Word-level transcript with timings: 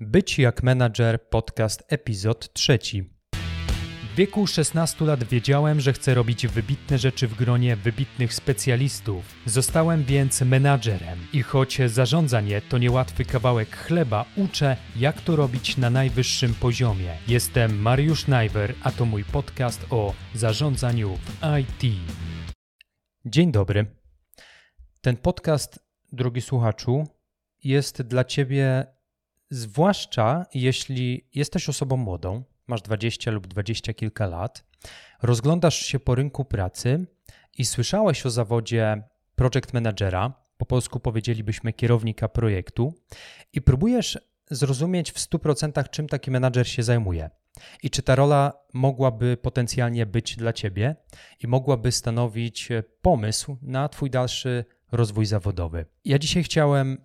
Być 0.00 0.38
jak 0.38 0.62
menadżer 0.62 1.28
podcast 1.28 1.84
epizod 1.88 2.52
trzeci. 2.52 3.10
W 4.12 4.16
wieku 4.16 4.46
16 4.46 5.04
lat 5.04 5.24
wiedziałem, 5.24 5.80
że 5.80 5.92
chcę 5.92 6.14
robić 6.14 6.46
wybitne 6.46 6.98
rzeczy 6.98 7.28
w 7.28 7.34
gronie 7.34 7.76
wybitnych 7.76 8.34
specjalistów. 8.34 9.24
Zostałem 9.46 10.04
więc 10.04 10.40
menadżerem 10.40 11.18
i 11.32 11.42
choć 11.42 11.78
zarządzanie 11.86 12.60
to 12.60 12.78
niełatwy 12.78 13.24
kawałek 13.24 13.76
chleba, 13.76 14.24
uczę 14.36 14.76
jak 14.96 15.20
to 15.20 15.36
robić 15.36 15.76
na 15.76 15.90
najwyższym 15.90 16.54
poziomie. 16.54 17.16
Jestem 17.28 17.78
Mariusz 17.78 18.26
Najwer, 18.26 18.74
a 18.82 18.92
to 18.92 19.04
mój 19.04 19.24
podcast 19.24 19.86
o 19.90 20.14
zarządzaniu 20.34 21.16
w 21.16 21.40
IT. 21.60 21.96
Dzień 23.24 23.52
dobry. 23.52 23.86
Ten 25.00 25.16
podcast, 25.16 25.78
drogi 26.12 26.40
słuchaczu, 26.40 27.06
jest 27.64 28.02
dla 28.02 28.24
ciebie 28.24 28.95
zwłaszcza 29.50 30.46
jeśli 30.54 31.28
jesteś 31.34 31.68
osobą 31.68 31.96
młodą, 31.96 32.44
masz 32.66 32.82
20 32.82 33.30
lub 33.30 33.46
20 33.46 33.94
kilka 33.94 34.26
lat, 34.26 34.64
rozglądasz 35.22 35.76
się 35.76 36.00
po 36.00 36.14
rynku 36.14 36.44
pracy 36.44 37.06
i 37.58 37.64
słyszałeś 37.64 38.26
o 38.26 38.30
zawodzie 38.30 39.02
project 39.34 39.72
managera, 39.72 40.32
po 40.56 40.66
polsku 40.66 41.00
powiedzielibyśmy 41.00 41.72
kierownika 41.72 42.28
projektu, 42.28 42.94
i 43.52 43.62
próbujesz 43.62 44.18
zrozumieć 44.50 45.12
w 45.12 45.18
100% 45.18 45.90
czym 45.90 46.08
taki 46.08 46.30
menadżer 46.30 46.68
się 46.68 46.82
zajmuje. 46.82 47.30
I 47.82 47.90
czy 47.90 48.02
ta 48.02 48.14
rola 48.14 48.52
mogłaby 48.72 49.36
potencjalnie 49.36 50.06
być 50.06 50.36
dla 50.36 50.52
ciebie 50.52 50.96
i 51.40 51.46
mogłaby 51.46 51.92
stanowić 51.92 52.68
pomysł 53.02 53.56
na 53.62 53.88
twój 53.88 54.10
dalszy 54.10 54.64
rozwój 54.92 55.26
zawodowy. 55.26 55.86
Ja 56.04 56.18
dzisiaj 56.18 56.42
chciałem 56.42 56.98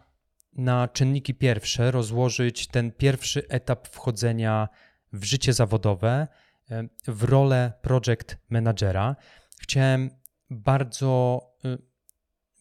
na 0.53 0.87
czynniki 0.87 1.33
pierwsze 1.33 1.91
rozłożyć 1.91 2.67
ten 2.67 2.91
pierwszy 2.91 3.47
etap 3.47 3.87
wchodzenia 3.87 4.69
w 5.13 5.23
życie 5.23 5.53
zawodowe, 5.53 6.27
e, 6.71 6.83
w 7.07 7.23
rolę 7.23 7.73
project 7.81 8.37
managera. 8.49 9.15
Chciałem 9.61 10.09
bardzo, 10.49 11.41
e, 11.65 11.77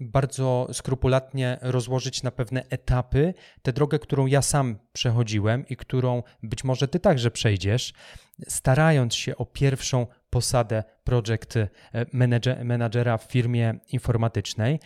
bardzo 0.00 0.69
skrupulatnie 0.72 1.58
rozłożyć 1.62 2.22
na 2.22 2.30
pewne 2.30 2.64
etapy 2.70 3.34
tę 3.62 3.72
drogę, 3.72 3.98
którą 3.98 4.27
ja 4.27 4.42
sam 4.42 4.78
przechodziłem 4.92 5.69
i 5.69 5.77
którą 5.77 6.22
być 6.42 6.64
może 6.64 6.88
ty 6.88 7.00
także 7.00 7.30
przejdziesz, 7.30 7.92
starając 8.48 9.14
się 9.14 9.36
o 9.36 9.47
pierwszą 9.47 10.06
posadę 10.30 10.84
project 11.04 11.56
e, 11.56 11.69
managera 12.64 13.19
w 13.19 13.22
firmie 13.25 13.75
informatycznej. 13.88 14.80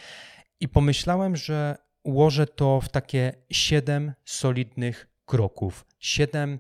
I 0.61 0.69
pomyślałem, 0.69 1.37
że 1.37 1.85
ułożę 2.05 2.47
to 2.47 2.81
w 2.81 2.89
takie 2.89 3.33
siedem 3.51 4.13
solidnych 4.25 5.09
kroków, 5.27 5.87
siedem 5.99 6.59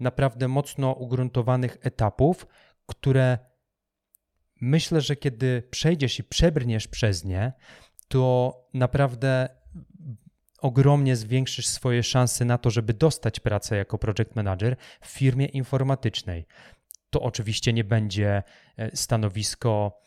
naprawdę 0.00 0.48
mocno 0.48 0.92
ugruntowanych 0.92 1.76
etapów, 1.80 2.46
które 2.86 3.38
myślę, 4.60 5.00
że 5.00 5.16
kiedy 5.16 5.62
przejdziesz 5.70 6.18
i 6.18 6.24
przebrniesz 6.24 6.88
przez 6.88 7.24
nie, 7.24 7.52
to 8.08 8.54
naprawdę 8.74 9.48
ogromnie 10.58 11.16
zwiększysz 11.16 11.66
swoje 11.66 12.02
szanse 12.02 12.44
na 12.44 12.58
to, 12.58 12.70
żeby 12.70 12.94
dostać 12.94 13.40
pracę 13.40 13.76
jako 13.76 13.98
project 13.98 14.36
manager 14.36 14.76
w 15.00 15.06
firmie 15.06 15.46
informatycznej. 15.46 16.46
To 17.10 17.20
oczywiście 17.20 17.72
nie 17.72 17.84
będzie 17.84 18.42
e, 18.76 18.96
stanowisko 18.96 20.00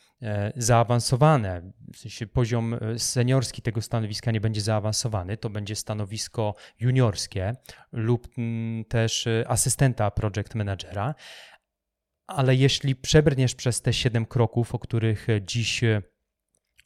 zaawansowane, 0.56 1.72
w 1.94 1.98
sensie 1.98 2.28
poziom 2.28 2.74
e, 2.74 3.00
seniorski 3.00 3.62
tego 3.62 3.82
stanowiska 3.82 4.32
nie 4.32 4.42
będzie 4.42 4.62
zaawansowany, 4.62 5.38
to 5.38 5.50
będzie 5.50 5.76
stanowisko 5.76 6.56
juniorskie 6.80 7.56
lub 7.92 8.28
mm, 8.38 8.86
też 8.86 9.28
e, 9.28 9.46
asystenta 9.48 10.12
project 10.12 10.56
managera, 10.56 11.16
ale 12.28 12.56
jeśli 12.56 12.96
przebrniesz 12.96 13.56
przez 13.56 13.82
te 13.82 13.94
siedem 13.94 14.26
kroków, 14.26 14.76
o 14.76 14.80
których 14.80 15.28
dziś 15.42 15.82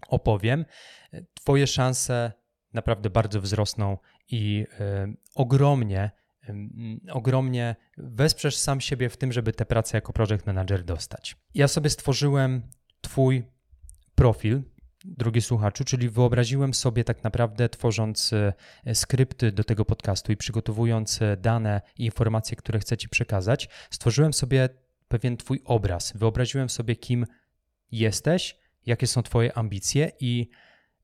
opowiem, 0.08 0.66
twoje 1.34 1.68
szanse 1.68 2.32
naprawdę 2.74 3.10
bardzo 3.10 3.42
wzrosną 3.42 3.98
i 4.28 4.66
ogromnie 5.36 6.12
ogromnie 7.12 7.76
wesprzesz 7.98 8.58
sam 8.58 8.82
siebie 8.82 9.10
w 9.10 9.18
tym, 9.18 9.32
żeby 9.32 9.54
tę 9.54 9.66
pracę 9.66 9.98
jako 9.98 10.14
project 10.14 10.46
manager 10.46 10.84
dostać. 10.84 11.36
Ja 11.54 11.68
sobie 11.68 11.90
stworzyłem 11.90 12.62
Twój 13.08 13.44
profil, 14.16 14.64
drogi 15.06 15.42
słuchaczu, 15.42 15.84
czyli 15.84 16.10
wyobraziłem 16.10 16.74
sobie 16.74 17.04
tak 17.04 17.24
naprawdę, 17.24 17.70
tworząc 17.70 18.34
e, 18.34 18.96
skrypty 18.96 19.52
do 19.52 19.64
tego 19.64 19.86
podcastu 19.86 20.32
i 20.32 20.38
przygotowując 20.38 21.22
e, 21.22 21.38
dane 21.38 21.82
i 21.98 22.06
informacje, 22.06 22.58
które 22.58 22.80
chcę 22.80 22.98
Ci 22.98 23.10
przekazać, 23.10 23.70
stworzyłem 23.90 24.34
sobie 24.34 24.70
pewien 25.08 25.38
Twój 25.38 25.62
obraz. 25.66 26.14
Wyobraziłem 26.16 26.70
sobie, 26.70 26.96
kim 26.96 27.26
jesteś, 27.92 28.58
jakie 28.86 29.08
są 29.08 29.24
Twoje 29.24 29.58
ambicje, 29.58 30.12
i 30.20 30.50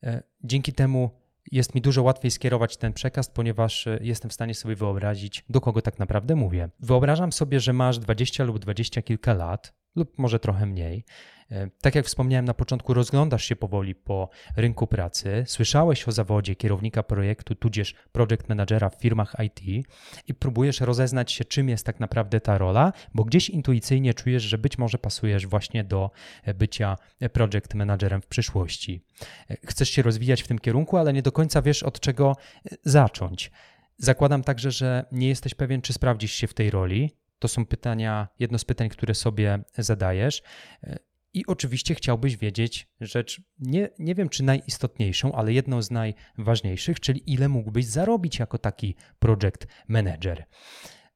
e, 0.04 0.24
dzięki 0.44 0.74
temu 0.74 1.12
jest 1.52 1.76
mi 1.76 1.82
dużo 1.82 2.04
łatwiej 2.04 2.32
skierować 2.32 2.78
ten 2.78 2.94
przekaz, 2.94 3.30
ponieważ 3.30 3.88
jestem 4.02 4.30
w 4.30 4.34
stanie 4.34 4.56
sobie 4.56 4.76
wyobrazić, 4.76 5.46
do 5.50 5.62
kogo 5.62 5.82
tak 5.82 6.00
naprawdę 6.00 6.36
mówię. 6.36 6.70
Wyobrażam 6.80 7.32
sobie, 7.32 7.60
że 7.60 7.74
masz 7.74 8.00
20 8.00 8.44
lub 8.44 8.60
20 8.60 9.02
kilka 9.02 9.34
lat, 9.34 9.74
lub 9.96 10.20
może 10.20 10.40
trochę 10.40 10.66
mniej. 10.66 11.06
E, 11.54 11.70
tak 11.82 11.96
jak 11.96 12.06
wspomniałem 12.06 12.46
na 12.46 12.54
początku, 12.54 12.94
rozglądasz 12.94 13.46
się 13.46 13.56
powoli 13.56 13.96
po 13.96 14.30
rynku 14.56 14.88
pracy, 14.88 15.44
słyszałeś 15.48 16.08
o 16.08 16.12
zawodzie 16.12 16.56
kierownika 16.56 17.04
projektu, 17.04 17.56
tudzież 17.56 17.96
project 18.12 18.50
managera 18.50 18.90
w 18.90 18.96
firmach 18.96 19.36
IT 19.46 19.86
i 20.28 20.34
próbujesz 20.34 20.82
rozeznać 20.82 21.32
się, 21.32 21.46
czym 21.46 21.70
jest 21.70 21.86
tak 21.86 22.00
naprawdę 22.00 22.42
ta 22.42 22.58
rola, 22.58 22.94
bo 23.14 23.24
gdzieś 23.24 23.50
intuicyjnie 23.50 24.14
czujesz, 24.14 24.44
że 24.44 24.58
być 24.58 24.78
może 24.78 24.98
pasujesz 24.98 25.48
właśnie 25.48 25.84
do 25.84 26.12
bycia 26.56 26.98
project 27.34 27.74
managerem 27.74 28.22
w 28.22 28.28
przyszłości. 28.28 29.04
E, 29.50 29.58
chcesz 29.68 29.90
się 29.90 30.02
rozwijać 30.02 30.42
w 30.42 30.48
tym 30.48 30.60
kierunku, 30.60 30.98
ale 30.98 31.14
nie 31.14 31.22
do 31.22 31.32
końca 31.32 31.62
wiesz 31.62 31.84
od 31.84 32.00
czego 32.00 32.36
e, 32.66 32.76
zacząć. 32.84 33.52
Zakładam 33.98 34.44
także, 34.44 34.72
że 34.72 35.06
nie 35.12 35.28
jesteś 35.28 35.56
pewien, 35.56 35.82
czy 35.82 35.94
sprawdzisz 35.94 36.32
się 36.32 36.48
w 36.48 36.54
tej 36.54 36.70
roli, 36.70 37.12
to 37.40 37.48
są 37.48 37.66
pytania, 37.66 38.28
jedno 38.40 38.60
z 38.60 38.66
pytań, 38.66 38.90
które 38.90 39.16
sobie 39.16 39.60
zadajesz. 39.78 40.44
I 41.34 41.46
oczywiście 41.46 41.96
chciałbyś 41.96 42.38
wiedzieć 42.38 42.88
rzecz, 43.02 43.42
nie, 43.60 43.90
nie 44.00 44.16
wiem 44.16 44.30
czy 44.30 44.44
najistotniejszą, 44.44 45.32
ale 45.32 45.54
jedną 45.54 45.82
z 45.82 45.92
najważniejszych, 45.92 47.00
czyli 47.00 47.34
ile 47.34 47.50
mógłbyś 47.50 47.86
zarobić 47.86 48.40
jako 48.40 48.58
taki 48.58 48.96
project 49.20 49.68
manager. 49.88 50.46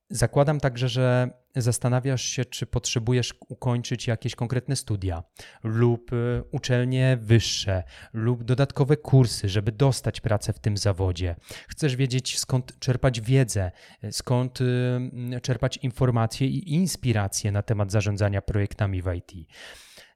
Zakładam 0.09 0.59
także, 0.59 0.89
że 0.89 1.29
zastanawiasz 1.55 2.21
się, 2.21 2.45
czy 2.45 2.65
potrzebujesz 2.65 3.33
ukończyć 3.49 4.07
jakieś 4.07 4.35
konkretne 4.35 4.75
studia 4.75 5.23
lub 5.63 6.13
y, 6.13 6.43
uczelnie 6.51 7.17
wyższe 7.21 7.83
lub 8.13 8.43
dodatkowe 8.43 8.97
kursy, 8.97 9.49
żeby 9.49 9.71
dostać 9.71 10.21
pracę 10.21 10.53
w 10.53 10.59
tym 10.59 10.77
zawodzie. 10.77 11.35
Chcesz 11.67 11.95
wiedzieć, 11.95 12.39
skąd 12.39 12.79
czerpać 12.79 13.21
wiedzę, 13.21 13.71
skąd 14.11 14.61
y, 14.61 15.41
czerpać 15.41 15.77
informacje 15.77 16.47
i 16.47 16.73
inspiracje 16.73 17.51
na 17.51 17.63
temat 17.63 17.91
zarządzania 17.91 18.41
projektami 18.41 19.01
w 19.01 19.13
IT. 19.13 19.31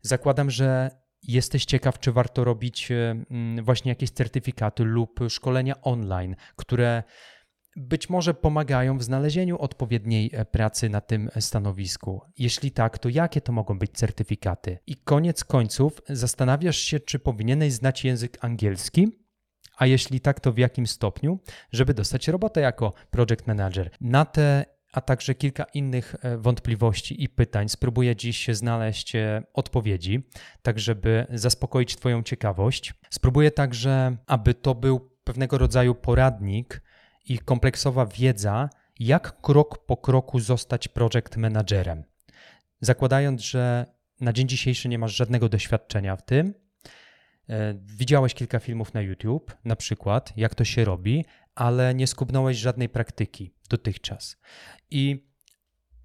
Zakładam, 0.01 0.51
że 0.51 0.91
jesteś 1.23 1.66
ciekaw, 1.66 2.00
czy 2.00 2.12
warto 2.12 2.44
robić 2.44 2.91
y, 2.91 3.62
właśnie 3.62 3.89
jakieś 3.89 4.12
certyfikaty 4.12 4.84
lub 4.84 5.19
szkolenia 5.29 5.81
online, 5.81 6.35
które 6.56 7.03
być 7.75 8.09
może 8.09 8.34
pomagają 8.34 8.97
w 8.97 9.03
znalezieniu 9.03 9.57
odpowiedniej 9.57 10.29
e, 10.34 10.45
pracy 10.45 10.90
na 10.90 11.01
tym 11.01 11.29
stanowisku. 11.40 12.22
Jeśli 12.38 12.72
tak, 12.72 13.00
to 13.00 13.09
jakie 13.09 13.41
to 13.41 13.51
mogą 13.51 13.79
być 13.79 13.91
certyfikaty? 13.91 14.79
I 14.88 14.95
koniec 14.95 15.44
końców 15.44 16.01
zastanawiasz 16.09 16.78
się, 16.78 17.00
czy 17.00 17.19
powinieneś 17.19 17.73
znać 17.73 18.03
język 18.03 18.38
angielski, 18.41 19.07
a 19.78 19.85
jeśli 19.85 20.19
tak, 20.19 20.40
to 20.40 20.51
w 20.51 20.57
jakim 20.57 20.88
stopniu, 20.88 21.40
żeby 21.72 21.94
dostać 21.94 22.28
robotę 22.28 22.61
jako 22.61 22.94
project 23.11 23.47
manager. 23.47 23.90
Na 24.01 24.25
te 24.25 24.66
a 24.91 25.02
także 25.02 25.35
kilka 25.35 25.64
innych 25.64 26.16
e, 26.22 26.38
wątpliwości 26.38 27.23
i 27.23 27.29
pytań 27.29 27.70
spróbuję 27.70 28.16
dziś 28.16 28.47
znaleźć 28.52 29.16
e, 29.16 29.43
odpowiedzi, 29.53 30.23
tak 30.61 30.79
żeby 30.79 31.28
zaspokoić 31.29 31.96
Twoją 31.96 32.23
ciekawość. 32.23 32.93
Spróbuję 33.09 33.52
także, 33.52 34.17
aby 34.28 34.53
to 34.53 34.76
był 34.76 35.11
pewnego 35.23 35.58
rodzaju 35.58 35.96
poradnik, 35.96 36.82
i 37.26 37.40
kompleksowa 37.40 38.05
wiedza, 38.05 38.70
jak 38.99 39.41
krok 39.41 39.85
po 39.85 39.97
kroku 39.97 40.40
zostać 40.40 40.88
project 40.88 41.37
managerem. 41.37 42.03
Zakładając, 42.82 43.41
że 43.41 43.85
na 44.22 44.34
dzień 44.34 44.47
dzisiejszy 44.47 44.90
nie 44.90 44.99
masz 44.99 45.16
żadnego 45.16 45.49
doświadczenia 45.49 46.16
w 46.16 46.26
tym, 46.26 46.53
e, 47.49 47.73
widziałeś 47.73 48.34
kilka 48.34 48.59
filmów 48.59 48.94
na 48.94 49.02
YouTube, 49.02 49.58
na 49.66 49.76
przykład, 49.76 50.34
jak 50.37 50.55
to 50.55 50.66
się 50.66 50.85
robi, 50.85 51.26
ale 51.55 51.95
nie 51.95 52.07
skubnąłeś 52.07 52.57
żadnej 52.57 52.89
praktyki 52.89 53.53
dotychczas. 53.69 54.37
I 54.91 55.31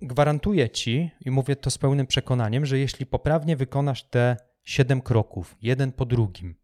gwarantuję 0.02 0.70
ci, 0.70 1.10
i 1.20 1.30
mówię 1.30 1.56
to 1.56 1.70
z 1.70 1.78
pełnym 1.78 2.06
przekonaniem, 2.06 2.66
że 2.66 2.78
jeśli 2.78 3.06
poprawnie 3.06 3.56
wykonasz 3.56 4.02
te 4.02 4.36
siedem 4.64 5.00
kroków, 5.00 5.56
jeden 5.62 5.92
po 5.92 6.06
drugim, 6.06 6.54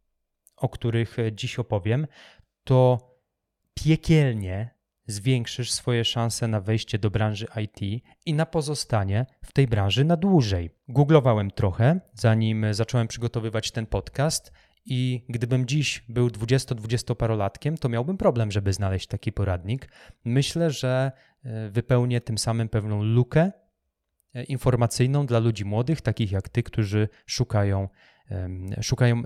o 0.57 0.69
których 0.69 1.17
dziś 1.33 1.59
opowiem, 1.59 2.07
to 2.65 2.99
piekielnie 3.75 4.75
zwiększysz 5.07 5.73
swoje 5.73 6.05
szanse 6.05 6.49
na 6.49 6.61
wejście 6.61 6.99
do 6.99 7.11
branży 7.11 7.47
IT 7.63 8.05
i 8.27 8.35
na 8.35 8.47
pozostanie 8.47 9.27
w 9.45 9.53
tej 9.53 9.67
branży 9.67 10.05
na 10.05 10.17
dłużej. 10.17 10.71
Googlowałem 10.89 11.51
trochę, 11.51 12.01
zanim 12.15 12.67
zacząłem 12.75 13.09
przygotowywać 13.09 13.71
ten 13.71 13.87
podcast. 13.87 14.53
I 14.85 15.25
gdybym 15.29 15.67
dziś 15.67 16.05
był 16.09 16.29
20-20 16.29 17.15
parolatkiem, 17.15 17.79
to 17.79 17.89
miałbym 17.89 18.17
problem, 18.17 18.51
żeby 18.51 18.73
znaleźć 18.73 19.07
taki 19.07 19.33
poradnik. 19.33 19.89
Myślę, 20.25 20.71
że 20.71 21.13
e, 21.45 21.71
wypełnię 21.71 22.21
tym 22.21 22.39
samym 22.39 22.69
pewną 22.69 23.03
lukę 23.03 23.53
e, 24.35 24.45
informacyjną 24.45 25.27
dla 25.27 25.39
ludzi 25.39 25.65
młodych, 25.65 26.01
takich 26.01 26.33
jak 26.33 26.49
ty, 26.49 26.63
którzy 26.63 27.09
szukają 27.27 27.89
szukają 28.81 29.23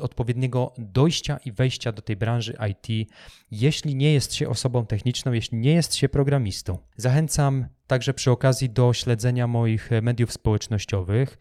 odpowiedniego 0.00 0.74
dojścia 0.78 1.38
i 1.44 1.52
wejścia 1.52 1.92
do 1.92 2.02
tej 2.02 2.16
branży 2.16 2.56
IT, 2.70 3.10
jeśli 3.50 3.94
nie 3.94 4.12
jest 4.12 4.34
się 4.34 4.48
osobą 4.48 4.86
techniczną, 4.86 5.32
jeśli 5.32 5.58
nie 5.58 5.72
jest 5.72 5.94
się 5.94 6.08
programistą. 6.08 6.78
Zachęcam 6.96 7.66
także 7.86 8.14
przy 8.14 8.30
okazji 8.30 8.70
do 8.70 8.92
śledzenia 8.92 9.46
moich 9.46 9.90
mediów 10.02 10.32
społecznościowych, 10.32 11.38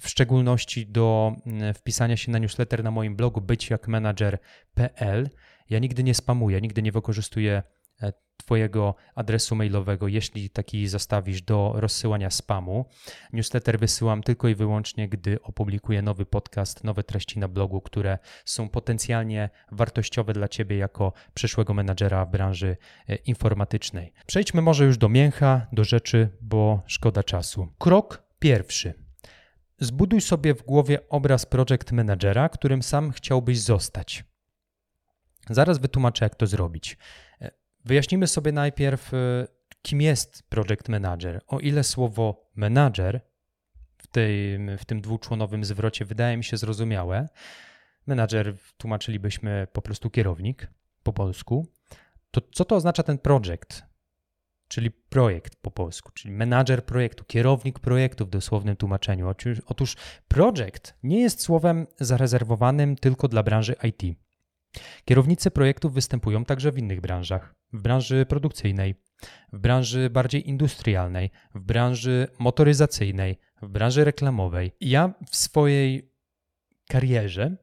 w 0.00 0.08
szczególności 0.08 0.86
do 0.86 1.32
mm, 1.46 1.74
wpisania 1.74 2.16
się 2.16 2.32
na 2.32 2.38
newsletter 2.38 2.84
na 2.84 2.90
moim 2.90 3.16
blogu 3.16 3.40
byćjakmanager.pl. 3.40 5.30
Ja 5.70 5.78
nigdy 5.78 6.04
nie 6.04 6.14
spamuję, 6.14 6.60
nigdy 6.60 6.82
nie 6.82 6.92
wykorzystuję 6.92 7.62
e, 8.02 8.12
Twojego 8.36 8.94
adresu 9.14 9.56
mailowego, 9.56 10.08
jeśli 10.08 10.50
taki 10.50 10.88
zostawisz 10.88 11.42
do 11.42 11.72
rozsyłania 11.76 12.30
spamu. 12.30 12.84
Newsletter 13.32 13.78
wysyłam 13.78 14.22
tylko 14.22 14.48
i 14.48 14.54
wyłącznie, 14.54 15.08
gdy 15.08 15.42
opublikuję 15.42 16.02
nowy 16.02 16.26
podcast, 16.26 16.84
nowe 16.84 17.02
treści 17.02 17.38
na 17.38 17.48
blogu, 17.48 17.80
które 17.80 18.18
są 18.44 18.68
potencjalnie 18.68 19.50
wartościowe 19.72 20.32
dla 20.32 20.48
Ciebie 20.48 20.76
jako 20.76 21.12
przyszłego 21.34 21.74
menadżera 21.74 22.24
w 22.24 22.30
branży 22.30 22.76
e, 23.08 23.14
informatycznej. 23.16 24.12
Przejdźmy 24.26 24.62
może 24.62 24.84
już 24.84 24.98
do 24.98 25.08
mięcha, 25.08 25.66
do 25.72 25.84
rzeczy, 25.84 26.28
bo 26.40 26.82
szkoda 26.86 27.22
czasu. 27.22 27.68
Krok 27.78 28.22
pierwszy. 28.38 29.09
Zbuduj 29.80 30.20
sobie 30.20 30.54
w 30.54 30.62
głowie 30.62 31.08
obraz 31.08 31.46
project 31.46 31.92
managera, 31.92 32.48
którym 32.48 32.82
sam 32.82 33.10
chciałbyś 33.10 33.60
zostać. 33.60 34.24
Zaraz 35.50 35.78
wytłumaczę, 35.78 36.24
jak 36.24 36.34
to 36.34 36.46
zrobić. 36.46 36.96
Wyjaśnimy 37.84 38.26
sobie 38.26 38.52
najpierw, 38.52 39.14
y, 39.14 39.46
kim 39.82 40.00
jest 40.00 40.48
project 40.48 40.88
manager. 40.88 41.40
O 41.46 41.58
ile 41.58 41.84
słowo 41.84 42.50
manager 42.54 43.20
w, 43.98 44.06
tej, 44.06 44.58
w 44.78 44.84
tym 44.84 45.00
dwuczłonowym 45.00 45.64
zwrocie 45.64 46.04
wydaje 46.04 46.36
mi 46.36 46.44
się 46.44 46.56
zrozumiałe, 46.56 47.28
manager 48.06 48.56
tłumaczylibyśmy 48.76 49.66
po 49.72 49.82
prostu 49.82 50.10
kierownik 50.10 50.70
po 51.02 51.12
polsku, 51.12 51.66
to 52.30 52.40
co 52.52 52.64
to 52.64 52.76
oznacza 52.76 53.02
ten 53.02 53.18
project? 53.18 53.89
Czyli 54.70 54.90
projekt 54.90 55.56
po 55.56 55.70
polsku, 55.70 56.12
czyli 56.14 56.34
menadżer 56.34 56.84
projektu, 56.84 57.24
kierownik 57.24 57.78
projektu 57.78 58.26
w 58.26 58.30
dosłownym 58.30 58.76
tłumaczeniu. 58.76 59.34
Otóż 59.66 59.96
project 60.28 60.94
nie 61.02 61.20
jest 61.20 61.42
słowem 61.42 61.86
zarezerwowanym 62.00 62.96
tylko 62.96 63.28
dla 63.28 63.42
branży 63.42 63.74
IT. 63.82 64.18
Kierownicy 65.04 65.50
projektów 65.50 65.94
występują 65.94 66.44
także 66.44 66.72
w 66.72 66.78
innych 66.78 67.00
branżach 67.00 67.54
w 67.72 67.82
branży 67.82 68.26
produkcyjnej, 68.26 68.94
w 69.52 69.58
branży 69.58 70.10
bardziej 70.10 70.48
industrialnej, 70.48 71.30
w 71.54 71.60
branży 71.60 72.28
motoryzacyjnej, 72.38 73.38
w 73.62 73.68
branży 73.68 74.04
reklamowej. 74.04 74.72
Ja 74.80 75.14
w 75.30 75.36
swojej 75.36 76.12
karierze 76.88 77.56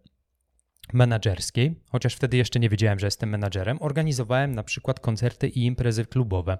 menedżerskiej, 0.93 1.75
chociaż 1.89 2.15
wtedy 2.15 2.37
jeszcze 2.37 2.59
nie 2.59 2.69
wiedziałem, 2.69 2.99
że 2.99 3.07
jestem 3.07 3.29
menadżerem, 3.29 3.77
organizowałem 3.81 4.55
na 4.55 4.63
przykład 4.63 4.99
koncerty 4.99 5.47
i 5.47 5.65
imprezy 5.65 6.05
klubowe. 6.05 6.57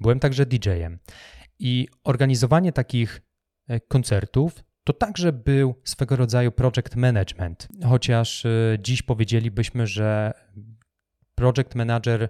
Byłem 0.00 0.20
także 0.20 0.46
DJ-em. 0.46 0.98
I 1.58 1.88
organizowanie 2.04 2.72
takich 2.72 3.20
e, 3.68 3.80
koncertów 3.80 4.64
to 4.84 4.92
także 4.92 5.32
był 5.32 5.74
swego 5.84 6.16
rodzaju 6.16 6.52
project 6.52 6.96
management, 6.96 7.68
chociaż 7.88 8.46
e, 8.46 8.76
dziś 8.80 9.02
powiedzielibyśmy, 9.02 9.86
że 9.86 10.32
project 11.34 11.74
manager 11.74 12.28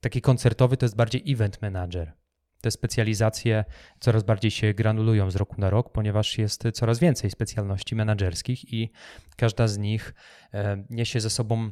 Taki 0.00 0.20
koncertowy 0.20 0.76
to 0.76 0.86
jest 0.86 0.96
bardziej 0.96 1.32
event 1.32 1.62
manager. 1.62 2.12
Te 2.60 2.70
specjalizacje 2.70 3.64
coraz 4.00 4.22
bardziej 4.22 4.50
się 4.50 4.74
granulują 4.74 5.30
z 5.30 5.36
roku 5.36 5.60
na 5.60 5.70
rok, 5.70 5.92
ponieważ 5.92 6.38
jest 6.38 6.64
coraz 6.72 6.98
więcej 6.98 7.30
specjalności 7.30 7.96
menedżerskich 7.96 8.72
i 8.72 8.90
każda 9.36 9.68
z 9.68 9.78
nich 9.78 10.14
e, 10.54 10.84
niesie 10.90 11.20
ze 11.20 11.30
sobą 11.30 11.70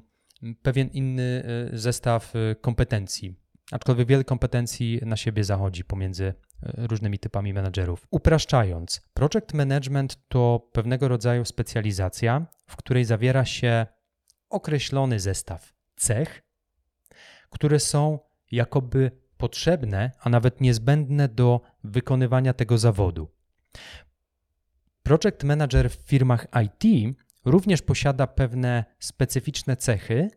pewien 0.63 0.89
inny 0.89 1.45
e, 1.73 1.79
zestaw 1.79 2.37
e, 2.37 2.55
kompetencji. 2.55 3.35
Aczkolwiek 3.73 4.09
wiele 4.09 4.25
kompetencji 4.25 5.01
na 5.03 5.17
siebie 5.17 5.45
zachodzi 5.45 5.85
pomiędzy 5.85 6.35
różnymi 6.63 7.19
typami 7.19 7.53
menedżerów. 7.53 8.07
Upraszczając, 8.11 9.01
project 9.15 9.55
management 9.55 10.29
to 10.29 10.69
pewnego 10.73 11.09
rodzaju 11.09 11.45
specjalizacja, 11.45 12.47
w 12.67 12.77
której 12.77 13.05
zawiera 13.05 13.45
się 13.45 13.87
określony 14.51 15.21
zestaw 15.21 15.73
cech, 15.97 16.43
które 17.51 17.81
są 17.81 18.19
jakoby 18.51 19.11
potrzebne, 19.37 20.11
a 20.21 20.29
nawet 20.29 20.61
niezbędne 20.61 21.29
do 21.29 21.61
wykonywania 21.85 22.53
tego 22.53 22.79
zawodu. 22.79 23.29
Project 25.03 25.45
manager 25.45 25.91
w 25.91 25.95
firmach 25.95 26.47
IT 26.65 27.17
również 27.45 27.83
posiada 27.83 28.27
pewne 28.27 28.85
specyficzne 28.99 29.77
cechy, 29.77 30.31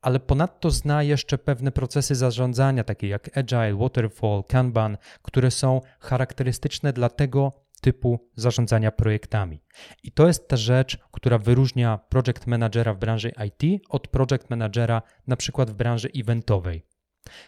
ale 0.00 0.20
ponadto 0.20 0.70
zna 0.70 1.02
jeszcze 1.02 1.38
pewne 1.38 1.72
procesy 1.72 2.14
zarządzania, 2.14 2.84
takie 2.84 3.08
jak 3.08 3.38
Agile, 3.38 3.74
Waterfall, 3.74 4.44
Kanban, 4.48 4.98
które 5.22 5.50
są 5.50 5.80
charakterystyczne 6.00 6.92
dla 6.92 7.08
tego 7.08 7.52
typu 7.80 8.30
zarządzania 8.36 8.92
projektami. 8.92 9.62
I 10.02 10.12
to 10.12 10.26
jest 10.26 10.48
ta 10.48 10.56
rzecz, 10.56 10.98
która 11.12 11.38
wyróżnia 11.38 11.98
project 11.98 12.46
managera 12.46 12.94
w 12.94 12.98
branży 12.98 13.32
IT 13.46 13.82
od 13.88 14.08
project 14.08 14.50
managera 14.50 15.02
na 15.26 15.36
przykład 15.36 15.70
w 15.70 15.74
branży 15.74 16.10
eventowej. 16.16 16.86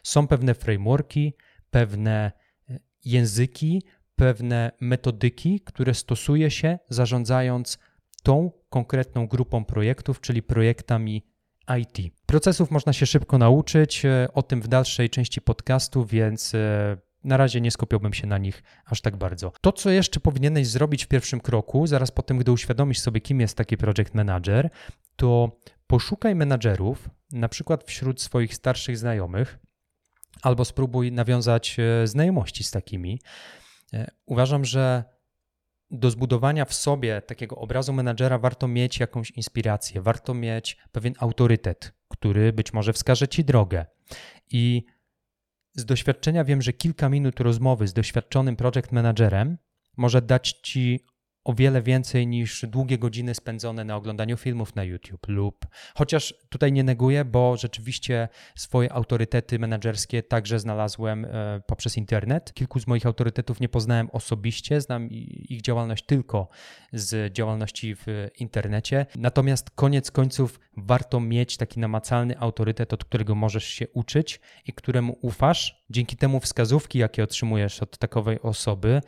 Są 0.02 0.26
pewne 0.26 0.54
frameworki, 0.54 1.34
pewne 1.70 2.32
e, 2.70 2.78
języki, 3.04 3.82
pewne 4.16 4.72
metodyki, 4.80 5.60
które 5.60 5.94
stosuje 5.94 6.50
się 6.50 6.78
zarządzając 6.88 7.78
tą 8.22 8.50
konkretną 8.68 9.26
grupą 9.26 9.64
projektów, 9.64 10.20
czyli 10.20 10.42
projektami 10.42 11.31
IT. 11.80 12.14
Procesów 12.26 12.70
można 12.70 12.92
się 12.92 13.06
szybko 13.06 13.38
nauczyć, 13.38 14.04
e, 14.04 14.28
o 14.34 14.42
tym 14.42 14.62
w 14.62 14.68
dalszej 14.68 15.10
części 15.10 15.40
podcastu, 15.40 16.04
więc 16.04 16.54
e, 16.54 16.96
na 17.24 17.36
razie 17.36 17.60
nie 17.60 17.70
skupiałbym 17.70 18.12
się 18.12 18.26
na 18.26 18.38
nich 18.38 18.62
aż 18.84 19.00
tak 19.00 19.16
bardzo. 19.16 19.52
To, 19.60 19.72
co 19.72 19.90
jeszcze 19.90 20.20
powinieneś 20.20 20.68
zrobić 20.68 21.04
w 21.04 21.08
pierwszym 21.08 21.40
kroku, 21.40 21.86
zaraz 21.86 22.10
po 22.10 22.22
tym, 22.22 22.38
gdy 22.38 22.52
uświadomisz 22.52 22.98
sobie, 22.98 23.20
kim 23.20 23.40
jest 23.40 23.56
taki 23.56 23.76
project 23.76 24.14
manager, 24.14 24.70
to 25.16 25.58
poszukaj 25.86 26.34
menadżerów, 26.34 27.08
na 27.32 27.48
przykład 27.48 27.84
wśród 27.84 28.22
swoich 28.22 28.54
starszych 28.54 28.98
znajomych, 28.98 29.58
albo 30.42 30.64
spróbuj 30.64 31.12
nawiązać 31.12 31.76
e, 31.78 32.06
znajomości 32.06 32.64
z 32.64 32.70
takimi. 32.70 33.20
Uważam, 34.26 34.64
że 34.64 35.04
do 35.92 36.10
zbudowania 36.10 36.64
w 36.64 36.74
sobie 36.74 37.22
takiego 37.22 37.56
obrazu 37.56 37.92
menadżera 37.92 38.38
warto 38.38 38.68
mieć 38.68 39.00
jakąś 39.00 39.30
inspirację, 39.30 40.00
warto 40.00 40.34
mieć 40.34 40.76
pewien 40.92 41.14
autorytet, 41.18 41.92
który 42.08 42.52
być 42.52 42.72
może 42.72 42.92
wskaże 42.92 43.28
ci 43.28 43.44
drogę. 43.44 43.86
I 44.50 44.84
z 45.74 45.84
doświadczenia 45.84 46.44
wiem, 46.44 46.62
że 46.62 46.72
kilka 46.72 47.08
minut 47.08 47.40
rozmowy 47.40 47.88
z 47.88 47.92
doświadczonym 47.92 48.56
project 48.56 48.92
managerem 48.92 49.58
może 49.96 50.22
dać 50.22 50.52
ci 50.52 51.00
o 51.44 51.54
wiele 51.54 51.82
więcej 51.82 52.26
niż 52.26 52.64
długie 52.68 52.98
godziny 52.98 53.34
spędzone 53.34 53.84
na 53.84 53.96
oglądaniu 53.96 54.36
filmów 54.36 54.74
na 54.74 54.84
YouTube 54.84 55.28
lub 55.28 55.66
chociaż 55.94 56.34
tutaj 56.48 56.72
nie 56.72 56.84
neguję, 56.84 57.24
bo 57.24 57.56
rzeczywiście 57.56 58.28
swoje 58.56 58.92
autorytety 58.92 59.58
menedżerskie 59.58 60.22
także 60.22 60.58
znalazłem 60.58 61.24
e, 61.24 61.60
poprzez 61.66 61.96
internet. 61.96 62.54
Kilku 62.54 62.80
z 62.80 62.86
moich 62.86 63.06
autorytetów 63.06 63.60
nie 63.60 63.68
poznałem 63.68 64.10
osobiście, 64.10 64.80
znam 64.80 65.08
ich 65.10 65.62
działalność 65.62 66.06
tylko 66.06 66.48
z 66.92 67.32
działalności 67.32 67.94
w 67.94 68.28
internecie. 68.38 69.06
Natomiast 69.16 69.70
koniec 69.70 70.10
końców 70.10 70.60
warto 70.76 71.20
mieć 71.20 71.56
taki 71.56 71.80
namacalny 71.80 72.38
autorytet, 72.38 72.92
od 72.92 73.04
którego 73.04 73.34
możesz 73.34 73.64
się 73.64 73.88
uczyć 73.88 74.40
i 74.66 74.72
któremu 74.72 75.18
ufasz. 75.20 75.84
Dzięki 75.90 76.16
temu 76.16 76.40
wskazówki, 76.40 76.98
jakie 76.98 77.24
otrzymujesz 77.24 77.82
od 77.82 77.98
takowej 77.98 78.40
osoby, 78.42 79.00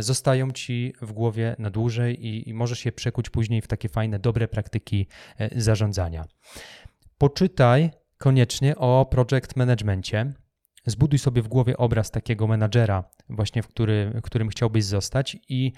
zostają 0.00 0.50
ci 0.50 0.92
w 1.02 1.12
głowie 1.12 1.56
na 1.58 1.70
dłużej 1.70 2.26
i, 2.26 2.48
i 2.48 2.54
możesz 2.54 2.84
je 2.84 2.92
przekuć 2.92 3.30
później 3.30 3.60
w 3.62 3.66
takie 3.66 3.88
fajne, 3.88 4.18
dobre 4.18 4.48
praktyki 4.48 5.06
e, 5.38 5.60
zarządzania. 5.60 6.24
Poczytaj 7.18 7.90
koniecznie 8.18 8.76
o 8.76 9.06
project 9.10 9.56
managemencie. 9.56 10.32
Zbuduj 10.86 11.18
sobie 11.18 11.42
w 11.42 11.48
głowie 11.48 11.76
obraz 11.76 12.10
takiego 12.10 12.46
menadżera, 12.46 13.04
właśnie 13.28 13.62
w 13.62 13.68
który, 13.68 14.20
którym 14.22 14.48
chciałbyś 14.48 14.84
zostać, 14.84 15.36
i 15.48 15.72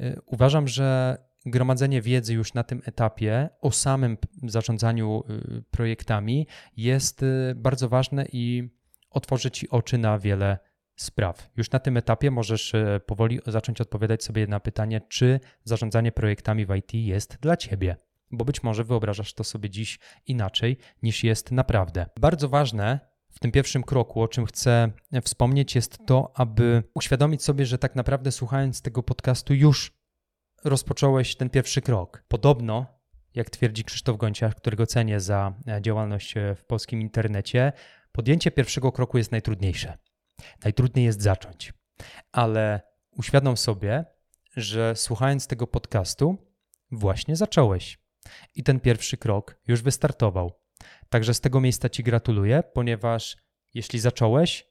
e, 0.00 0.20
uważam, 0.26 0.68
że 0.68 1.16
gromadzenie 1.46 2.02
wiedzy 2.02 2.34
już 2.34 2.54
na 2.54 2.62
tym 2.62 2.82
etapie 2.84 3.48
o 3.60 3.70
samym 3.70 4.16
zarządzaniu 4.42 5.22
projektami 5.70 6.46
jest 6.76 7.24
bardzo 7.54 7.88
ważne 7.88 8.26
i 8.32 8.68
otworzy 9.10 9.50
ci 9.50 9.70
oczy 9.70 9.98
na 9.98 10.18
wiele 10.18 10.58
spraw. 11.02 11.50
Już 11.56 11.70
na 11.70 11.78
tym 11.78 11.96
etapie 11.96 12.30
możesz 12.30 12.74
e, 12.74 13.00
powoli 13.06 13.40
zacząć 13.46 13.80
odpowiadać 13.80 14.24
sobie 14.24 14.46
na 14.46 14.60
pytanie, 14.60 15.00
czy 15.08 15.40
zarządzanie 15.64 16.12
projektami 16.12 16.66
w 16.66 16.74
IT 16.74 16.94
jest 16.94 17.38
dla 17.40 17.56
ciebie. 17.56 17.96
Bo 18.30 18.44
być 18.44 18.62
może 18.62 18.84
wyobrażasz 18.84 19.34
to 19.34 19.44
sobie 19.44 19.70
dziś 19.70 19.98
inaczej 20.26 20.76
niż 21.02 21.24
jest 21.24 21.50
naprawdę. 21.50 22.06
Bardzo 22.20 22.48
ważne 22.48 23.00
w 23.30 23.38
tym 23.38 23.52
pierwszym 23.52 23.82
kroku, 23.82 24.22
o 24.22 24.28
czym 24.28 24.46
chcę 24.46 24.92
wspomnieć, 25.22 25.74
jest 25.74 25.98
to, 26.06 26.32
aby 26.34 26.82
uświadomić 26.94 27.42
sobie, 27.42 27.66
że 27.66 27.78
tak 27.78 27.96
naprawdę 27.96 28.32
słuchając 28.32 28.82
tego 28.82 29.02
podcastu 29.02 29.54
już 29.54 29.92
rozpocząłeś 30.64 31.36
ten 31.36 31.50
pierwszy 31.50 31.82
krok. 31.82 32.24
Podobno, 32.28 32.86
jak 33.34 33.50
twierdzi 33.50 33.84
Krzysztof 33.84 34.16
Gonciarz, 34.16 34.54
którego 34.54 34.86
cenię 34.86 35.20
za 35.20 35.54
e, 35.68 35.82
działalność 35.82 36.36
e, 36.36 36.54
w 36.54 36.64
polskim 36.64 37.00
internecie, 37.00 37.72
podjęcie 38.12 38.50
pierwszego 38.50 38.92
kroku 38.92 39.18
jest 39.18 39.32
najtrudniejsze. 39.32 39.98
Najtrudniej 40.64 41.04
jest 41.04 41.22
zacząć. 41.22 41.72
Ale 42.32 42.80
uświadom 43.10 43.56
sobie, 43.56 44.04
że 44.56 44.96
słuchając 44.96 45.46
tego 45.46 45.66
podcastu, 45.66 46.36
właśnie 46.90 47.36
zacząłeś. 47.36 47.98
I 48.54 48.62
ten 48.62 48.80
pierwszy 48.80 49.16
krok 49.16 49.58
już 49.66 49.82
wystartował. 49.82 50.52
Także 51.08 51.34
z 51.34 51.40
tego 51.40 51.60
miejsca 51.60 51.88
Ci 51.88 52.02
gratuluję, 52.02 52.62
ponieważ 52.74 53.36
jeśli 53.74 53.98
zacząłeś, 53.98 54.66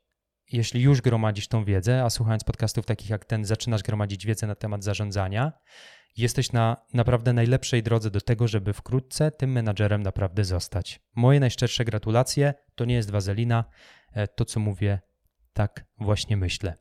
jeśli 0.52 0.82
już 0.82 1.02
gromadzisz 1.02 1.48
tą 1.48 1.66
wiedzę, 1.66 2.04
a 2.04 2.10
słuchając 2.10 2.44
podcastów 2.44 2.86
takich 2.86 3.10
jak 3.10 3.26
ten, 3.26 3.46
zaczynasz 3.46 3.84
gromadzić 3.84 4.26
wiedzę 4.26 4.48
na 4.48 4.56
temat 4.56 4.84
zarządzania, 4.84 5.52
jesteś 6.18 6.52
na 6.52 6.78
naprawdę 6.94 7.34
najlepszej 7.34 7.84
drodze 7.84 8.12
do 8.12 8.22
tego, 8.22 8.48
żeby 8.48 8.74
wkrótce 8.74 9.32
tym 9.32 9.52
menadżerem 9.52 10.04
naprawdę 10.04 10.44
zostać. 10.44 11.02
Moje 11.16 11.40
najszczersze 11.40 11.86
gratulacje, 11.86 12.54
to 12.76 12.86
nie 12.86 12.96
jest 12.96 13.12
wazelina, 13.12 13.66
e, 14.14 14.28
to 14.28 14.46
co 14.46 14.60
mówię, 14.60 15.00
tak 15.54 15.86
właśnie 15.98 16.38
myślę. 16.38 16.78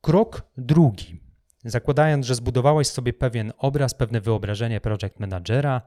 Krok 0.00 0.42
drugi. 0.56 1.20
Zakładając, 1.64 2.26
że 2.26 2.34
zbudowałeś 2.34 2.88
sobie 2.88 3.12
pewien 3.12 3.52
obraz, 3.58 3.94
pewne 3.94 4.20
wyobrażenie 4.20 4.80
project 4.80 5.20
managera, 5.20 5.82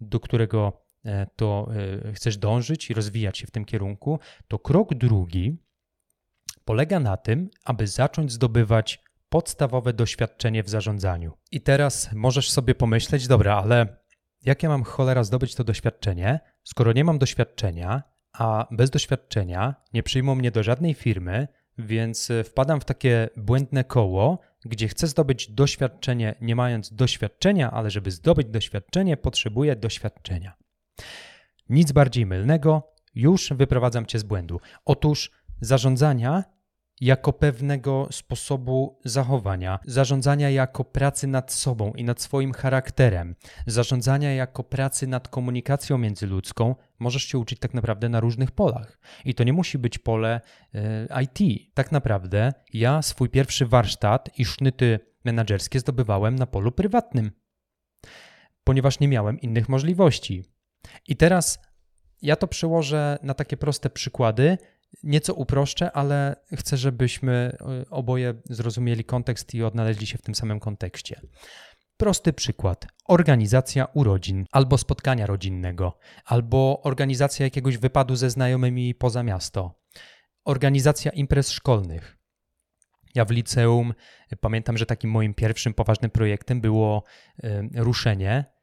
do 0.00 0.20
którego 0.20 0.84
E, 1.04 1.26
to 1.36 1.68
e, 2.06 2.12
chcesz 2.12 2.38
dążyć 2.38 2.90
i 2.90 2.94
rozwijać 2.94 3.38
się 3.38 3.46
w 3.46 3.50
tym 3.50 3.64
kierunku, 3.64 4.18
to 4.48 4.58
krok 4.58 4.94
drugi 4.94 5.58
polega 6.64 7.00
na 7.00 7.16
tym, 7.16 7.50
aby 7.64 7.86
zacząć 7.86 8.32
zdobywać 8.32 9.04
podstawowe 9.28 9.92
doświadczenie 9.92 10.62
w 10.62 10.68
zarządzaniu. 10.68 11.32
I 11.50 11.60
teraz 11.60 12.12
możesz 12.12 12.50
sobie 12.50 12.74
pomyśleć, 12.74 13.28
dobra, 13.28 13.56
ale 13.56 13.96
jak 14.42 14.62
ja 14.62 14.68
mam 14.68 14.84
cholera 14.84 15.24
zdobyć 15.24 15.54
to 15.54 15.64
doświadczenie, 15.64 16.40
skoro 16.62 16.92
nie 16.92 17.04
mam 17.04 17.18
doświadczenia, 17.18 18.02
a 18.38 18.66
bez 18.70 18.90
doświadczenia 18.90 19.74
nie 19.92 20.02
przyjmą 20.02 20.34
mnie 20.34 20.50
do 20.50 20.62
żadnej 20.62 20.94
firmy, 20.94 21.48
więc 21.78 22.30
e, 22.30 22.44
wpadam 22.44 22.80
w 22.80 22.84
takie 22.84 23.28
błędne 23.36 23.84
koło, 23.84 24.38
gdzie 24.64 24.88
chcę 24.88 25.06
zdobyć 25.06 25.50
doświadczenie, 25.50 26.34
nie 26.40 26.56
mając 26.56 26.94
doświadczenia, 26.94 27.70
ale 27.70 27.90
żeby 27.90 28.10
zdobyć 28.10 28.48
doświadczenie, 28.48 29.16
potrzebuję 29.16 29.76
doświadczenia. 29.76 30.56
Nic 31.68 31.92
bardziej 31.92 32.26
mylnego, 32.26 32.92
już 33.14 33.52
wyprowadzam 33.52 34.06
cię 34.06 34.18
z 34.18 34.22
błędu. 34.22 34.60
Otóż 34.84 35.30
zarządzania 35.60 36.44
jako 37.00 37.32
pewnego 37.32 38.08
sposobu 38.10 38.98
zachowania, 39.04 39.78
zarządzania 39.86 40.50
jako 40.50 40.84
pracy 40.84 41.26
nad 41.26 41.52
sobą 41.52 41.92
i 41.92 42.04
nad 42.04 42.20
swoim 42.20 42.52
charakterem, 42.52 43.34
zarządzania 43.66 44.34
jako 44.34 44.64
pracy 44.64 45.06
nad 45.06 45.28
komunikacją 45.28 45.98
międzyludzką, 45.98 46.74
możesz 46.98 47.24
się 47.24 47.38
uczyć 47.38 47.58
tak 47.58 47.74
naprawdę 47.74 48.08
na 48.08 48.20
różnych 48.20 48.50
polach. 48.50 48.98
I 49.24 49.34
to 49.34 49.44
nie 49.44 49.52
musi 49.52 49.78
być 49.78 49.98
pole 49.98 50.40
y, 50.74 50.78
e, 51.10 51.22
IT. 51.22 51.70
Tak 51.74 51.92
naprawdę 51.92 52.52
ja 52.72 53.02
swój 53.02 53.28
pierwszy 53.28 53.66
warsztat 53.66 54.38
i 54.38 54.44
sznyty 54.44 55.00
menedżerskie 55.24 55.80
zdobywałem 55.80 56.34
na 56.34 56.46
polu 56.46 56.72
prywatnym, 56.72 57.30
ponieważ 58.64 59.00
nie 59.00 59.08
miałem 59.08 59.40
innych 59.40 59.68
możliwości. 59.68 60.44
I 61.08 61.16
teraz 61.16 61.58
ja 62.22 62.36
to 62.36 62.48
przełożę 62.48 63.18
na 63.22 63.34
takie 63.34 63.56
proste 63.56 63.90
przykłady. 63.90 64.58
Nieco 65.02 65.34
uproszczę, 65.34 65.92
ale 65.92 66.36
chcę, 66.56 66.76
żebyśmy 66.76 67.56
y, 67.82 67.90
oboje 67.90 68.34
zrozumieli 68.44 69.04
kontekst 69.04 69.54
i 69.54 69.62
odnaleźli 69.62 70.06
się 70.06 70.18
w 70.18 70.22
tym 70.22 70.34
samym 70.34 70.60
kontekście. 70.60 71.20
Prosty 71.96 72.32
przykład. 72.32 72.86
Organizacja 73.04 73.84
urodzin, 73.84 74.46
albo 74.52 74.78
spotkania 74.78 75.26
rodzinnego, 75.26 75.98
albo 76.24 76.82
organizacja 76.82 77.46
jakiegoś 77.46 77.78
wypadu 77.78 78.16
ze 78.16 78.30
znajomymi 78.30 78.94
poza 78.94 79.22
miasto, 79.22 79.80
organizacja 80.44 81.12
imprez 81.12 81.50
szkolnych. 81.50 82.16
Ja 83.14 83.24
w 83.24 83.30
liceum 83.30 83.94
pamiętam, 84.40 84.78
że 84.78 84.86
takim 84.86 85.10
moim 85.10 85.34
pierwszym 85.34 85.74
poważnym 85.74 86.10
projektem 86.10 86.60
było 86.60 87.04
y, 87.44 87.68
ruszenie 87.74 88.54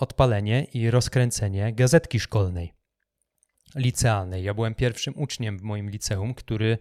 odpalenie 0.00 0.64
i 0.64 0.90
rozkręcenie 0.90 1.72
gazetki 1.72 2.20
szkolnej, 2.20 2.74
licealnej. 3.74 4.44
Ja 4.44 4.54
byłem 4.54 4.74
pierwszym 4.74 5.14
uczniem 5.16 5.58
w 5.58 5.62
moim 5.62 5.90
liceum, 5.90 6.34
który, 6.34 6.78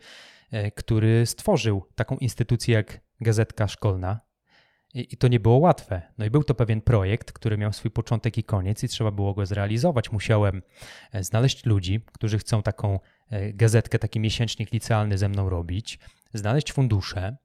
e, 0.52 0.72
który 0.72 1.26
stworzył 1.26 1.86
taką 1.96 2.18
instytucję 2.18 2.76
jak 2.76 3.02
gazetka 3.22 3.68
szkolna. 3.68 4.20
I, 4.94 5.14
I 5.14 5.18
to 5.18 5.28
nie 5.28 5.40
było 5.40 5.58
łatwe. 5.58 6.02
No 6.18 6.26
i 6.26 6.30
był 6.30 6.44
to 6.44 6.56
pewien 6.56 6.82
projekt, 6.82 7.32
który 7.32 7.58
miał 7.58 7.74
swój 7.74 7.92
początek 7.92 8.38
i 8.38 8.44
koniec, 8.44 8.84
i 8.84 8.88
trzeba 8.88 9.12
było 9.12 9.34
go 9.34 9.46
zrealizować. 9.46 10.12
Musiałem 10.12 10.62
e, 11.12 11.24
znaleźć 11.24 11.66
ludzi, 11.66 12.02
którzy 12.14 12.40
chcą 12.40 12.64
taką 12.64 13.00
e, 13.30 13.54
gazetkę, 13.54 14.00
taki 14.00 14.20
miesięcznik 14.20 14.72
licealny 14.72 15.18
ze 15.18 15.30
mną 15.30 15.50
robić, 15.50 16.00
znaleźć 16.34 16.74
fundusze, 16.74 17.38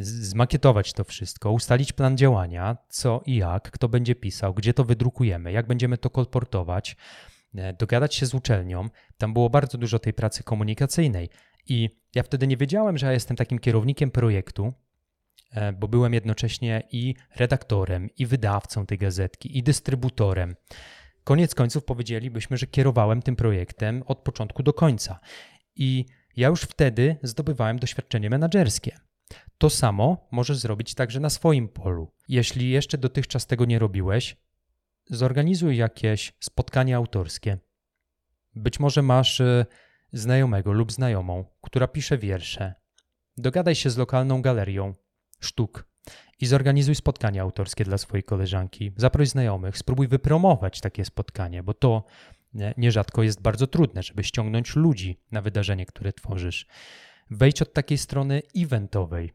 zmakietować 0.00 0.92
to 0.92 1.04
wszystko, 1.04 1.52
ustalić 1.52 1.92
plan 1.92 2.16
działania, 2.16 2.76
co 2.88 3.22
i 3.26 3.36
jak, 3.36 3.70
kto 3.70 3.88
będzie 3.88 4.14
pisał, 4.14 4.54
gdzie 4.54 4.74
to 4.74 4.84
wydrukujemy, 4.84 5.52
jak 5.52 5.66
będziemy 5.66 5.98
to 5.98 6.10
kolportować, 6.10 6.96
dogadać 7.78 8.14
się 8.14 8.26
z 8.26 8.34
uczelnią. 8.34 8.88
Tam 9.18 9.32
było 9.32 9.50
bardzo 9.50 9.78
dużo 9.78 9.98
tej 9.98 10.12
pracy 10.12 10.42
komunikacyjnej. 10.42 11.28
I 11.68 11.90
ja 12.14 12.22
wtedy 12.22 12.46
nie 12.46 12.56
wiedziałem, 12.56 12.98
że 12.98 13.06
ja 13.06 13.12
jestem 13.12 13.36
takim 13.36 13.58
kierownikiem 13.58 14.10
projektu, 14.10 14.72
e, 15.52 15.72
bo 15.72 15.88
byłem 15.88 16.14
jednocześnie 16.14 16.82
i 16.92 17.14
redaktorem, 17.36 18.08
i 18.18 18.26
wydawcą 18.26 18.86
tej 18.86 18.98
gazetki, 18.98 19.58
i 19.58 19.62
dystrybutorem. 19.62 20.56
Koniec 21.24 21.54
końców 21.54 21.84
powiedzielibyśmy, 21.84 22.56
że 22.56 22.66
kierowałem 22.66 23.22
tym 23.22 23.36
projektem 23.36 24.02
od 24.06 24.18
początku 24.18 24.62
do 24.62 24.72
końca. 24.72 25.20
I 25.76 26.04
ja 26.36 26.48
już 26.48 26.62
wtedy 26.62 27.16
zdobywałem 27.22 27.78
doświadczenie 27.78 28.30
menedżerskie. 28.30 28.98
To 29.58 29.70
samo 29.70 30.28
możesz 30.30 30.58
zrobić 30.58 30.94
także 30.94 31.20
na 31.20 31.30
swoim 31.30 31.68
polu. 31.68 32.12
Jeśli 32.28 32.70
jeszcze 32.70 32.98
dotychczas 32.98 33.46
tego 33.46 33.64
nie 33.64 33.78
robiłeś, 33.78 34.36
zorganizuj 35.10 35.76
jakieś 35.76 36.32
spotkanie 36.40 36.96
autorskie. 36.96 37.58
Być 38.54 38.80
może 38.80 39.02
masz 39.02 39.40
e, 39.40 39.66
znajomego 40.12 40.72
lub 40.72 40.92
znajomą, 40.92 41.44
która 41.60 41.88
pisze 41.88 42.18
wiersze. 42.18 42.74
Dogadaj 43.36 43.74
się 43.74 43.90
z 43.90 43.96
lokalną 43.96 44.42
galerią 44.42 44.94
sztuk 45.40 45.88
i 46.40 46.46
zorganizuj 46.46 46.94
spotkanie 46.94 47.42
autorskie 47.42 47.84
dla 47.84 47.98
swojej 47.98 48.24
koleżanki. 48.24 48.92
Zaproś 48.96 49.28
znajomych, 49.28 49.78
spróbuj 49.78 50.08
wypromować 50.08 50.80
takie 50.80 51.04
spotkanie, 51.04 51.62
bo 51.62 51.74
to 51.74 52.04
nierzadko 52.76 53.22
jest 53.22 53.42
bardzo 53.42 53.66
trudne, 53.66 54.02
żeby 54.02 54.24
ściągnąć 54.24 54.76
ludzi 54.76 55.20
na 55.32 55.42
wydarzenie, 55.42 55.86
które 55.86 56.12
tworzysz. 56.12 56.66
Wejdź 57.30 57.62
od 57.62 57.72
takiej 57.72 57.98
strony 57.98 58.42
eventowej. 58.56 59.32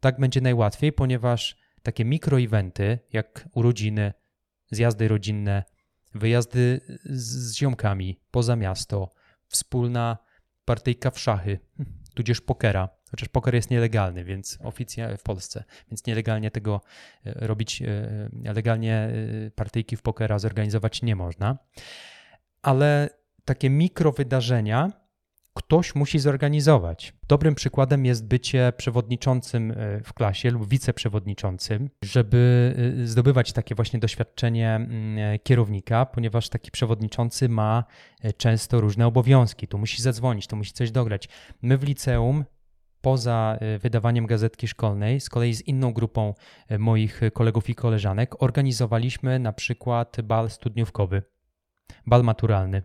Tak 0.00 0.20
będzie 0.20 0.40
najłatwiej, 0.40 0.92
ponieważ 0.92 1.56
takie 1.82 2.04
mikroeventy, 2.04 2.98
jak 3.12 3.48
urodziny, 3.54 4.12
zjazdy 4.72 5.08
rodzinne, 5.08 5.64
wyjazdy 6.14 6.80
z 7.04 7.54
ziomkami 7.54 8.20
poza 8.30 8.56
miasto, 8.56 9.10
wspólna 9.48 10.18
partyjka 10.64 11.10
w 11.10 11.18
szachy, 11.18 11.58
tudzież 12.14 12.40
pokera, 12.40 12.88
chociaż 13.10 13.28
poker 13.28 13.54
jest 13.54 13.70
nielegalny, 13.70 14.24
więc 14.24 14.58
oficjalnie 14.62 15.16
w 15.16 15.22
Polsce, 15.22 15.64
więc 15.90 16.06
nielegalnie 16.06 16.50
tego 16.50 16.80
e, 17.26 17.46
robić, 17.46 17.82
e, 17.82 18.52
legalnie 18.54 18.94
e, 18.94 19.50
partyjki 19.50 19.96
w 19.96 20.02
pokera 20.02 20.38
zorganizować 20.38 21.02
nie 21.02 21.16
można. 21.16 21.58
Ale 22.62 23.10
takie 23.44 23.70
mikrowydarzenia 23.70 25.01
ktoś 25.54 25.94
musi 25.94 26.18
zorganizować. 26.18 27.14
Dobrym 27.28 27.54
przykładem 27.54 28.04
jest 28.06 28.26
bycie 28.26 28.72
przewodniczącym 28.76 29.70
e, 29.70 30.00
w 30.04 30.12
klasie 30.14 30.50
lub 30.50 30.68
wiceprzewodniczącym, 30.68 31.90
żeby 32.04 32.74
e, 33.02 33.06
zdobywać 33.06 33.52
takie 33.52 33.74
właśnie 33.74 34.00
doświadczenie 34.00 34.74
mm, 34.74 35.18
e, 35.18 35.38
kierownika, 35.38 36.06
ponieważ 36.06 36.48
taki 36.48 36.70
przewodniczący 36.70 37.48
ma 37.48 37.84
często 38.36 38.80
różne 38.80 39.06
obowiązki. 39.06 39.68
Tu 39.68 39.78
musi 39.78 40.02
zadzwonić, 40.02 40.46
tu 40.46 40.56
musi 40.56 40.72
coś 40.72 40.90
dograć. 40.90 41.28
My 41.62 41.78
w 41.78 41.82
liceum 41.82 42.44
poza 43.00 43.58
wydawaniem 43.80 44.26
gazetki 44.26 44.68
szkolnej, 44.68 45.20
z 45.20 45.28
kolei 45.28 45.54
z 45.54 45.60
inną 45.60 45.92
grupą 45.92 46.34
moich 46.78 47.20
kolegów 47.32 47.70
i 47.70 47.74
koleżanek, 47.74 48.42
organizowaliśmy 48.42 49.38
na 49.38 49.52
przykład 49.52 50.16
bal 50.22 50.50
studniówkowy, 50.50 51.22
bal 52.06 52.22
maturalny. 52.22 52.82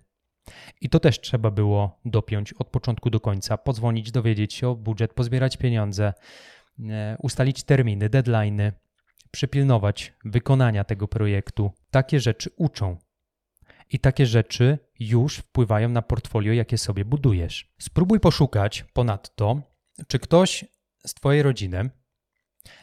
I 0.82 0.90
to 0.90 1.00
też 1.00 1.22
trzeba 1.22 1.52
było 1.52 2.00
dopiąć 2.06 2.54
od 2.54 2.68
początku 2.68 3.10
do 3.10 3.20
końca, 3.20 3.58
pozwolić, 3.58 4.12
dowiedzieć 4.12 4.54
się 4.54 4.68
o 4.68 4.76
budżet, 4.76 5.14
pozbierać 5.14 5.58
pieniądze, 5.58 6.14
e, 6.90 7.18
ustalić 7.22 7.64
terminy, 7.64 8.10
deadlines, 8.10 8.74
przypilnować 9.32 10.14
wykonania 10.26 10.84
tego 10.84 11.08
projektu. 11.08 11.72
Takie 11.92 12.20
rzeczy 12.20 12.50
uczą. 12.56 12.98
I 13.90 14.00
takie 14.00 14.26
rzeczy 14.26 14.80
już 15.00 15.38
wpływają 15.38 15.90
na 15.90 16.02
portfolio, 16.02 16.54
jakie 16.54 16.78
sobie 16.78 17.06
budujesz. 17.06 17.74
Spróbuj 17.80 18.20
poszukać 18.20 18.86
ponadto, 18.94 19.62
czy 20.08 20.20
ktoś 20.20 20.66
z 21.06 21.14
Twojej 21.14 21.44
rodziny 21.44 21.90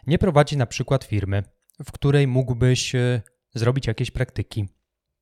nie 0.07 0.19
prowadzi 0.19 0.57
na 0.57 0.67
przykład 0.67 1.05
firmy, 1.05 1.43
w 1.85 1.93
której 1.93 2.27
mógłbyś 2.27 2.95
e, 2.95 3.23
zrobić 3.55 3.87
jakieś 3.87 4.11
praktyki. 4.11 4.69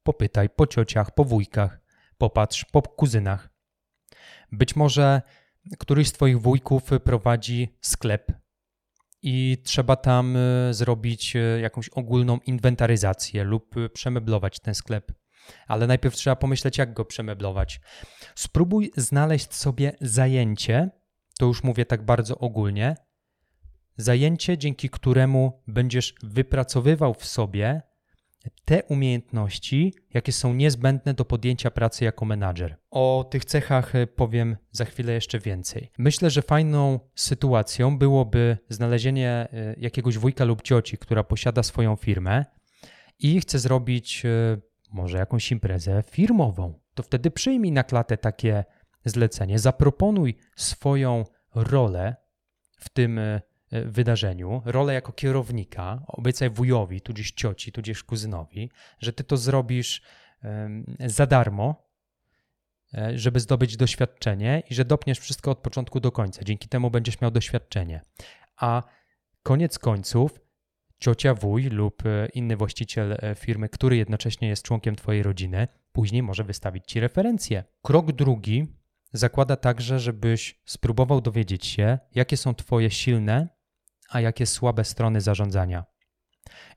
Popytaj 0.03 0.51
po 0.51 0.67
ciociach, 0.67 1.15
po 1.15 1.25
wujkach, 1.25 1.82
popatrz 2.23 2.65
po 2.65 2.83
kuzynach. 2.83 3.49
Być 4.53 4.77
może 4.77 5.23
któryś 5.79 6.09
z 6.09 6.13
Twoich 6.13 6.41
wujków 6.41 6.83
prowadzi 7.05 7.79
sklep 7.81 8.33
i 9.23 9.63
trzeba 9.65 9.97
tam 9.97 10.37
e, 10.37 10.75
zrobić 10.75 11.37
e, 11.37 11.61
jakąś 11.61 11.89
ogólną 11.89 12.39
inwentaryzację 12.47 13.45
lub 13.45 13.75
przemeblować 13.93 14.61
ten 14.61 14.75
sklep. 14.75 15.13
Ale 15.67 15.87
najpierw 15.87 16.15
trzeba 16.15 16.37
pomyśleć, 16.37 16.79
jak 16.79 16.95
go 16.95 17.05
przemeblować. 17.05 17.81
Spróbuj 18.35 18.91
znaleźć 18.97 19.55
sobie 19.55 19.93
zajęcie, 20.01 20.91
to 21.39 21.47
już 21.47 21.63
mówię 21.63 21.87
tak 21.87 22.05
bardzo 22.05 22.39
ogólnie, 22.39 22.97
zajęcie, 23.97 24.59
dzięki 24.59 24.91
któremu 24.91 25.63
będziesz 25.67 26.15
wypracowywał 26.23 27.15
w 27.15 27.25
sobie 27.25 27.83
te 28.65 28.83
umiejętności, 28.83 29.95
jakie 30.15 30.33
są 30.33 30.55
niezbędne 30.55 31.15
do 31.15 31.25
podjęcia 31.25 31.71
pracy 31.71 32.05
jako 32.05 32.25
menadżer. 32.25 32.77
O 32.91 33.29
tych 33.31 33.45
cechach 33.45 33.95
e, 33.95 34.07
powiem 34.07 34.57
za 34.71 34.85
chwilę 34.85 35.13
jeszcze 35.13 35.39
więcej. 35.39 35.91
Myślę, 35.99 36.31
że 36.31 36.43
fajną 36.43 37.01
sytuacją 37.15 37.99
byłoby 37.99 38.59
znalezienie 38.69 39.49
e, 39.53 39.75
jakiegoś 39.79 40.19
wujka 40.19 40.45
lub 40.45 40.63
cioci, 40.63 40.99
która 40.99 41.25
posiada 41.25 41.63
swoją 41.63 41.97
firmę 41.97 42.45
i 43.19 43.41
chce 43.41 43.59
zrobić 43.59 44.23
e, 44.25 44.57
może 44.93 45.19
jakąś 45.19 45.53
imprezę 45.53 46.03
firmową. 46.11 46.81
To 46.95 47.03
wtedy 47.03 47.31
przyjmij 47.31 47.73
na 47.73 47.85
klatę 47.85 48.17
takie 48.17 48.65
zlecenie, 49.05 49.59
zaproponuj 49.59 50.39
swoją 50.57 51.25
rolę 51.55 52.17
w 52.79 52.89
tym 52.89 53.21
wydarzeniu, 53.73 54.63
rolę 54.65 54.95
jako 54.95 55.13
kierownika, 55.13 56.03
obiecaj 56.07 56.51
wujowi, 56.51 57.01
tudzież 57.01 57.33
cioci, 57.33 57.73
tudzież 57.73 58.05
kuzynowi, 58.05 58.71
że 59.01 59.13
ty 59.13 59.25
to 59.25 59.37
zrobisz 59.37 60.03
za 61.07 61.27
darmo, 61.27 61.89
e, 62.95 63.19
żeby 63.19 63.41
zdobyć 63.41 63.77
doświadczenie 63.77 64.63
i 64.71 64.75
że 64.75 64.85
dopniesz 64.85 65.19
wszystko 65.19 65.51
od 65.51 65.59
początku 65.59 66.01
do 66.01 66.13
końca. 66.13 66.45
Dzięki 66.45 66.69
temu 66.69 66.91
będziesz 66.91 67.21
miał 67.21 67.31
doświadczenie. 67.31 68.01
A 68.57 68.83
koniec 69.43 69.79
końców 69.79 70.41
ciocia, 70.99 71.35
wuj 71.35 71.63
lub 71.63 72.07
e, 72.07 72.27
inny 72.27 72.57
właściciel 72.57 73.19
firmy, 73.37 73.69
który 73.69 73.97
jednocześnie 73.97 74.49
jest 74.49 74.63
członkiem 74.63 74.97
twojej 74.97 75.23
rodziny, 75.23 75.69
później 75.93 76.23
może 76.23 76.45
wystawić 76.45 76.85
ci 76.87 77.01
referencję. 77.01 77.65
Krok 77.83 78.13
drugi 78.13 78.67
zakłada 79.13 79.57
także, 79.57 80.01
żebyś 80.01 80.61
spróbował 80.65 81.21
dowiedzieć 81.21 81.67
się, 81.67 81.99
jakie 82.15 82.37
są 82.37 82.55
twoje 82.55 82.91
silne 82.91 83.49
a 84.13 84.21
jakie 84.21 84.47
słabe 84.47 84.85
strony 84.85 85.21
zarządzania. 85.21 85.85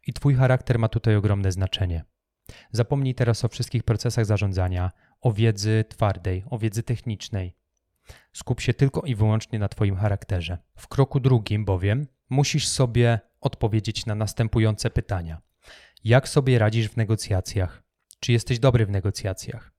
I 0.08 0.14
Twój 0.14 0.36
charakter 0.36 0.80
ma 0.80 0.90
tutaj 0.90 1.16
ogromne 1.16 1.52
znaczenie. 1.52 2.04
Zapomnij 2.72 3.16
teraz 3.16 3.46
o 3.46 3.48
wszystkich 3.48 3.84
procesach 3.84 4.26
zarządzania, 4.26 4.92
o 5.22 5.34
wiedzy 5.34 5.86
twardej, 5.90 6.44
o 6.50 6.60
wiedzy 6.60 6.84
technicznej. 6.84 7.56
Skup 8.34 8.62
się 8.62 8.74
tylko 8.74 9.02
i 9.02 9.16
wyłącznie 9.16 9.60
na 9.60 9.68
Twoim 9.68 9.96
charakterze. 9.96 10.58
W 10.78 10.88
kroku 10.88 11.20
drugim 11.20 11.66
bowiem 11.66 12.08
musisz 12.30 12.68
sobie 12.68 13.20
odpowiedzieć 13.42 14.06
na 14.06 14.16
następujące 14.16 14.90
pytania. 14.90 15.42
Jak 16.04 16.30
sobie 16.30 16.60
radzisz 16.60 16.90
w 16.90 16.98
negocjacjach? 16.98 17.84
Czy 18.20 18.32
jesteś 18.32 18.60
dobry 18.60 18.86
w 18.86 18.90
negocjacjach? 18.90 19.72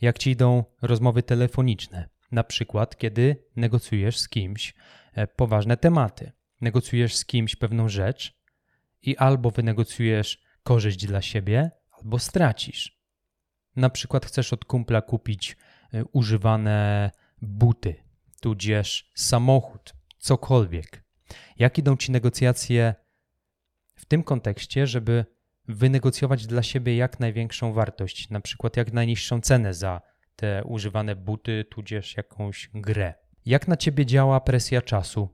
Jak 0.00 0.18
ci 0.18 0.30
idą 0.30 0.64
rozmowy 0.82 1.22
telefoniczne? 1.22 2.08
Na 2.32 2.44
przykład, 2.44 2.96
kiedy 2.96 3.44
negocjujesz 3.56 4.18
z 4.18 4.28
kimś 4.28 4.74
e, 5.14 5.26
poważne 5.26 5.76
tematy 5.76 6.32
negocjujesz 6.64 7.16
z 7.16 7.24
kimś 7.24 7.56
pewną 7.56 7.88
rzecz 7.88 8.38
i 9.02 9.16
albo 9.16 9.50
wynegocjujesz 9.50 10.42
korzyść 10.62 11.06
dla 11.06 11.22
siebie, 11.22 11.70
albo 11.90 12.18
stracisz. 12.18 12.98
Na 13.76 13.90
przykład 13.90 14.26
chcesz 14.26 14.52
od 14.52 14.64
kumpla 14.64 15.02
kupić 15.02 15.56
y, 15.94 16.04
używane 16.12 17.10
buty, 17.42 17.94
tudzież 18.40 19.10
samochód, 19.14 19.94
cokolwiek. 20.18 21.04
Jak 21.56 21.78
idą 21.78 21.96
ci 21.96 22.12
negocjacje 22.12 22.94
w 23.94 24.04
tym 24.04 24.22
kontekście, 24.22 24.86
żeby 24.86 25.24
wynegocjować 25.68 26.46
dla 26.46 26.62
siebie 26.62 26.96
jak 26.96 27.20
największą 27.20 27.72
wartość, 27.72 28.30
na 28.30 28.40
przykład 28.40 28.76
jak 28.76 28.92
najniższą 28.92 29.40
cenę 29.40 29.74
za 29.74 30.00
te 30.36 30.64
używane 30.64 31.16
buty, 31.16 31.64
tudzież 31.70 32.16
jakąś 32.16 32.70
grę. 32.74 33.14
Jak 33.46 33.68
na 33.68 33.76
ciebie 33.76 34.06
działa 34.06 34.40
presja 34.40 34.82
czasu? 34.82 35.28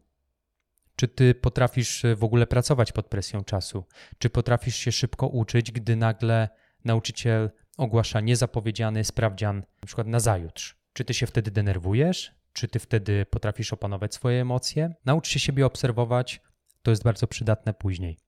Czy 1.00 1.08
ty 1.08 1.34
potrafisz 1.34 2.04
e, 2.04 2.16
w 2.16 2.24
ogóle 2.24 2.46
pracować 2.46 2.92
pod 2.92 3.06
presją 3.06 3.44
czasu? 3.44 3.84
Czy 4.18 4.30
potrafisz 4.30 4.76
się 4.76 4.92
szybko 4.92 5.26
uczyć, 5.26 5.72
gdy 5.72 5.96
nagle 5.96 6.48
nauczyciel 6.84 7.50
ogłasza 7.76 8.20
niezapowiedziany 8.20 9.04
sprawdzian, 9.04 9.56
na 9.56 9.86
przykład 9.86 10.06
na 10.06 10.20
zajutrz? 10.20 10.76
Czy 10.92 11.04
ty 11.04 11.14
się 11.14 11.26
wtedy 11.26 11.50
denerwujesz? 11.50 12.34
Czy 12.52 12.68
ty 12.68 12.78
wtedy 12.78 13.26
potrafisz 13.26 13.72
opanować 13.72 14.14
swoje 14.14 14.40
emocje? 14.40 14.94
Naucz 15.04 15.28
się 15.28 15.40
siebie 15.40 15.66
obserwować, 15.66 16.40
to 16.82 16.90
jest 16.90 17.04
bardzo 17.04 17.26
przydatne 17.26 17.74
później. 17.74 18.18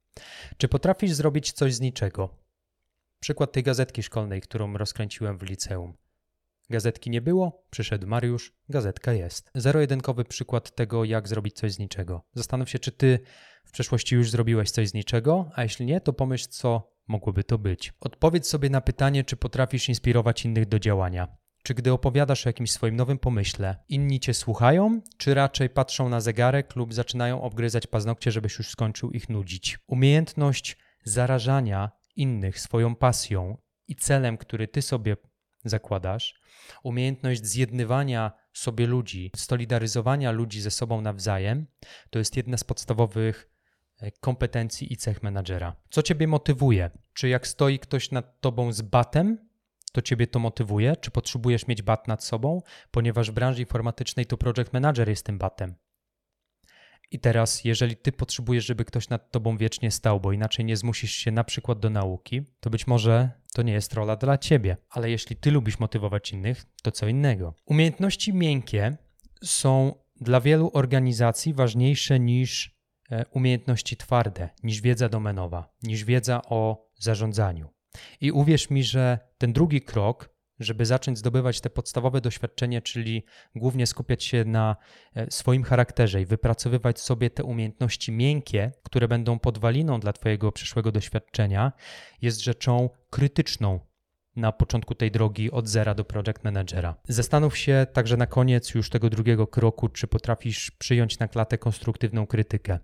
Czy 0.57 0.69
potrafisz 0.69 1.13
zrobić 1.13 1.53
coś 1.53 1.75
z 1.75 1.81
niczego? 1.81 2.39
Przykład 3.21 3.53
tej 3.53 3.63
gazetki 3.63 4.03
szkolnej, 4.03 4.41
którą 4.41 4.77
rozkręciłem 4.77 5.39
w 5.39 5.43
liceum. 5.43 5.95
Gazetki 6.73 7.11
nie 7.11 7.21
było, 7.21 7.65
przyszedł 7.71 8.07
Mariusz, 8.07 8.53
gazetka 8.69 9.13
jest. 9.13 9.51
Zero-jedynkowy 9.55 10.25
przykład 10.25 10.75
tego, 10.75 11.05
jak 11.05 11.29
zrobić 11.29 11.55
coś 11.57 11.73
z 11.73 11.79
niczego. 11.79 12.25
Zastanów 12.35 12.71
się, 12.71 12.79
czy 12.79 12.93
ty 12.93 13.19
w 13.65 13.73
przeszłości 13.73 14.15
już 14.15 14.31
zrobiłeś 14.31 14.71
coś 14.71 14.89
z 14.89 14.95
niczego, 14.95 15.51
a 15.55 15.63
jeśli 15.63 15.87
nie, 15.87 16.01
to 16.01 16.13
pomyśl, 16.13 16.49
co 16.51 16.93
mogłoby 17.09 17.45
to 17.45 17.59
być. 17.59 17.93
Odpowiedz 18.01 18.49
sobie 18.49 18.71
na 18.71 18.81
pytanie, 18.81 19.25
czy 19.25 19.37
potrafisz 19.37 19.89
inspirować 19.89 20.45
innych 20.45 20.67
do 20.67 20.79
działania. 20.79 21.37
Czy 21.63 21.75
gdy 21.75 21.93
opowiadasz 21.93 22.47
o 22.47 22.49
jakimś 22.49 22.73
swoim 22.73 22.97
nowym 22.97 23.19
pomyśle, 23.19 23.77
inni 23.89 24.21
cię 24.21 24.35
słuchają, 24.35 25.01
czy 25.17 25.35
raczej 25.35 25.71
patrzą 25.71 26.09
na 26.09 26.21
zegarek 26.21 26.77
lub 26.77 26.95
zaczynają 26.95 27.43
obgryzać 27.43 27.87
paznokcie, 27.87 28.31
żebyś 28.31 28.59
już 28.59 28.69
skończył 28.69 29.11
ich 29.11 29.29
nudzić? 29.29 29.79
Umiejętność 29.87 30.77
zarażania 31.05 31.91
innych 32.17 32.61
swoją 32.61 32.97
pasją 32.97 33.57
i 33.89 33.97
celem, 33.97 34.39
który 34.39 34.69
ty 34.69 34.83
sobie 34.83 35.17
zakładasz, 35.65 36.41
umiejętność 36.83 37.45
zjednywania 37.45 38.33
sobie 38.53 38.87
ludzi, 38.87 39.31
solidaryzowania 39.37 40.31
ludzi 40.31 40.61
ze 40.61 40.71
sobą 40.71 41.01
nawzajem, 41.01 41.67
to 42.11 42.19
jest 42.19 42.37
jedna 42.37 42.57
z 42.57 42.65
podstawowych 42.65 43.51
e, 44.01 44.11
kompetencji 44.11 44.93
i 44.93 44.97
cech 44.97 45.23
menadżera. 45.23 45.77
Co 45.91 46.03
ciebie 46.03 46.27
motywuje? 46.27 46.91
Czy 47.15 47.29
jak 47.29 47.47
stoi 47.47 47.79
ktoś 47.79 48.11
nad 48.11 48.41
tobą 48.41 48.73
z 48.73 48.83
batem, 48.83 49.49
to 49.93 50.03
ciebie 50.03 50.27
to 50.27 50.39
motywuje? 50.39 50.97
Czy 50.97 51.11
potrzebujesz 51.11 51.67
mieć 51.67 51.83
bat 51.83 52.09
nad 52.09 52.25
sobą? 52.25 52.63
Ponieważ 52.91 53.31
w 53.31 53.35
branży 53.35 53.61
informatycznej 53.61 54.27
to 54.27 54.37
project 54.37 54.73
manager 54.73 55.09
jest 55.09 55.27
tym 55.27 55.39
batem. 55.39 55.75
I 57.13 57.19
teraz, 57.19 57.65
jeżeli 57.65 57.97
ty 57.97 58.13
potrzebujesz, 58.13 58.67
żeby 58.67 58.85
ktoś 58.85 59.09
nad 59.09 59.31
tobą 59.31 59.57
wiecznie 59.57 59.91
stał, 59.91 60.21
bo 60.21 60.33
inaczej 60.33 60.65
nie 60.65 60.77
zmusisz 60.77 61.13
się 61.13 61.31
na 61.31 61.45
przykład 61.45 61.79
do 61.79 61.91
nauki, 61.91 62.43
to 62.61 62.71
być 62.71 62.87
może 62.87 63.31
to 63.53 63.63
nie 63.63 63.73
jest 63.73 63.95
rola 63.95 64.17
dla 64.17 64.39
ciebie. 64.39 64.77
Ale 64.91 65.11
jeśli 65.11 65.37
ty 65.37 65.51
lubisz 65.51 65.79
motywować 65.79 66.33
innych, 66.33 66.65
to 66.83 66.93
co 66.93 67.09
innego. 67.09 67.55
Umiejętności 67.67 68.33
miękkie 68.33 68.97
są 69.45 69.95
dla 70.21 70.41
wielu 70.41 70.71
organizacji 70.75 71.55
ważniejsze 71.55 72.21
niż 72.21 72.77
e, 73.11 73.27
umiejętności 73.27 73.97
twarde, 73.97 74.49
niż 74.63 74.81
wiedza 74.81 75.09
domenowa, 75.09 75.75
niż 75.83 76.05
wiedza 76.05 76.43
o 76.49 76.89
zarządzaniu. 76.99 77.69
I 78.21 78.33
uwierz 78.33 78.71
mi, 78.71 78.85
że 78.85 79.19
ten 79.39 79.53
drugi 79.53 79.81
krok 79.81 80.32
żeby 80.61 80.87
zacząć 80.87 81.19
zdobywać 81.19 81.61
te 81.61 81.71
podstawowe 81.71 82.21
doświadczenie, 82.21 82.83
czyli 82.83 83.25
głównie 83.55 83.87
skupiać 83.87 84.25
się 84.25 84.45
na 84.45 84.77
e, 85.15 85.31
swoim 85.31 85.63
charakterze 85.63 86.23
i 86.23 86.27
wypracowywać 86.27 87.01
sobie 87.01 87.31
te 87.31 87.45
umiejętności 87.45 88.13
miękkie, 88.13 88.73
które 88.83 89.09
będą 89.09 89.39
podwaliną 89.39 90.01
dla 90.01 90.13
Twojego 90.13 90.53
przyszłego 90.53 90.93
doświadczenia, 90.93 91.73
jest 92.23 92.41
rzeczą 92.41 92.91
krytyczną 93.11 93.81
na 94.37 94.53
początku 94.53 94.95
tej 94.95 95.11
drogi 95.11 95.51
od 95.51 95.69
zera 95.69 95.95
do 95.95 96.05
project 96.05 96.45
managera. 96.45 96.95
Zastanów 97.09 97.59
się 97.59 97.87
także 97.93 98.17
na 98.17 98.27
koniec 98.27 98.75
już 98.75 98.91
tego 98.91 99.11
drugiego 99.11 99.47
kroku, 99.47 99.89
czy 99.89 100.07
potrafisz 100.07 100.71
przyjąć 100.71 101.19
na 101.19 101.29
klatę 101.29 101.59
konstruktywną 101.59 102.27
krytykę. 102.27 102.79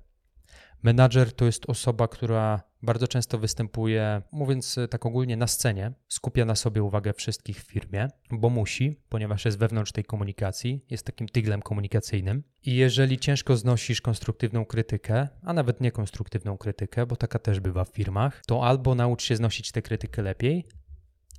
Menadżer 0.83 1.33
to 1.33 1.45
jest 1.45 1.71
osoba, 1.71 2.09
która 2.09 2.68
bardzo 2.83 3.09
często 3.09 3.39
występuje, 3.39 4.23
mówiąc 4.33 4.77
tak 4.91 5.07
ogólnie, 5.07 5.37
na 5.37 5.47
scenie, 5.47 5.93
skupia 6.09 6.45
na 6.45 6.55
sobie 6.55 6.83
uwagę 6.83 7.13
wszystkich 7.13 7.63
w 7.63 7.67
firmie, 7.67 8.09
bo 8.31 8.51
musi, 8.51 9.01
ponieważ 9.09 9.45
jest 9.45 9.59
wewnątrz 9.59 9.93
tej 9.93 10.05
komunikacji, 10.05 10.85
jest 10.91 11.07
takim 11.07 11.29
tyglem 11.29 11.63
komunikacyjnym. 11.63 12.43
I 12.63 12.77
jeżeli 12.77 13.19
ciężko 13.19 13.57
znosisz 13.57 14.01
konstruktywną 14.01 14.65
krytykę, 14.65 15.29
a 15.43 15.53
nawet 15.53 15.81
niekonstruktywną 15.81 16.59
krytykę, 16.59 17.07
bo 17.07 17.17
taka 17.17 17.39
też 17.39 17.61
bywa 17.61 17.85
w 17.85 17.89
firmach, 17.89 18.43
to 18.47 18.67
albo 18.67 18.95
naucz 18.95 19.23
się 19.23 19.37
znosić 19.37 19.73
tę 19.73 19.83
krytykę 19.83 20.23
lepiej, 20.23 20.67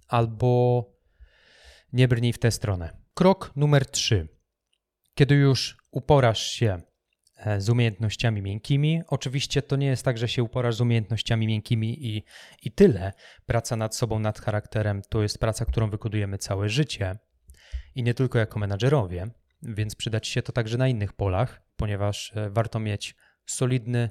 albo 0.07 0.85
nie 1.93 2.07
brnij 2.07 2.33
w 2.33 2.39
tę 2.39 2.51
stronę. 2.51 2.97
Krok 3.13 3.51
numer 3.55 3.85
trzy. 3.85 4.27
Kiedy 5.13 5.35
już 5.35 5.77
uporasz 5.91 6.41
się 6.47 6.81
z 7.57 7.69
umiejętnościami 7.69 8.41
miękkimi. 8.41 9.01
Oczywiście 9.07 9.61
to 9.61 9.75
nie 9.75 9.87
jest 9.87 10.05
tak, 10.05 10.17
że 10.17 10.27
się 10.27 10.43
uporasz 10.43 10.75
z 10.75 10.81
umiejętnościami 10.81 11.47
miękkimi 11.47 12.07
i, 12.07 12.23
i 12.63 12.71
tyle. 12.71 13.13
Praca 13.45 13.75
nad 13.75 13.95
sobą, 13.95 14.19
nad 14.19 14.39
charakterem 14.39 15.01
to 15.09 15.21
jest 15.21 15.39
praca, 15.39 15.65
którą 15.65 15.89
wykodujemy 15.89 16.37
całe 16.37 16.69
życie 16.69 17.17
i 17.95 18.03
nie 18.03 18.13
tylko 18.13 18.39
jako 18.39 18.59
menadżerowie, 18.59 19.27
więc 19.61 19.95
przydać 19.95 20.27
się 20.27 20.41
to 20.41 20.51
także 20.51 20.77
na 20.77 20.87
innych 20.87 21.13
polach, 21.13 21.61
ponieważ 21.77 22.33
e, 22.35 22.49
warto 22.49 22.79
mieć 22.79 23.15
solidny, 23.45 24.09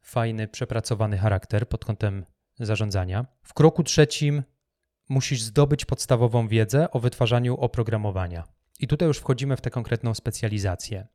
fajny, 0.00 0.48
przepracowany 0.48 1.18
charakter 1.18 1.68
pod 1.68 1.84
kątem 1.84 2.24
zarządzania. 2.58 3.26
W 3.42 3.54
kroku 3.54 3.82
trzecim 3.82 4.42
musisz 5.08 5.42
zdobyć 5.42 5.84
podstawową 5.84 6.48
wiedzę 6.48 6.90
o 6.90 7.00
wytwarzaniu 7.00 7.56
oprogramowania. 7.56 8.44
I 8.80 8.88
tutaj 8.88 9.08
już 9.08 9.18
wchodzimy 9.18 9.56
w 9.56 9.60
tę 9.60 9.70
konkretną 9.70 10.14
specjalizację. 10.14 11.06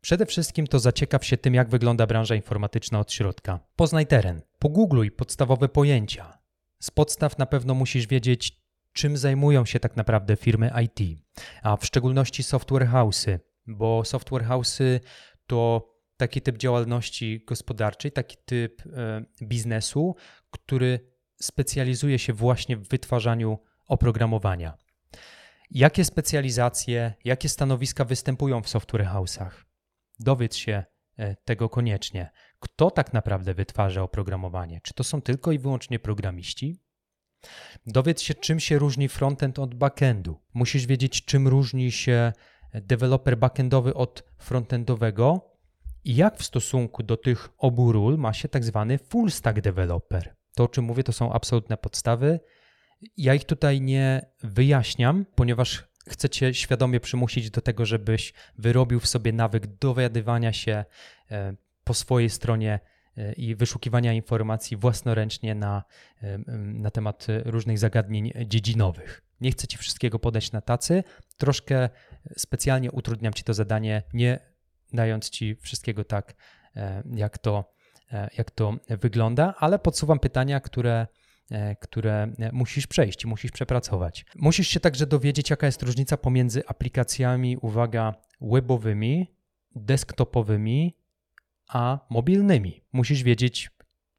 Przede 0.00 0.26
wszystkim 0.26 0.66
to 0.66 0.78
zaciekaw 0.78 1.24
się 1.26 1.36
tym, 1.36 1.54
jak 1.54 1.68
wygląda 1.68 2.06
branża 2.06 2.34
informatyczna 2.34 3.00
od 3.00 3.12
środka. 3.12 3.60
Poznaj 3.76 4.06
teren, 4.06 4.42
pogoogluj 4.58 5.10
podstawowe 5.10 5.68
pojęcia. 5.68 6.38
Z 6.82 6.90
podstaw 6.90 7.38
na 7.38 7.46
pewno 7.46 7.74
musisz 7.74 8.06
wiedzieć, 8.06 8.60
czym 8.92 9.16
zajmują 9.16 9.64
się 9.64 9.80
tak 9.80 9.96
naprawdę 9.96 10.36
firmy 10.36 10.70
IT, 10.84 11.18
a 11.62 11.76
w 11.76 11.86
szczególności 11.86 12.42
software 12.42 12.88
house'y, 12.88 13.38
bo 13.66 14.04
software 14.04 14.44
house'y 14.44 15.00
to 15.46 15.90
taki 16.16 16.40
typ 16.40 16.58
działalności 16.58 17.44
gospodarczej, 17.46 18.12
taki 18.12 18.36
typ 18.44 18.82
e, 18.86 19.24
biznesu, 19.42 20.16
który 20.50 21.10
specjalizuje 21.42 22.18
się 22.18 22.32
właśnie 22.32 22.76
w 22.76 22.88
wytwarzaniu 22.88 23.58
oprogramowania. 23.86 24.78
Jakie 25.70 26.04
specjalizacje, 26.04 27.14
jakie 27.24 27.48
stanowiska 27.48 28.04
występują 28.04 28.62
w 28.62 28.68
software 28.68 29.04
house'ach? 29.04 29.50
Dowiedz 30.18 30.56
się 30.56 30.84
e, 31.18 31.36
tego 31.36 31.68
koniecznie. 31.68 32.30
Kto 32.60 32.90
tak 32.90 33.12
naprawdę 33.12 33.54
wytwarza 33.54 34.02
oprogramowanie? 34.02 34.80
Czy 34.82 34.94
to 34.94 35.04
są 35.04 35.22
tylko 35.22 35.52
i 35.52 35.58
wyłącznie 35.58 35.98
programiści? 35.98 36.80
Dowiedz 37.86 38.20
się, 38.20 38.34
czym 38.34 38.60
się 38.60 38.78
różni 38.78 39.08
frontend 39.08 39.58
od 39.58 39.74
backendu. 39.74 40.40
Musisz 40.54 40.86
wiedzieć, 40.86 41.24
czym 41.24 41.48
różni 41.48 41.92
się 41.92 42.32
deweloper 42.74 43.38
backendowy 43.38 43.94
od 43.94 44.24
frontendowego 44.38 45.50
i 46.04 46.16
jak 46.16 46.38
w 46.38 46.44
stosunku 46.44 47.02
do 47.02 47.16
tych 47.16 47.48
obu 47.58 47.92
ról 47.92 48.18
ma 48.18 48.32
się 48.32 48.48
tak 48.48 48.64
zwany 48.64 48.98
full 48.98 49.30
stack 49.30 49.60
developer. 49.60 50.36
To, 50.54 50.64
o 50.64 50.68
czym 50.68 50.84
mówię, 50.84 51.04
to 51.04 51.12
są 51.12 51.32
absolutne 51.32 51.76
podstawy. 51.76 52.40
Ja 53.16 53.34
ich 53.34 53.44
tutaj 53.44 53.80
nie 53.80 54.26
wyjaśniam, 54.42 55.26
ponieważ 55.34 55.90
chcę 56.08 56.28
cię 56.28 56.54
świadomie 56.54 57.00
przymusić 57.00 57.50
do 57.50 57.60
tego, 57.60 57.86
żebyś 57.86 58.32
wyrobił 58.58 59.00
w 59.00 59.06
sobie 59.06 59.32
nawyk 59.32 59.66
dowiadywania 59.66 60.52
się 60.52 60.84
e, 61.30 61.54
po 61.84 61.94
swojej 61.94 62.30
stronie 62.30 62.80
e, 63.16 63.32
i 63.32 63.54
wyszukiwania 63.54 64.12
informacji 64.12 64.76
własnoręcznie 64.76 65.54
na, 65.54 65.84
e, 66.22 66.38
na 66.56 66.90
temat 66.90 67.26
różnych 67.44 67.78
zagadnień 67.78 68.32
dziedzinowych. 68.46 69.22
Nie 69.40 69.50
chcę 69.50 69.66
ci 69.66 69.78
wszystkiego 69.78 70.18
podać 70.18 70.52
na 70.52 70.60
tacy, 70.60 71.04
troszkę 71.36 71.88
specjalnie 72.36 72.90
utrudniam 72.92 73.32
ci 73.32 73.44
to 73.44 73.54
zadanie, 73.54 74.02
nie 74.12 74.38
dając 74.92 75.30
ci 75.30 75.56
wszystkiego 75.56 76.04
tak, 76.04 76.34
jak 77.14 77.38
to, 77.38 77.74
jak 78.38 78.50
to 78.50 78.76
wygląda, 78.88 79.54
ale 79.58 79.78
podsuwam 79.78 80.18
pytania, 80.18 80.60
które 80.60 81.06
które 81.80 82.32
e, 82.38 82.52
musisz 82.52 82.86
przejść, 82.86 83.26
musisz 83.26 83.50
przepracować. 83.50 84.24
Musisz 84.36 84.68
się 84.68 84.80
także 84.80 85.06
dowiedzieć, 85.06 85.50
jaka 85.50 85.66
jest 85.66 85.82
różnica 85.82 86.16
pomiędzy 86.16 86.66
aplikacjami, 86.66 87.56
uwaga, 87.56 88.14
webowymi, 88.40 89.34
desktopowymi, 89.76 90.96
a 91.68 91.98
mobilnymi. 92.10 92.80
Musisz 92.92 93.22
wiedzieć, 93.22 93.70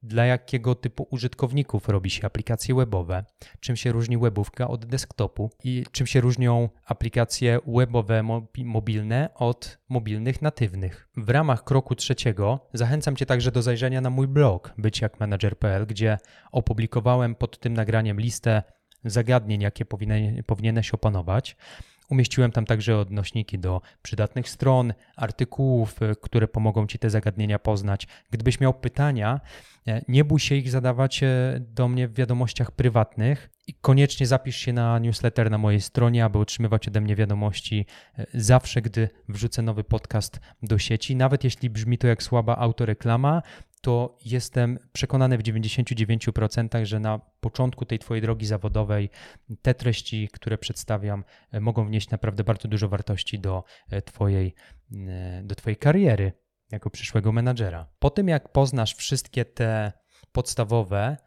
dla 0.04 0.26
jakiego 0.26 0.76
typu 0.76 1.08
użytkowników 1.10 1.90
robi 1.90 2.10
się 2.10 2.26
aplikacje 2.26 2.76
webowe, 2.76 3.26
czym 3.60 3.76
się 3.76 3.92
różni 3.92 4.18
webówka 4.18 4.68
od 4.68 4.86
desktopu 4.86 5.52
i 5.64 5.86
czym 5.92 6.08
się 6.08 6.22
różnią 6.22 6.70
aplikacje 6.86 7.60
webowe 7.68 8.24
mobilne 8.66 9.30
od 9.36 9.78
mobilnych 9.90 10.42
natywnych. 10.42 11.10
W 11.18 11.30
ramach 11.30 11.64
kroku 11.64 11.96
trzeciego 11.96 12.70
zachęcam 12.74 13.16
Cię 13.16 13.26
także 13.26 13.52
do 13.52 13.62
zajrzenia 13.62 14.02
na 14.02 14.10
mój 14.10 14.28
blog 14.28 14.74
byciakmanager.pl, 14.78 15.86
gdzie 15.88 16.18
opublikowałem 16.52 17.36
pod 17.36 17.60
tym 17.60 17.74
nagraniem 17.74 18.20
listę 18.20 18.64
zagadnień, 19.06 19.62
jakie 19.62 19.86
powinieneś 20.46 20.92
opanować. 20.92 21.58
Umieściłem 22.12 22.52
tam 22.52 22.66
także 22.66 22.98
odnośniki 22.98 23.60
do 23.60 23.82
przydatnych 24.02 24.50
stron, 24.50 24.94
artykułów, 25.16 26.02
y, 26.02 26.16
które 26.22 26.48
pomogą 26.48 26.88
Ci 26.88 27.00
te 27.00 27.10
zagadnienia 27.10 27.60
poznać. 27.60 28.08
Gdybyś 28.32 28.60
miał 28.60 28.74
pytania, 28.74 29.40
e, 29.88 30.02
nie 30.08 30.26
bój 30.26 30.40
się 30.40 30.56
ich 30.56 30.72
zadawać 30.72 31.24
e, 31.24 31.60
do 31.60 31.88
mnie 31.88 32.08
w 32.08 32.14
wiadomościach 32.14 32.72
prywatnych 32.72 33.50
i 33.68 33.74
koniecznie 33.74 34.28
zapisz 34.28 34.56
się 34.56 34.74
na 34.74 35.00
newsletter 35.00 35.52
na 35.52 35.58
mojej 35.58 35.82
stronie, 35.82 36.26
aby 36.26 36.40
otrzymywać 36.40 36.88
ode 36.88 37.02
mnie 37.02 37.16
wiadomości 37.16 37.86
e, 38.18 38.26
zawsze, 38.34 38.82
gdy 38.82 39.10
wrzucę 39.30 39.62
nowy 39.62 39.84
podcast 39.84 40.40
do 40.64 40.78
sieci. 40.78 41.16
Nawet 41.16 41.44
jeśli 41.44 41.70
brzmi 41.70 41.98
to 41.98 42.08
jak 42.08 42.24
słaba 42.24 42.58
autoreklama, 42.58 43.42
to 43.82 44.18
jestem 44.26 44.80
przekonany 44.94 45.38
w 45.38 45.44
99%, 45.44 46.86
że 46.86 47.00
na 47.00 47.20
początku 47.40 47.86
tej 47.86 48.00
Twojej 48.00 48.22
drogi 48.22 48.46
zawodowej 48.46 49.10
te 49.62 49.74
treści, 49.74 50.30
które 50.34 50.58
przedstawiam, 50.58 51.24
e, 51.52 51.60
mogą 51.60 51.86
wnieść 51.86 52.10
naprawdę 52.10 52.44
bardzo 52.44 52.68
dużo 52.68 52.90
wartości 52.90 53.40
do 53.40 53.64
e, 53.90 54.02
Twojej, 54.02 54.54
e, 55.08 55.42
do 55.44 55.56
twojej 55.56 55.78
kariery 55.78 56.34
jako 56.72 56.90
przyszłego 56.90 57.32
menadżera. 57.32 57.88
Po 58.00 58.10
tym, 58.10 58.28
jak 58.28 58.52
poznasz 58.52 58.96
wszystkie 58.96 59.46
te 59.46 59.92
podstawowe 60.32 61.18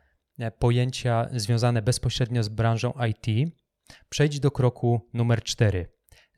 pojęcia 0.58 1.28
związane 1.32 1.82
bezpośrednio 1.82 2.42
z 2.42 2.48
branżą 2.48 2.92
IT, 3.10 3.54
przejdź 4.08 4.40
do 4.40 4.50
kroku 4.50 5.08
numer 5.14 5.42
4. 5.42 5.86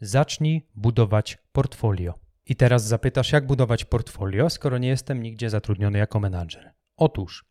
Zacznij 0.00 0.68
budować 0.74 1.38
portfolio. 1.52 2.26
I 2.47 2.57
teraz 2.57 2.85
zapytasz, 2.85 3.33
jak 3.33 3.47
budować 3.47 3.85
portfolio, 3.85 4.51
skoro 4.51 4.79
nie 4.79 4.89
jestem 4.89 5.23
nigdzie 5.23 5.51
zatrudniony 5.51 5.99
jako 5.99 6.21
menadżer. 6.21 6.73
Otóż, 6.97 7.45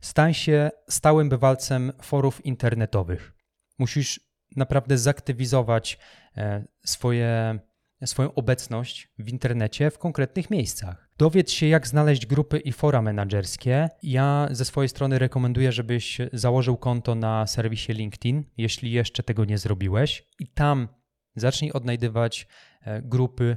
stań 0.00 0.34
się 0.34 0.70
stałym 0.88 1.28
bywalcem 1.28 1.92
forów 2.02 2.46
internetowych. 2.46 3.32
Musisz 3.78 4.20
naprawdę 4.56 4.98
zaktywizować 4.98 5.98
e, 6.36 6.64
swoje, 6.84 7.58
swoją 8.04 8.34
obecność 8.34 9.12
w 9.18 9.28
internecie 9.28 9.90
w 9.90 9.98
konkretnych 9.98 10.50
miejscach. 10.50 11.08
Dowiedz 11.18 11.50
się, 11.50 11.66
jak 11.66 11.86
znaleźć 11.86 12.26
grupy 12.26 12.58
i 12.58 12.72
fora 12.72 13.02
menedżerskie. 13.02 13.88
Ja 14.02 14.48
ze 14.50 14.64
swojej 14.64 14.88
strony 14.88 15.18
rekomenduję, 15.18 15.72
żebyś 15.72 16.18
założył 16.32 16.76
konto 16.76 17.14
na 17.14 17.46
serwisie 17.46 17.92
LinkedIn, 17.92 18.44
jeśli 18.56 18.92
jeszcze 18.92 19.22
tego 19.22 19.44
nie 19.44 19.58
zrobiłeś, 19.58 20.28
i 20.38 20.46
tam 20.46 20.88
zacznij 21.36 21.72
odnajdywać 21.72 22.46
e, 22.80 23.02
grupy 23.02 23.56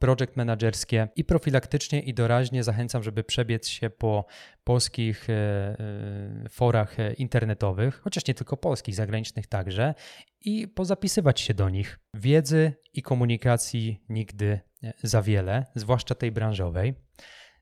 project 0.00 0.36
managerskie 0.36 1.08
i 1.16 1.24
profilaktycznie 1.24 2.00
i 2.00 2.14
doraźnie 2.14 2.64
zachęcam, 2.64 3.02
żeby 3.02 3.24
przebiec 3.24 3.68
się 3.68 3.90
po 3.90 4.24
polskich 4.64 5.30
e, 5.30 5.32
e, 5.34 6.48
forach 6.50 6.96
internetowych, 7.16 8.00
chociaż 8.00 8.26
nie 8.26 8.34
tylko 8.34 8.56
polskich, 8.56 8.94
zagranicznych 8.94 9.46
także, 9.46 9.94
i 10.40 10.68
pozapisywać 10.68 11.40
się 11.40 11.54
do 11.54 11.68
nich. 11.68 11.98
Wiedzy 12.14 12.72
i 12.92 13.02
komunikacji 13.02 14.02
nigdy 14.08 14.60
e, 14.82 14.92
za 15.02 15.22
wiele, 15.22 15.66
zwłaszcza 15.74 16.14
tej 16.14 16.32
branżowej. 16.32 16.94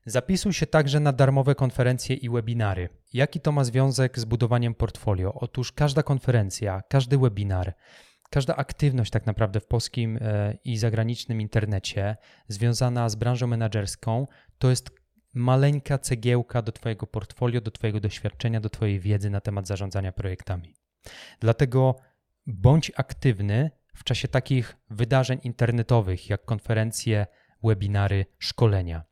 Zapisuj 0.05 0.53
się 0.53 0.67
także 0.67 0.99
na 0.99 1.13
darmowe 1.13 1.55
konferencje 1.55 2.15
i 2.15 2.29
webinary. 2.29 2.89
Jaki 3.13 3.39
to 3.39 3.51
ma 3.51 3.63
związek 3.63 4.19
z 4.19 4.25
budowaniem 4.25 4.75
portfolio? 4.75 5.33
Otóż 5.33 5.71
każda 5.71 6.03
konferencja, 6.03 6.81
każdy 6.89 7.17
webinar 7.17 7.73
każda 8.29 8.55
aktywność 8.55 9.11
tak 9.11 9.25
naprawdę 9.25 9.59
w 9.59 9.65
polskim 9.65 10.17
e, 10.21 10.53
i 10.63 10.77
zagranicznym 10.77 11.41
internecie 11.41 12.17
związana 12.47 13.09
z 13.09 13.15
branżą 13.15 13.47
menedżerską 13.47 14.27
to 14.57 14.69
jest 14.69 14.89
maleńka 15.33 15.97
cegiełka 15.97 16.61
do 16.61 16.71
Twojego 16.71 17.07
portfolio, 17.07 17.61
do 17.61 17.71
Twojego 17.71 17.99
doświadczenia, 17.99 18.59
do 18.59 18.69
Twojej 18.69 18.99
wiedzy 18.99 19.29
na 19.29 19.41
temat 19.41 19.67
zarządzania 19.67 20.11
projektami. 20.11 20.75
Dlatego 21.39 21.95
bądź 22.47 22.91
aktywny 22.95 23.71
w 23.95 24.03
czasie 24.03 24.27
takich 24.27 24.77
wydarzeń 24.89 25.39
internetowych 25.43 26.29
jak 26.29 26.45
konferencje, 26.45 27.27
webinary, 27.63 28.25
szkolenia. 28.39 29.03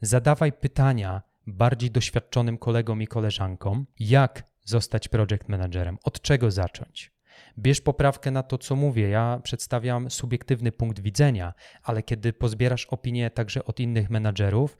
Zadawaj 0.00 0.52
pytania, 0.52 1.22
bardziej 1.46 1.90
doświadczonym 1.90 2.58
kolegom 2.58 3.02
i 3.02 3.06
koleżankom, 3.06 3.86
jak 3.98 4.44
zostać 4.64 5.08
project 5.08 5.48
managerem, 5.48 5.98
od 6.02 6.20
czego 6.20 6.50
zacząć. 6.50 7.19
Bierz 7.58 7.80
poprawkę 7.80 8.30
na 8.30 8.42
to, 8.42 8.58
co 8.58 8.76
mówię. 8.76 9.08
Ja 9.08 9.40
przedstawiam 9.42 10.10
subiektywny 10.10 10.72
punkt 10.72 11.00
widzenia, 11.00 11.54
ale 11.82 12.02
kiedy 12.02 12.32
pozbierasz 12.32 12.86
opinię 12.86 13.30
także 13.30 13.64
od 13.64 13.80
innych 13.80 14.10
menadżerów, 14.10 14.76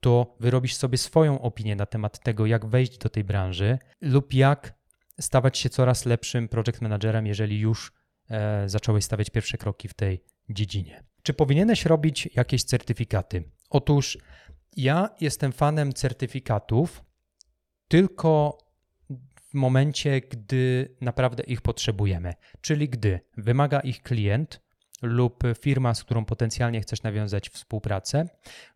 to 0.00 0.36
wyrobisz 0.40 0.74
sobie 0.74 0.98
swoją 0.98 1.40
opinię 1.40 1.76
na 1.76 1.86
temat 1.86 2.20
tego, 2.20 2.46
jak 2.46 2.66
wejść 2.66 2.98
do 2.98 3.08
tej 3.08 3.24
branży 3.24 3.78
lub 4.00 4.34
jak 4.34 4.74
stawać 5.20 5.58
się 5.58 5.70
coraz 5.70 6.06
lepszym 6.06 6.48
project 6.48 6.80
managerem, 6.80 7.26
jeżeli 7.26 7.60
już 7.60 7.92
e, 8.30 8.68
zacząłeś 8.68 9.04
stawiać 9.04 9.30
pierwsze 9.30 9.58
kroki 9.58 9.88
w 9.88 9.94
tej 9.94 10.24
dziedzinie. 10.50 11.04
Czy 11.22 11.34
powinieneś 11.34 11.84
robić 11.84 12.28
jakieś 12.34 12.64
certyfikaty? 12.64 13.44
Otóż 13.70 14.18
ja 14.76 15.08
jestem 15.20 15.52
fanem 15.52 15.92
certyfikatów 15.92 17.04
tylko 17.88 18.58
w 19.52 19.54
momencie, 19.54 20.20
gdy 20.20 20.94
naprawdę 21.00 21.42
ich 21.42 21.60
potrzebujemy, 21.60 22.34
czyli 22.60 22.88
gdy 22.88 23.20
wymaga 23.36 23.80
ich 23.80 24.02
klient 24.02 24.60
lub 25.02 25.42
firma, 25.60 25.94
z 25.94 26.04
którą 26.04 26.24
potencjalnie 26.24 26.80
chcesz 26.80 27.02
nawiązać 27.02 27.48
współpracę, 27.48 28.24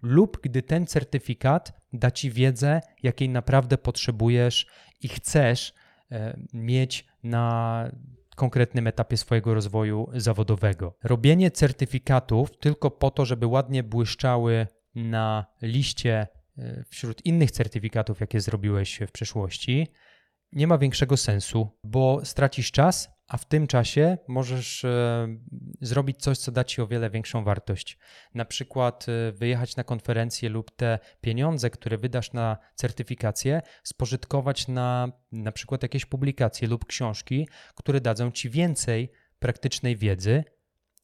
lub 0.03 0.41
gdy 0.43 0.63
ten 0.63 0.87
certyfikat 0.87 1.81
da 1.93 2.11
ci 2.11 2.31
wiedzę, 2.31 2.81
jakiej 3.03 3.29
naprawdę 3.29 3.79
potrzebujesz 3.79 4.67
i 5.03 5.09
chcesz 5.09 5.75
e, 6.13 6.37
mieć 6.53 7.07
na 7.23 7.91
konkretnym 8.37 8.87
etapie 8.87 9.17
swojego 9.17 9.55
rozwoju 9.55 10.11
zawodowego. 10.15 10.99
Robienie 11.03 11.51
certyfikatów 11.51 12.59
tylko 12.59 12.91
po 12.91 13.11
to, 13.11 13.25
żeby 13.25 13.47
ładnie 13.47 13.83
błyszczały 13.83 14.67
na 14.95 15.47
liście 15.63 16.27
e, 16.59 16.85
wśród 16.89 17.27
innych 17.27 17.51
certyfikatów, 17.51 18.21
jakie 18.21 18.41
zrobiłeś 18.41 19.01
w 19.09 19.13
przeszłości, 19.13 19.87
nie 20.57 20.67
ma 20.67 20.79
większego 20.79 21.17
sensu, 21.17 21.69
bo 21.85 22.21
stracisz 22.25 22.71
czas, 22.71 23.09
a 23.29 23.37
w 23.37 23.45
tym 23.45 23.67
czasie 23.67 24.19
możesz 24.29 24.85
e, 24.85 25.29
zrobić 25.81 26.17
coś, 26.21 26.39
co 26.39 26.53
da 26.53 26.65
ci 26.65 26.83
o 26.83 26.87
wiele 26.87 27.11
większą 27.11 27.45
wartość. 27.45 27.99
Na 28.35 28.45
przykład 28.45 29.07
e, 29.09 29.33
wyjechać 29.33 29.77
na 29.77 29.85
konferencję 29.85 30.49
lub 30.49 30.71
te 30.71 30.99
pieniądze, 31.21 31.71
które 31.71 31.99
wydasz 31.99 32.33
na 32.33 32.57
certyfikację, 32.75 33.63
spożytkować 33.83 34.69
na 34.69 35.13
na 35.33 35.53
przykład 35.53 35.83
jakieś 35.83 36.05
publikacje 36.05 36.69
lub 36.69 36.85
książki, 36.85 37.49
które 37.75 38.01
dadzą 38.01 38.31
ci 38.31 38.51
więcej 38.51 39.13
praktycznej 39.39 39.97
wiedzy 39.97 40.45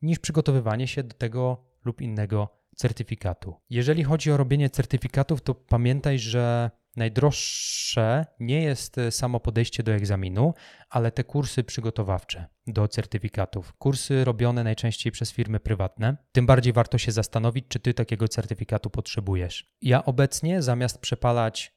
niż 0.03 0.19
przygotowywanie 0.19 0.89
się 0.89 1.03
do 1.03 1.15
tego 1.15 1.65
lub 1.85 2.01
innego 2.01 2.63
certyfikatu. 2.77 3.55
Jeżeli 3.71 4.05
chodzi 4.05 4.31
o 4.31 4.37
robienie 4.37 4.71
certyfikatów, 4.71 5.43
to 5.43 5.55
pamiętaj, 5.55 6.19
że 6.19 6.71
najdroższe 6.97 8.27
nie 8.41 8.63
jest 8.63 8.99
e, 8.99 9.11
samo 9.11 9.41
podejście 9.41 9.83
do 9.83 9.93
egzaminu, 9.93 10.55
ale 10.91 11.13
te 11.13 11.25
kursy 11.25 11.65
przygotowawcze 11.65 12.47
do 12.67 12.89
certyfikatów. 12.89 13.73
Kursy 13.73 14.25
robione 14.25 14.65
najczęściej 14.65 15.13
przez 15.13 15.33
firmy 15.33 15.61
prywatne. 15.61 16.17
Tym 16.33 16.47
bardziej 16.47 16.73
warto 16.73 16.99
się 16.99 17.13
zastanowić, 17.13 17.65
czy 17.69 17.81
ty 17.81 17.95
takiego 17.95 18.29
certyfikatu 18.29 18.91
potrzebujesz. 18.91 19.75
Ja 19.83 20.05
obecnie 20.05 20.63
zamiast 20.63 20.99
przepalać 20.99 21.75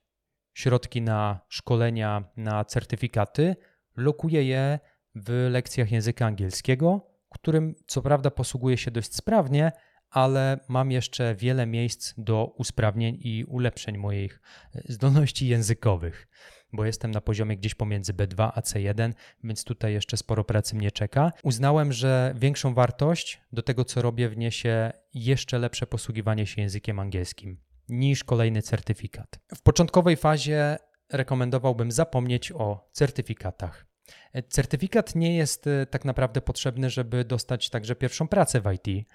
środki 0.54 1.02
na 1.02 1.40
szkolenia, 1.50 2.24
na 2.38 2.66
certyfikaty, 2.66 3.56
lokuję 3.98 4.44
je 4.44 4.80
w 5.16 5.48
lekcjach 5.52 5.92
języka 5.92 6.26
angielskiego, 6.26 7.16
którym 7.30 7.76
co 7.88 8.02
prawda 8.02 8.32
posługuję 8.32 8.78
się 8.78 8.92
dość 8.92 9.16
sprawnie, 9.16 9.72
ale 10.10 10.60
mam 10.68 10.92
jeszcze 10.92 11.36
wiele 11.36 11.66
miejsc 11.66 12.14
do 12.18 12.46
usprawnień 12.58 13.18
i 13.22 13.46
ulepszeń 13.48 13.98
moich 13.98 14.42
e, 14.76 14.82
zdolności 14.94 15.48
językowych, 15.48 16.28
bo 16.74 16.86
jestem 16.86 17.12
na 17.12 17.22
poziomie 17.22 17.58
gdzieś 17.58 17.76
pomiędzy 17.76 18.14
B2 18.14 18.52
a 18.56 18.62
C1, 18.62 19.14
więc 19.44 19.64
tutaj 19.64 19.94
jeszcze 19.94 20.18
sporo 20.18 20.44
pracy 20.44 20.76
mnie 20.76 20.92
czeka. 20.92 21.32
Uznałem, 21.44 21.94
że 21.94 22.34
większą 22.38 22.74
wartość 22.74 23.42
do 23.52 23.62
tego, 23.62 23.86
co 23.86 24.02
robię, 24.02 24.30
wniesie 24.30 24.92
jeszcze 25.14 25.60
lepsze 25.60 25.88
posługiwanie 25.88 26.48
się 26.48 26.62
językiem 26.62 27.00
angielskim 27.00 27.58
niż 27.90 28.24
kolejny 28.24 28.62
certyfikat. 28.62 29.40
W 29.56 29.62
początkowej 29.62 30.16
fazie 30.16 30.78
rekomendowałbym 31.12 31.92
zapomnieć 31.92 32.52
o 32.52 32.90
certyfikatach. 32.92 33.86
E, 34.34 34.44
certyfikat 34.44 35.16
nie 35.16 35.38
jest 35.38 35.68
e, 35.68 35.86
tak 35.86 36.06
naprawdę 36.06 36.42
potrzebny, 36.42 36.90
żeby 36.90 37.26
dostać 37.26 37.70
także 37.70 37.96
pierwszą 37.96 38.28
pracę 38.28 38.62
w 38.62 38.72
IT. 38.74 39.08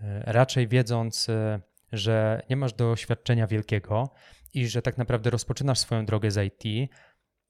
E, 0.00 0.32
raczej 0.32 0.68
wiedząc, 0.68 1.28
e, 1.28 1.60
że 1.92 2.42
nie 2.50 2.56
masz 2.56 2.72
doświadczenia 2.72 3.46
wielkiego 3.46 4.10
i 4.54 4.68
że 4.68 4.82
tak 4.82 4.98
naprawdę 4.98 5.30
rozpoczynasz 5.30 5.78
swoją 5.78 6.06
drogę 6.06 6.30
z 6.30 6.46
IT, 6.46 6.90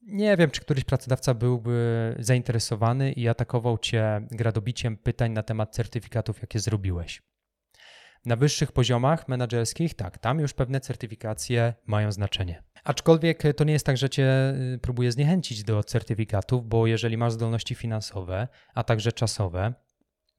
nie 0.01 0.37
wiem, 0.37 0.51
czy 0.51 0.61
któryś 0.61 0.83
pracodawca 0.83 1.33
byłby 1.33 2.15
zainteresowany 2.19 3.11
i 3.11 3.27
atakował 3.27 3.77
cię 3.77 4.27
gradobiciem 4.31 4.97
pytań 4.97 5.31
na 5.31 5.43
temat 5.43 5.75
certyfikatów, 5.75 6.41
jakie 6.41 6.59
zrobiłeś. 6.59 7.21
Na 8.25 8.35
wyższych 8.35 8.71
poziomach 8.71 9.27
menedżerskich, 9.27 9.93
tak, 9.93 10.17
tam 10.17 10.39
już 10.39 10.53
pewne 10.53 10.79
certyfikacje 10.79 11.73
mają 11.85 12.11
znaczenie. 12.11 12.63
Aczkolwiek 12.83 13.43
to 13.57 13.63
nie 13.63 13.73
jest 13.73 13.85
tak, 13.85 13.97
że 13.97 14.09
cię 14.09 14.53
y, 14.75 14.79
próbuje 14.81 15.11
zniechęcić 15.11 15.63
do 15.63 15.83
certyfikatów, 15.83 16.67
bo 16.67 16.87
jeżeli 16.87 17.17
masz 17.17 17.33
zdolności 17.33 17.75
finansowe, 17.75 18.47
a 18.73 18.83
także 18.83 19.11
czasowe, 19.11 19.73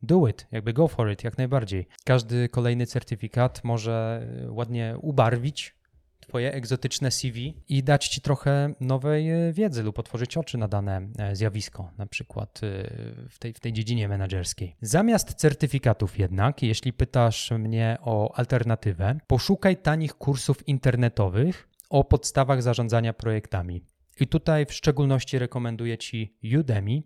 do 0.02 0.28
it, 0.28 0.46
jakby 0.52 0.72
go 0.72 0.88
for 0.88 1.10
it, 1.10 1.24
jak 1.24 1.38
najbardziej. 1.38 1.86
Każdy 2.04 2.48
kolejny 2.48 2.86
certyfikat 2.86 3.64
może 3.64 4.26
e, 4.46 4.52
ładnie 4.52 4.94
ubarwić 5.00 5.80
Twoje 6.20 6.52
egzotyczne 6.52 7.10
CV 7.10 7.62
i 7.68 7.82
dać 7.82 8.08
Ci 8.08 8.20
trochę 8.20 8.74
nowej 8.80 9.30
e, 9.30 9.52
wiedzy 9.52 9.82
lub 9.82 9.98
otworzyć 9.98 10.36
oczy 10.36 10.58
na 10.58 10.68
dane 10.68 11.08
e, 11.18 11.36
zjawisko, 11.36 11.90
na 11.98 12.06
przykład 12.06 12.60
w 13.28 13.38
tej, 13.38 13.54
w 13.54 13.60
tej 13.60 13.72
dziedzinie 13.72 14.08
menedżerskiej. 14.08 14.76
Zamiast 14.80 15.34
certyfikatów 15.34 16.18
jednak, 16.18 16.62
jeśli 16.62 16.92
pytasz 16.92 17.50
mnie 17.50 17.98
o 18.00 18.34
alternatywę, 18.34 19.18
poszukaj 19.26 19.76
tanich 19.76 20.14
kursów 20.14 20.68
internetowych 20.68 21.68
o 21.90 22.04
podstawach 22.04 22.62
zarządzania 22.62 23.12
projektami. 23.12 23.84
I 24.20 24.26
tutaj 24.26 24.66
w 24.66 24.72
szczególności 24.72 25.38
rekomenduję 25.38 25.98
Ci 25.98 26.36
Udemy, 26.58 27.02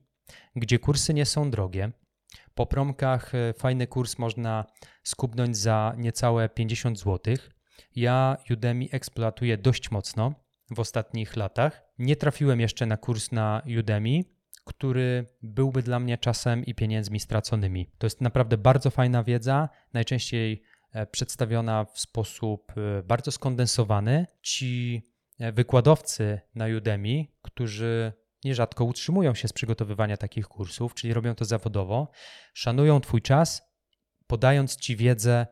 gdzie 0.57 0.79
kursy 0.79 1.15
nie 1.15 1.27
są 1.27 1.51
drogie, 1.51 1.93
po 2.55 2.67
promkach 2.67 3.35
e, 3.35 3.53
fajny 3.53 3.87
kurs 3.87 4.19
można 4.19 4.65
skupnąć 5.03 5.57
za 5.57 5.95
niecałe 5.99 6.49
50 6.49 6.99
zł. 6.99 7.37
Ja 7.97 8.37
Udemy 8.51 8.87
eksploatuję 8.91 9.59
dość 9.59 9.91
mocno 9.91 10.35
w 10.71 10.81
ostatnich 10.81 11.37
latach. 11.37 11.83
Nie 11.99 12.17
trafiłem 12.17 12.61
jeszcze 12.61 12.87
na 12.87 12.97
kurs 12.97 13.33
na 13.33 13.63
Udemy, 13.79 14.25
który 14.65 15.27
byłby 15.43 15.83
dla 15.83 16.01
mnie 16.01 16.19
czasem 16.19 16.65
i 16.65 16.75
pieniędzmi 16.75 17.21
straconymi. 17.21 17.91
To 17.99 18.07
jest 18.07 18.21
naprawdę 18.21 18.59
bardzo 18.59 18.91
fajna 18.91 19.23
wiedza, 19.23 19.69
najczęściej 19.93 20.63
e, 20.93 21.07
przedstawiona 21.07 21.85
w 21.85 22.01
sposób 22.01 22.73
e, 22.77 23.03
bardzo 23.03 23.33
skondensowany. 23.33 24.27
Ci 24.43 25.03
wykładowcy 25.53 26.41
na 26.55 26.67
Udemy, 26.77 27.25
którzy 27.43 28.13
nierzadko 28.45 28.85
utrzymują 28.85 29.35
się 29.35 29.49
z 29.49 29.53
przygotowywania 29.53 30.17
takich 30.17 30.49
kursów, 30.49 30.95
czyli 30.95 31.15
robią 31.15 31.35
to 31.35 31.45
zawodowo, 31.45 32.11
szanują 32.55 33.01
Twój 33.01 33.23
czas, 33.23 33.63
podając 34.27 34.77
Ci 34.77 34.97
wiedzę 34.97 35.47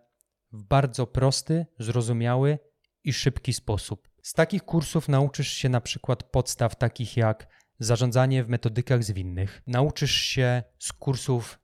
w 0.53 0.65
bardzo 0.65 1.07
prosty, 1.07 1.67
zrozumiały 1.79 2.59
i 3.05 3.13
szybki 3.13 3.53
sposób. 3.53 4.09
Z 4.23 4.33
takich 4.33 4.63
kursów 4.63 5.09
nauczysz 5.09 5.49
się 5.49 5.69
na 5.69 5.81
przykład 5.81 6.23
podstaw 6.23 6.77
takich 6.77 7.17
jak 7.17 7.47
zarządzanie 7.79 8.45
w 8.45 8.49
metodykach 8.49 9.05
zwinnych, 9.05 9.63
nauczysz 9.67 10.15
się 10.15 10.63
z 10.79 10.93
kursów 10.93 11.59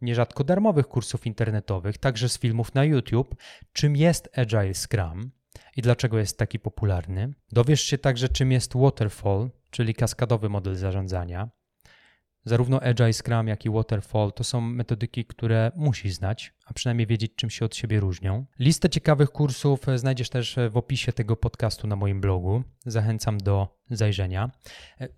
nierzadko 0.00 0.44
darmowych 0.44 0.86
kursów 0.88 1.26
internetowych, 1.26 1.98
także 1.98 2.28
z 2.28 2.38
filmów 2.38 2.74
na 2.74 2.84
YouTube, 2.84 3.34
czym 3.72 3.96
jest 3.96 4.38
Agile 4.38 4.74
Scrum 4.74 5.30
i 5.76 5.82
dlaczego 5.82 6.18
jest 6.18 6.38
taki 6.38 6.58
popularny. 6.58 7.34
Dowiesz 7.52 7.82
się 7.82 7.98
także, 7.98 8.28
czym 8.28 8.52
jest 8.52 8.76
Waterfall, 8.76 9.50
czyli 9.72 9.94
kaskadowy 9.94 10.48
model 10.48 10.76
zarządzania. 10.76 11.50
Zarówno 12.44 12.80
Agile 12.82 13.12
Scrum, 13.12 13.48
jak 13.48 13.64
i 13.64 13.70
Waterfall 13.70 14.32
to 14.32 14.44
są 14.44 14.60
metodyki, 14.60 15.24
które 15.24 15.72
musisz 15.76 16.12
znać, 16.12 16.54
a 16.66 16.72
przynajmniej 16.72 17.06
wiedzieć, 17.06 17.32
czym 17.36 17.50
się 17.50 17.64
od 17.64 17.76
siebie 17.76 18.00
różnią. 18.00 18.46
Listę 18.58 18.90
ciekawych 18.90 19.30
kursów 19.30 19.80
znajdziesz 19.96 20.28
też 20.28 20.58
w 20.70 20.76
opisie 20.76 21.12
tego 21.12 21.36
podcastu 21.36 21.86
na 21.86 21.96
moim 21.96 22.20
blogu. 22.20 22.62
Zachęcam 22.86 23.38
do 23.38 23.78
zajrzenia. 23.90 24.50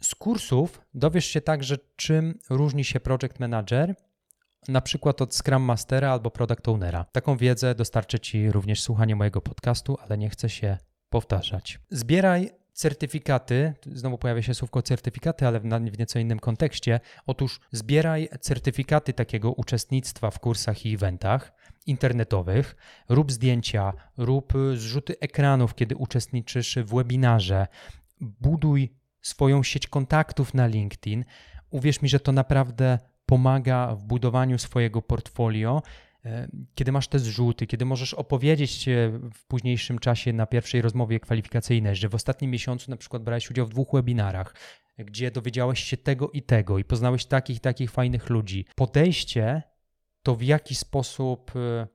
Z 0.02 0.14
kursów 0.14 0.80
dowiesz 0.94 1.26
się 1.26 1.40
także, 1.40 1.76
czym 1.96 2.38
różni 2.50 2.84
się 2.84 3.00
Project 3.00 3.40
Manager 3.40 3.94
na 4.68 4.80
przykład 4.80 5.22
od 5.22 5.34
Scrum 5.34 5.62
Mastera 5.62 6.12
albo 6.12 6.30
Product 6.30 6.68
Ownera. 6.68 7.04
Taką 7.12 7.36
wiedzę 7.36 7.74
dostarczy 7.74 8.20
Ci 8.20 8.52
również 8.52 8.82
słuchanie 8.82 9.16
mojego 9.16 9.40
podcastu, 9.40 9.98
ale 10.00 10.18
nie 10.18 10.30
chcę 10.30 10.48
się 10.48 10.78
powtarzać. 11.10 11.80
Zbieraj 11.90 12.50
certyfikaty, 12.74 13.74
znowu 13.86 14.18
pojawia 14.18 14.42
się 14.42 14.54
słówko 14.54 14.82
certyfikaty, 14.82 15.46
ale 15.46 15.60
w, 15.60 15.64
nieco 15.98 16.18
innym 16.18 16.38
kontekście. 16.38 17.00
Otóż 17.26 17.60
zbieraj 17.72 18.28
certyfikaty 18.40 19.12
takiego 19.12 19.52
uczestnictwa 19.52 20.30
w 20.30 20.38
kursach 20.38 20.86
i 20.86 20.94
eventach 20.94 21.52
internetowych, 21.86 22.76
rób 23.08 23.32
zdjęcia, 23.32 23.92
rób 24.16 24.52
zrzuty 24.74 25.18
ekranów, 25.20 25.74
kiedy 25.74 25.96
uczestniczysz 25.96 26.78
w 26.78 26.94
webinarze, 26.94 27.66
buduj 28.20 28.92
swoją 29.22 29.62
sieć 29.62 29.86
kontaktów 29.86 30.54
na 30.54 30.66
LinkedIn. 30.66 31.24
Uwierz 31.70 32.02
mi, 32.02 32.08
że 32.08 32.20
to 32.20 32.32
naprawdę 32.32 32.98
pomaga 33.26 33.94
w 33.94 34.04
budowaniu 34.04 34.58
swojego 34.58 35.02
portfolio 35.02 35.82
kiedy 36.74 36.92
masz 36.92 37.08
te 37.08 37.18
zrzuty, 37.18 37.66
kiedy 37.66 37.84
możesz 37.84 38.14
opowiedzieć 38.14 38.86
w 39.34 39.46
późniejszym 39.46 39.98
czasie 39.98 40.32
na 40.32 40.46
pierwszej 40.46 40.82
rozmowie 40.82 41.20
kwalifikacyjnej, 41.20 41.96
że 41.96 42.08
w 42.08 42.14
ostatnim 42.14 42.50
miesiącu 42.50 42.90
na 42.90 42.96
przykład 42.96 43.22
brałeś 43.22 43.50
udział 43.50 43.66
w 43.66 43.70
dwóch 43.70 43.88
webinarach, 43.92 44.54
gdzie 44.98 45.30
dowiedziałeś 45.30 45.84
się 45.84 45.96
tego 45.96 46.30
i 46.30 46.42
tego 46.42 46.78
i 46.78 46.84
poznałeś 46.84 47.24
takich 47.24 47.60
takich 47.60 47.90
fajnych 47.90 48.30
ludzi. 48.30 48.66
Podejście 48.76 49.62
to 50.22 50.34
w 50.34 50.42
jaki 50.42 50.74
sposób 50.74 51.52
e, 51.56 51.86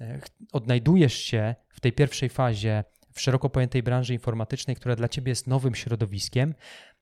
e, 0.00 0.20
odnajdujesz 0.52 1.14
się 1.14 1.54
w 1.68 1.80
tej 1.80 1.92
pierwszej 1.92 2.28
fazie 2.28 2.84
w 3.12 3.20
szeroko 3.20 3.50
pojętej 3.50 3.82
branży 3.82 4.12
informatycznej, 4.12 4.76
która 4.76 4.96
dla 4.96 5.08
ciebie 5.08 5.30
jest 5.30 5.46
nowym 5.46 5.74
środowiskiem, 5.74 6.54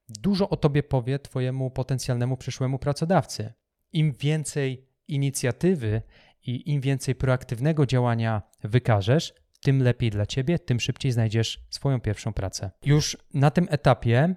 dużo 0.09 0.49
o 0.49 0.57
tobie 0.57 0.83
powie 0.83 1.19
twojemu 1.19 1.71
potencjalnemu 1.71 2.37
przyszłemu 2.37 2.79
pracodawcy. 2.79 3.53
Im 3.93 4.13
więcej 4.13 4.87
inicjatywy 5.09 6.03
i 6.47 6.71
im 6.71 6.81
więcej 6.81 7.15
proaktywnego 7.15 7.87
działania 7.87 8.43
wykażesz, 8.65 9.35
tym 9.61 9.83
lepiej 9.83 10.11
dla 10.11 10.27
ciebie, 10.27 10.59
tym 10.59 10.81
szybciej 10.81 11.13
znajdziesz 11.13 11.61
swoją 11.71 12.01
pierwszą 12.01 12.33
pracę. 12.33 12.71
Już 12.85 13.17
na 13.35 13.51
tym 13.51 13.67
etapie, 13.71 14.35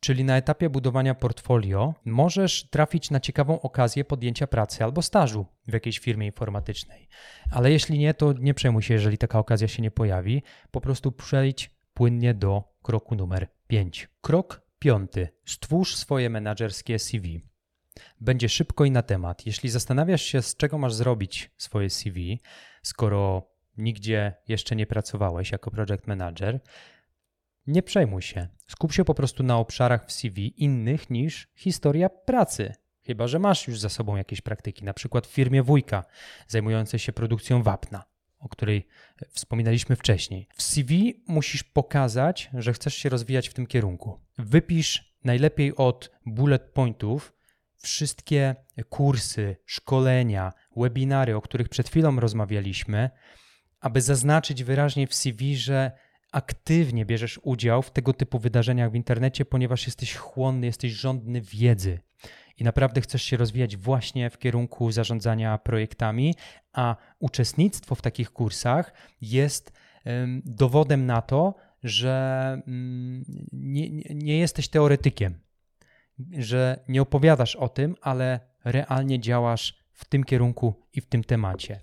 czyli 0.00 0.24
na 0.24 0.36
etapie 0.36 0.70
budowania 0.70 1.14
portfolio, 1.14 1.94
możesz 2.04 2.68
trafić 2.70 3.10
na 3.10 3.20
ciekawą 3.20 3.60
okazję 3.60 4.04
podjęcia 4.04 4.46
pracy 4.46 4.84
albo 4.84 5.02
stażu 5.02 5.46
w 5.68 5.72
jakiejś 5.72 5.98
firmie 5.98 6.26
informatycznej. 6.26 7.08
Ale 7.50 7.72
jeśli 7.72 7.98
nie, 7.98 8.14
to 8.14 8.32
nie 8.32 8.54
przejmuj 8.54 8.82
się, 8.82 8.94
jeżeli 8.94 9.18
taka 9.18 9.38
okazja 9.38 9.68
się 9.68 9.82
nie 9.82 9.90
pojawi. 9.90 10.42
Po 10.70 10.80
prostu 10.80 11.12
przejdź 11.12 11.70
płynnie 11.94 12.34
do 12.34 12.64
kroku 12.82 13.14
numer 13.14 13.48
5. 13.66 14.08
Krok 14.20 14.62
piąty. 14.78 15.28
Stwórz 15.44 15.96
swoje 15.96 16.30
menedżerskie 16.30 16.98
CV. 16.98 17.51
Będzie 18.22 18.48
szybko 18.48 18.84
i 18.84 18.90
na 18.90 19.02
temat. 19.02 19.46
Jeśli 19.46 19.70
zastanawiasz 19.70 20.22
się, 20.22 20.42
z 20.42 20.56
czego 20.56 20.78
masz 20.78 20.94
zrobić 20.94 21.50
swoje 21.56 21.90
CV, 21.90 22.40
skoro 22.82 23.50
nigdzie 23.76 24.34
jeszcze 24.48 24.76
nie 24.76 24.86
pracowałeś 24.86 25.52
jako 25.52 25.70
project 25.70 26.06
manager, 26.06 26.60
nie 27.66 27.82
przejmuj 27.82 28.22
się. 28.22 28.48
Skup 28.66 28.92
się 28.92 29.04
po 29.04 29.14
prostu 29.14 29.42
na 29.42 29.58
obszarach 29.58 30.06
w 30.06 30.12
CV 30.12 30.62
innych 30.62 31.10
niż 31.10 31.48
historia 31.54 32.08
pracy. 32.08 32.74
Chyba, 33.06 33.26
że 33.26 33.38
masz 33.38 33.68
już 33.68 33.78
za 33.78 33.88
sobą 33.88 34.16
jakieś 34.16 34.40
praktyki, 34.40 34.84
na 34.84 34.94
przykład 34.94 35.26
w 35.26 35.30
firmie 35.30 35.62
wujka 35.62 36.04
zajmującej 36.48 37.00
się 37.00 37.12
produkcją 37.12 37.62
wapna, 37.62 38.04
o 38.38 38.48
której 38.48 38.86
wspominaliśmy 39.30 39.96
wcześniej. 39.96 40.48
W 40.54 40.62
CV 40.62 41.22
musisz 41.26 41.62
pokazać, 41.62 42.50
że 42.54 42.72
chcesz 42.72 42.94
się 42.94 43.08
rozwijać 43.08 43.48
w 43.48 43.54
tym 43.54 43.66
kierunku. 43.66 44.20
Wypisz 44.38 45.14
najlepiej 45.24 45.76
od 45.76 46.10
bullet 46.26 46.62
pointów, 46.62 47.32
wszystkie 47.82 48.54
kursy, 48.88 49.56
szkolenia, 49.66 50.52
webinary, 50.76 51.36
o 51.36 51.42
których 51.42 51.68
przed 51.68 51.88
chwilą 51.88 52.20
rozmawialiśmy, 52.20 53.10
aby 53.80 54.00
zaznaczyć 54.00 54.64
wyraźnie 54.64 55.06
w 55.06 55.14
CV, 55.14 55.56
że 55.56 55.92
aktywnie 56.32 57.04
bierzesz 57.04 57.40
udział 57.42 57.82
w 57.82 57.90
tego 57.90 58.12
typu 58.12 58.38
wydarzeniach 58.38 58.90
w 58.90 58.94
internecie, 58.94 59.44
ponieważ 59.44 59.86
jesteś 59.86 60.16
chłonny, 60.16 60.66
jesteś 60.66 60.92
żądny 60.92 61.40
wiedzy. 61.40 62.00
I 62.58 62.64
naprawdę 62.64 63.00
chcesz 63.00 63.22
się 63.22 63.36
rozwijać 63.36 63.76
właśnie 63.76 64.30
w 64.30 64.38
kierunku 64.38 64.92
zarządzania 64.92 65.58
projektami, 65.58 66.34
a 66.72 66.96
uczestnictwo 67.18 67.94
w 67.94 68.02
takich 68.02 68.30
kursach 68.30 68.92
jest 69.20 69.72
dowodem 70.44 71.06
na 71.06 71.22
to, 71.22 71.54
że 71.82 72.62
mm, 72.66 73.24
nie, 73.52 73.90
nie 74.14 74.38
jesteś 74.38 74.68
teoretykiem, 74.68 75.38
że 76.38 76.84
nie 76.88 77.02
opowiadasz 77.02 77.56
o 77.56 77.68
tym, 77.68 77.96
ale 78.00 78.40
realnie 78.64 79.20
działasz 79.20 79.82
w 79.92 80.04
tym 80.04 80.24
kierunku 80.24 80.86
i 80.92 81.00
w 81.00 81.06
tym 81.06 81.24
temacie. 81.24 81.80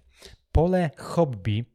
Pole 0.51 0.91
hobby 0.97 1.65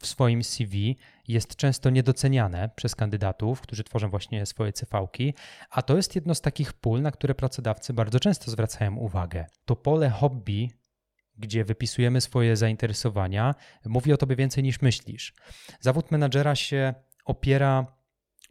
w 0.00 0.06
swoim 0.06 0.44
CV 0.44 0.96
jest 1.28 1.56
często 1.56 1.90
niedoceniane 1.90 2.70
przez 2.76 2.94
kandydatów, 2.94 3.60
którzy 3.60 3.84
tworzą 3.84 4.10
właśnie 4.10 4.46
swoje 4.46 4.72
CV-ki, 4.72 5.34
a 5.70 5.82
to 5.82 5.96
jest 5.96 6.14
jedno 6.14 6.34
z 6.34 6.40
takich 6.40 6.72
pól, 6.72 7.02
na 7.02 7.10
które 7.10 7.34
pracodawcy 7.34 7.92
bardzo 7.92 8.20
często 8.20 8.50
zwracają 8.50 8.96
uwagę. 8.96 9.46
To 9.64 9.76
pole 9.76 10.10
hobby, 10.10 10.70
gdzie 11.36 11.64
wypisujemy 11.64 12.20
swoje 12.20 12.56
zainteresowania, 12.56 13.54
mówi 13.84 14.12
o 14.12 14.16
tobie 14.16 14.36
więcej 14.36 14.64
niż 14.64 14.82
myślisz. 14.82 15.34
Zawód 15.80 16.10
menadżera 16.10 16.54
się 16.54 16.94
opiera 17.24 17.86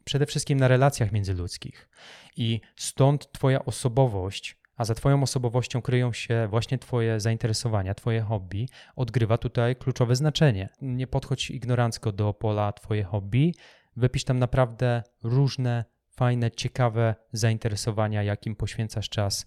przede 0.04 0.26
wszystkim 0.26 0.60
na 0.60 0.68
relacjach 0.68 1.12
międzyludzkich. 1.12 1.90
I 2.38 2.62
stąd 2.76 3.32
Twoja 3.32 3.66
osobowość, 3.66 4.58
a 4.76 4.86
za 4.86 4.96
Twoją 4.96 5.24
osobowością 5.24 5.82
kryją 5.82 6.14
się 6.14 6.48
właśnie 6.50 6.78
Twoje 6.78 7.20
zainteresowania, 7.20 7.94
Twoje 7.94 8.22
hobby, 8.22 8.70
odgrywa 8.96 9.38
tutaj 9.38 9.76
kluczowe 9.76 10.16
znaczenie. 10.16 10.70
Nie 10.82 11.08
podchodź 11.08 11.52
ignorancko 11.52 12.12
do 12.12 12.34
pola 12.34 12.72
Twoje 12.72 13.04
hobby, 13.04 13.54
wypisz 13.96 14.24
tam 14.24 14.40
naprawdę 14.40 15.04
różne, 15.24 15.86
fajne, 16.16 16.52
ciekawe 16.52 17.16
zainteresowania, 17.32 18.24
jakim 18.24 18.56
poświęcasz 18.56 19.10
czas 19.10 19.46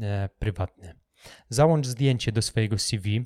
e, 0.00 0.28
prywatny. 0.38 0.94
Załącz 1.48 1.86
zdjęcie 1.86 2.32
do 2.32 2.42
swojego 2.42 2.78
CV, 2.78 3.24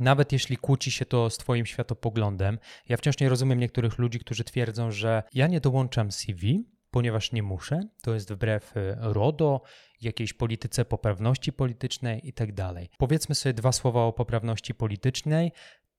nawet 0.00 0.32
jeśli 0.32 0.56
kłóci 0.56 0.90
się 0.90 1.04
to 1.04 1.30
z 1.30 1.38
Twoim 1.38 1.66
światopoglądem, 1.66 2.58
ja 2.88 2.96
wciąż 2.96 3.18
nie 3.20 3.28
rozumiem 3.28 3.60
niektórych 3.60 3.98
ludzi, 3.98 4.18
którzy 4.18 4.44
twierdzą, 4.44 4.90
że 4.90 5.22
ja 5.34 5.46
nie 5.46 5.60
dołączam 5.60 6.12
CV, 6.12 6.68
ponieważ 6.90 7.32
nie 7.32 7.42
muszę, 7.42 7.80
to 8.02 8.14
jest 8.14 8.32
wbrew 8.32 8.76
e, 8.76 8.96
RODO, 9.00 9.62
jakiejś 10.00 10.32
polityce 10.32 10.84
poprawności 10.84 11.52
politycznej 11.52 12.28
i 12.28 12.32
tak. 12.32 12.50
Powiedzmy 12.98 13.34
sobie 13.34 13.54
dwa 13.54 13.72
słowa 13.72 14.04
o 14.04 14.12
poprawności 14.12 14.74
politycznej, 14.74 15.52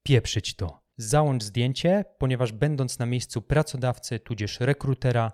pieprzyć 0.03 0.55
to. 0.55 0.81
Załącz 0.97 1.43
zdjęcie, 1.43 2.05
ponieważ 2.17 2.51
będąc 2.51 2.99
na 2.99 3.05
miejscu 3.05 3.41
pracodawcy, 3.41 4.19
tudzież 4.19 4.59
rekrutera, 4.59 5.31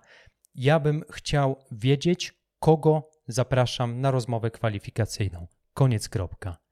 ja 0.56 0.80
bym 0.80 1.04
chciał 1.12 1.66
wiedzieć, 1.72 2.34
kogo 2.60 3.10
zapraszam 3.28 4.02
na 4.02 4.12
rozmowę 4.12 4.52
kwalifikacyjną. 4.52 5.48
Koniec 5.74 6.10
kropka. 6.10 6.67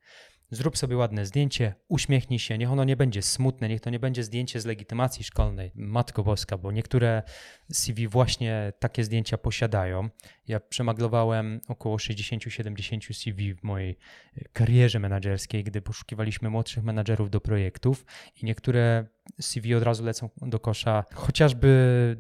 Zrób 0.52 0.78
sobie 0.78 0.98
ładne 0.98 1.26
zdjęcie, 1.26 1.76
uśmiechnij 1.88 2.40
się, 2.40 2.58
niech 2.58 2.72
ono 2.72 2.84
nie 2.84 2.96
będzie 2.96 3.22
smutne, 3.22 3.70
niech 3.70 3.82
to 3.82 3.90
nie 3.90 4.00
będzie 4.00 4.24
zdjęcie 4.24 4.62
z 4.62 4.66
legitymacji 4.66 5.24
szkolnej. 5.24 5.72
Matko 5.76 6.24
Boska, 6.24 6.58
bo 6.58 6.72
niektóre 6.72 7.24
CV 7.72 8.08
właśnie 8.08 8.74
takie 8.80 9.04
zdjęcia 9.04 9.38
posiadają. 9.38 10.10
Ja 10.48 10.60
przemaglowałem 10.60 11.62
około 11.68 11.98
60-70 11.98 13.14
CV 13.14 13.54
w 13.54 13.64
mojej 13.64 13.98
karierze 14.54 15.00
menedżerskiej, 15.00 15.64
gdy 15.64 15.82
poszukiwaliśmy 15.82 16.50
młodszych 16.50 16.84
menadżerów 16.84 17.30
do 17.30 17.42
projektów 17.42 18.06
i 18.42 18.46
niektóre 18.46 19.06
CV 19.42 19.76
od 19.76 19.84
razu 19.84 20.04
lecą 20.04 20.30
do 20.38 20.60
kosza, 20.60 21.04
chociażby 21.14 22.18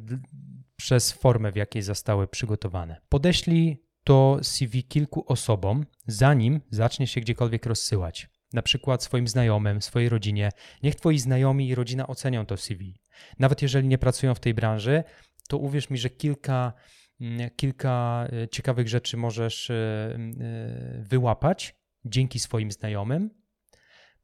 przez 0.75 1.11
formę, 1.11 1.51
w 1.51 1.55
jakiej 1.55 1.81
zostały 1.81 2.27
przygotowane. 2.27 3.01
Podeślij 3.09 3.85
to 4.05 4.39
CV 4.41 4.83
kilku 4.83 5.23
osobom, 5.27 5.85
zanim 6.07 6.61
zacznie 6.69 7.07
się 7.07 7.21
gdziekolwiek 7.21 7.65
rozsyłać. 7.65 8.29
Na 8.53 8.61
przykład 8.61 9.03
swoim 9.03 9.27
znajomym, 9.27 9.81
swojej 9.81 10.09
rodzinie. 10.09 10.49
Niech 10.83 10.95
twoi 10.95 11.19
znajomi 11.19 11.67
i 11.67 11.75
rodzina 11.75 12.07
ocenią 12.07 12.45
to 12.45 12.57
CV. 12.57 13.01
Nawet 13.39 13.61
jeżeli 13.61 13.87
nie 13.87 13.97
pracują 13.97 14.35
w 14.35 14.39
tej 14.39 14.53
branży, 14.53 15.03
to 15.49 15.57
uwierz 15.57 15.89
mi, 15.89 15.97
że 15.97 16.09
kilka, 16.09 16.73
mm, 17.21 17.49
kilka 17.55 18.27
e, 18.43 18.47
ciekawych 18.47 18.87
rzeczy 18.87 19.17
możesz 19.17 19.69
e, 19.69 19.73
e, 19.73 21.03
wyłapać 21.03 21.75
dzięki 22.05 22.39
swoim 22.39 22.71
znajomym, 22.71 23.29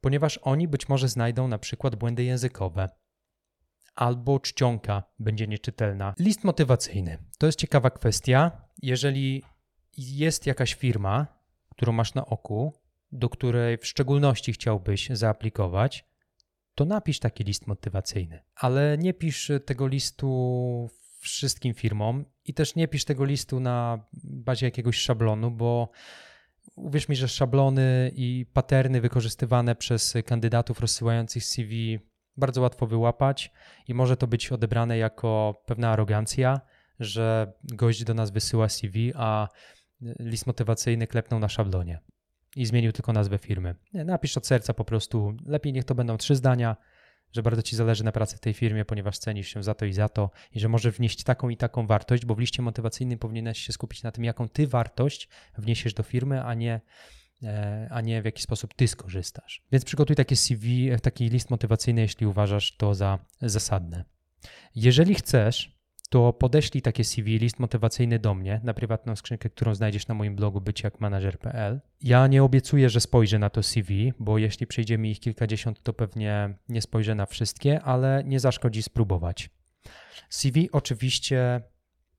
ponieważ 0.00 0.38
oni 0.42 0.68
być 0.68 0.88
może 0.88 1.08
znajdą 1.08 1.48
na 1.48 1.58
przykład 1.58 1.96
błędy 1.96 2.24
językowe, 2.24 2.88
albo 3.94 4.40
czcionka 4.40 5.02
będzie 5.18 5.46
nieczytelna. 5.46 6.14
List 6.18 6.44
motywacyjny. 6.44 7.18
To 7.38 7.46
jest 7.46 7.58
ciekawa 7.58 7.90
kwestia. 7.90 8.50
Jeżeli 8.82 9.42
jest 9.96 10.46
jakaś 10.46 10.74
firma, 10.74 11.26
którą 11.70 11.92
masz 11.92 12.14
na 12.14 12.26
oku, 12.26 12.72
do 13.12 13.28
której 13.28 13.78
w 13.78 13.86
szczególności 13.86 14.52
chciałbyś 14.52 15.08
zaaplikować, 15.10 16.04
to 16.74 16.84
napisz 16.84 17.18
taki 17.18 17.44
list 17.44 17.66
motywacyjny. 17.66 18.42
Ale 18.54 18.98
nie 18.98 19.14
pisz 19.14 19.50
tego 19.66 19.86
listu 19.86 20.90
wszystkim 21.18 21.74
firmom 21.74 22.24
i 22.44 22.54
też 22.54 22.74
nie 22.74 22.88
pisz 22.88 23.04
tego 23.04 23.24
listu 23.24 23.60
na 23.60 24.04
bazie 24.24 24.66
jakiegoś 24.66 24.96
szablonu, 24.96 25.50
bo 25.50 25.90
uwierz 26.76 27.08
mi, 27.08 27.16
że 27.16 27.28
szablony 27.28 28.10
i 28.14 28.46
paterny 28.52 29.00
wykorzystywane 29.00 29.74
przez 29.74 30.14
kandydatów 30.26 30.80
rozsyłających 30.80 31.44
CV 31.44 31.98
bardzo 32.36 32.60
łatwo 32.60 32.86
wyłapać 32.86 33.52
i 33.88 33.94
może 33.94 34.16
to 34.16 34.26
być 34.26 34.52
odebrane 34.52 34.98
jako 34.98 35.62
pewna 35.66 35.90
arogancja 35.90 36.60
że 37.00 37.52
gość 37.64 38.04
do 38.04 38.14
nas 38.14 38.30
wysyła 38.30 38.68
CV, 38.68 39.12
a 39.16 39.48
list 40.18 40.46
motywacyjny 40.46 41.06
klepnął 41.06 41.40
na 41.40 41.48
szablonie 41.48 42.00
i 42.56 42.66
zmienił 42.66 42.92
tylko 42.92 43.12
nazwę 43.12 43.38
firmy. 43.38 43.74
Napisz 43.92 44.36
od 44.36 44.46
serca 44.46 44.74
po 44.74 44.84
prostu, 44.84 45.36
lepiej 45.46 45.72
niech 45.72 45.84
to 45.84 45.94
będą 45.94 46.16
trzy 46.16 46.36
zdania, 46.36 46.76
że 47.32 47.42
bardzo 47.42 47.62
ci 47.62 47.76
zależy 47.76 48.04
na 48.04 48.12
pracy 48.12 48.36
w 48.36 48.40
tej 48.40 48.54
firmie, 48.54 48.84
ponieważ 48.84 49.18
cenisz 49.18 49.48
się 49.48 49.62
za 49.62 49.74
to 49.74 49.84
i 49.84 49.92
za 49.92 50.08
to 50.08 50.30
i 50.52 50.60
że 50.60 50.68
może 50.68 50.90
wnieść 50.90 51.22
taką 51.22 51.48
i 51.48 51.56
taką 51.56 51.86
wartość, 51.86 52.26
bo 52.26 52.34
w 52.34 52.38
liście 52.38 52.62
motywacyjnym 52.62 53.18
powinieneś 53.18 53.58
się 53.58 53.72
skupić 53.72 54.02
na 54.02 54.12
tym, 54.12 54.24
jaką 54.24 54.48
ty 54.48 54.66
wartość 54.66 55.28
wniesiesz 55.58 55.94
do 55.94 56.02
firmy, 56.02 56.44
a 56.44 56.54
nie 56.54 56.80
e, 57.42 57.88
a 57.90 58.00
nie 58.00 58.22
w 58.22 58.24
jaki 58.24 58.42
sposób 58.42 58.74
ty 58.74 58.88
skorzystasz. 58.88 59.62
Więc 59.72 59.84
przygotuj 59.84 60.16
takie 60.16 60.36
CV, 60.36 60.90
taki 61.02 61.28
list 61.28 61.50
motywacyjny, 61.50 62.00
jeśli 62.00 62.26
uważasz 62.26 62.76
to 62.76 62.94
za 62.94 63.18
zasadne. 63.40 64.04
Jeżeli 64.74 65.14
chcesz, 65.14 65.81
to 66.12 66.32
podeślij 66.32 66.82
takie 66.82 67.04
CV, 67.04 67.38
list 67.38 67.58
motywacyjny 67.58 68.18
do 68.18 68.34
mnie 68.34 68.60
na 68.64 68.74
prywatną 68.74 69.16
skrzynkę, 69.16 69.50
którą 69.50 69.74
znajdziesz 69.74 70.08
na 70.08 70.14
moim 70.14 70.36
blogu 70.36 70.60
byciakmanager.pl. 70.60 71.80
Ja 72.02 72.26
nie 72.26 72.42
obiecuję, 72.42 72.90
że 72.90 73.00
spojrzę 73.00 73.38
na 73.38 73.50
to 73.50 73.62
CV, 73.62 74.12
bo 74.18 74.38
jeśli 74.38 74.66
przyjdzie 74.66 74.98
mi 74.98 75.10
ich 75.10 75.20
kilkadziesiąt, 75.20 75.82
to 75.82 75.92
pewnie 75.92 76.54
nie 76.68 76.82
spojrzę 76.82 77.14
na 77.14 77.26
wszystkie, 77.26 77.82
ale 77.82 78.22
nie 78.26 78.40
zaszkodzi 78.40 78.82
spróbować. 78.82 79.50
CV 80.30 80.70
oczywiście, 80.72 81.60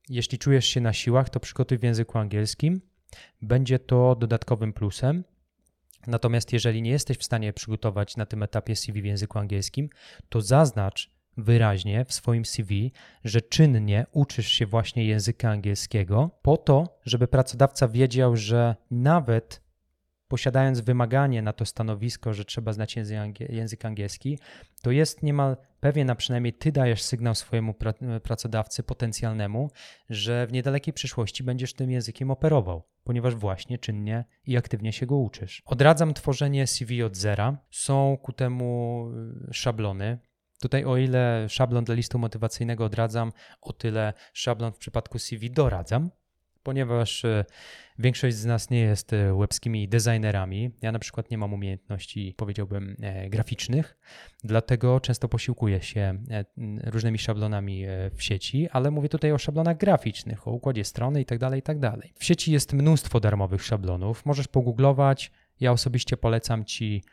jeśli 0.09 0.37
czujesz 0.37 0.65
się 0.65 0.81
na 0.81 0.93
siłach, 0.93 1.29
to 1.29 1.39
przygotuj 1.39 1.77
w 1.77 1.83
języku 1.83 2.17
angielskim. 2.17 2.81
Będzie 3.41 3.79
to 3.79 4.15
dodatkowym 4.15 4.73
plusem. 4.73 5.23
Natomiast 6.07 6.53
jeżeli 6.53 6.81
nie 6.81 6.91
jesteś 6.91 7.17
w 7.17 7.23
stanie 7.23 7.53
przygotować 7.53 8.17
na 8.17 8.25
tym 8.25 8.43
etapie 8.43 8.75
CV 8.75 9.01
w 9.01 9.05
języku 9.05 9.39
angielskim, 9.39 9.89
to 10.29 10.41
zaznacz 10.41 11.12
wyraźnie 11.37 12.05
w 12.05 12.13
swoim 12.13 12.45
CV, 12.45 12.91
że 13.23 13.41
czynnie 13.41 14.05
uczysz 14.11 14.47
się 14.47 14.65
właśnie 14.65 15.05
języka 15.05 15.49
angielskiego, 15.49 16.29
po 16.41 16.57
to, 16.57 16.99
żeby 17.05 17.27
pracodawca 17.27 17.87
wiedział, 17.87 18.35
że 18.35 18.75
nawet 18.91 19.63
posiadając 20.27 20.79
wymaganie 20.79 21.41
na 21.41 21.53
to 21.53 21.65
stanowisko, 21.65 22.33
że 22.33 22.45
trzeba 22.45 22.73
znać 22.73 22.95
język 23.49 23.85
angielski, 23.85 24.39
to 24.81 24.91
jest 24.91 25.23
niemal 25.23 25.57
pewien, 25.79 26.09
a 26.09 26.15
przynajmniej 26.15 26.53
ty 26.53 26.71
dajesz 26.71 27.01
sygnał 27.01 27.35
swojemu 27.35 27.75
pracodawcy 28.23 28.83
potencjalnemu, 28.83 29.69
że 30.09 30.47
w 30.47 30.53
niedalekiej 30.53 30.93
przyszłości 30.93 31.43
będziesz 31.43 31.73
tym 31.73 31.91
językiem 31.91 32.31
operował, 32.31 32.83
ponieważ 33.03 33.35
właśnie 33.35 33.77
czynnie 33.77 34.25
i 34.45 34.57
aktywnie 34.57 34.93
się 34.93 35.05
go 35.05 35.17
uczysz. 35.17 35.61
Odradzam 35.65 36.13
tworzenie 36.13 36.67
CV 36.67 37.03
od 37.03 37.17
zera. 37.17 37.57
Są 37.71 38.17
ku 38.21 38.33
temu 38.33 39.07
y, 39.49 39.53
szablony, 39.53 40.17
Tutaj 40.63 40.85
o 40.85 40.97
ile 40.97 41.49
szablon 41.49 41.83
dla 41.83 41.95
listu 41.95 42.19
motywacyjnego 42.19 42.85
odradzam, 42.85 43.31
o 43.61 43.73
tyle 43.73 44.13
szablon 44.33 44.71
w 44.71 44.77
przypadku 44.77 45.19
CV 45.19 45.51
doradzam, 45.51 46.09
ponieważ 46.63 47.25
e, 47.25 47.45
większość 47.99 48.35
z 48.35 48.45
nas 48.45 48.69
nie 48.69 48.79
jest 48.79 49.13
e, 49.13 49.37
webskimi 49.39 49.87
designerami. 49.87 50.71
Ja 50.81 50.91
na 50.91 50.99
przykład 50.99 51.31
nie 51.31 51.37
mam 51.37 51.53
umiejętności, 51.53 52.33
powiedziałbym, 52.37 52.95
e, 53.01 53.29
graficznych, 53.29 53.97
dlatego 54.43 54.99
często 54.99 55.29
posiłkuję 55.29 55.81
się 55.81 56.23
różnymi 56.83 57.17
szablonami 57.17 57.85
w 58.15 58.23
sieci, 58.23 58.69
ale 58.69 58.91
mówię 58.91 59.09
tutaj 59.09 59.31
o 59.31 59.37
szablonach 59.37 59.77
graficznych, 59.77 60.47
o 60.47 60.51
układzie 60.51 60.83
strony 60.83 61.19
itd., 61.19 61.39
tak 61.39 61.55
itd. 61.55 61.91
Tak 61.91 62.19
w 62.19 62.23
sieci 62.23 62.51
jest 62.51 62.73
mnóstwo 62.73 63.19
darmowych 63.19 63.63
szablonów, 63.63 64.25
możesz 64.25 64.47
pogooglować. 64.47 65.31
Ja 65.59 65.71
osobiście 65.71 66.17
polecam 66.17 66.65
Ci 66.65 67.03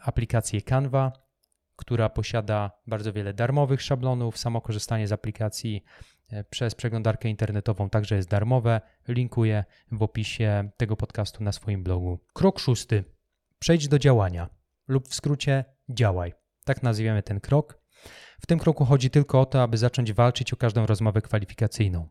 aplikację 0.00 0.62
Canva, 0.62 1.21
która 1.82 2.08
posiada 2.08 2.70
bardzo 2.86 3.12
wiele 3.12 3.34
darmowych 3.34 3.82
szablonów. 3.82 4.38
Samo 4.38 4.60
korzystanie 4.60 5.08
z 5.08 5.12
aplikacji 5.12 5.84
e, 6.30 6.44
przez 6.44 6.74
przeglądarkę 6.74 7.28
internetową 7.28 7.90
także 7.90 8.16
jest 8.16 8.28
darmowe. 8.28 8.80
Linkuję 9.08 9.64
w 9.92 10.02
opisie 10.02 10.70
tego 10.76 10.96
podcastu 10.96 11.44
na 11.44 11.52
swoim 11.52 11.82
blogu. 11.82 12.18
Krok 12.32 12.58
szósty. 12.58 13.04
Przejdź 13.58 13.88
do 13.88 13.98
działania 13.98 14.48
lub 14.88 15.08
w 15.08 15.14
skrócie 15.14 15.64
działaj. 15.88 16.32
Tak 16.64 16.82
nazwiemy 16.82 17.22
ten 17.22 17.40
krok. 17.40 17.78
W 18.40 18.46
tym 18.46 18.58
kroku 18.58 18.84
chodzi 18.84 19.10
tylko 19.10 19.40
o 19.40 19.46
to, 19.46 19.62
aby 19.62 19.78
zacząć 19.78 20.12
walczyć 20.12 20.52
o 20.52 20.56
każdą 20.56 20.86
rozmowę 20.86 21.22
kwalifikacyjną. 21.22 22.08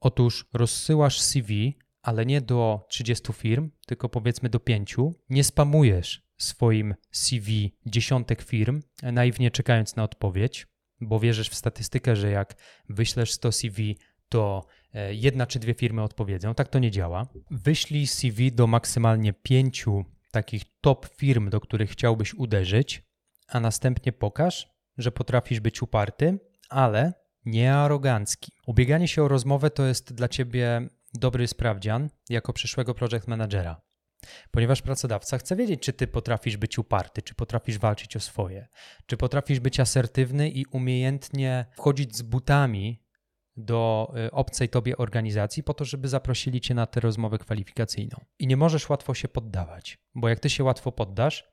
Otóż 0.00 0.48
rozsyłasz 0.52 1.20
CV, 1.20 1.78
ale 2.02 2.26
nie 2.26 2.40
do 2.40 2.86
30 2.88 3.32
firm, 3.32 3.70
tylko 3.86 4.08
powiedzmy 4.08 4.48
do 4.48 4.60
5. 4.60 4.96
Nie 5.30 5.44
spamujesz 5.44 6.22
swoim 6.36 6.94
CV 7.10 7.76
dziesiątek 7.86 8.42
firm, 8.42 8.82
naiwnie 9.02 9.50
czekając 9.50 9.96
na 9.96 10.04
odpowiedź, 10.04 10.66
bo 11.00 11.20
wierzysz 11.20 11.48
w 11.50 11.54
statystykę, 11.54 12.16
że 12.16 12.30
jak 12.30 12.54
wyślesz 12.88 13.32
100 13.32 13.52
CV, 13.52 13.98
to 14.28 14.66
e, 14.94 15.14
jedna 15.14 15.46
czy 15.46 15.58
dwie 15.58 15.74
firmy 15.74 16.02
odpowiedzą. 16.02 16.54
Tak 16.54 16.68
to 16.68 16.78
nie 16.78 16.90
działa. 16.90 17.26
Wyślij 17.50 18.06
CV 18.06 18.52
do 18.52 18.66
maksymalnie 18.66 19.32
pięciu 19.32 20.04
takich 20.30 20.62
top 20.80 21.08
firm, 21.16 21.50
do 21.50 21.60
których 21.60 21.90
chciałbyś 21.90 22.34
uderzyć, 22.34 23.02
a 23.48 23.60
następnie 23.60 24.12
pokaż, 24.12 24.68
że 24.98 25.12
potrafisz 25.12 25.60
być 25.60 25.82
uparty, 25.82 26.38
ale 26.68 27.12
nie 27.44 27.74
arogancki. 27.74 28.52
Ubieganie 28.66 29.08
się 29.08 29.22
o 29.22 29.28
rozmowę 29.28 29.70
to 29.70 29.86
jest 29.86 30.14
dla 30.14 30.28
ciebie 30.28 30.88
dobry 31.14 31.48
sprawdzian 31.48 32.10
jako 32.28 32.52
przyszłego 32.52 32.94
project 32.94 33.28
managera. 33.28 33.80
Ponieważ 34.50 34.82
pracodawca 34.82 35.38
chce 35.38 35.56
wiedzieć, 35.56 35.80
czy 35.82 35.92
ty 35.92 36.06
potrafisz 36.06 36.56
być 36.56 36.78
uparty, 36.78 37.22
czy 37.22 37.34
potrafisz 37.34 37.78
walczyć 37.78 38.16
o 38.16 38.20
swoje, 38.20 38.68
czy 39.06 39.16
potrafisz 39.16 39.60
być 39.60 39.80
asertywny 39.80 40.50
i 40.50 40.66
umiejętnie 40.66 41.66
wchodzić 41.76 42.16
z 42.16 42.22
butami 42.22 43.02
do 43.56 44.12
y, 44.26 44.30
obcej 44.30 44.68
tobie 44.68 44.96
organizacji 44.96 45.62
po 45.62 45.74
to, 45.74 45.84
żeby 45.84 46.08
zaprosili 46.08 46.60
cię 46.60 46.74
na 46.74 46.86
tę 46.86 47.00
rozmowę 47.00 47.38
kwalifikacyjną. 47.38 48.24
I 48.38 48.46
nie 48.46 48.56
możesz 48.56 48.88
łatwo 48.88 49.14
się 49.14 49.28
poddawać, 49.28 49.98
bo 50.14 50.28
jak 50.28 50.40
ty 50.40 50.50
się 50.50 50.64
łatwo 50.64 50.92
poddasz, 50.92 51.52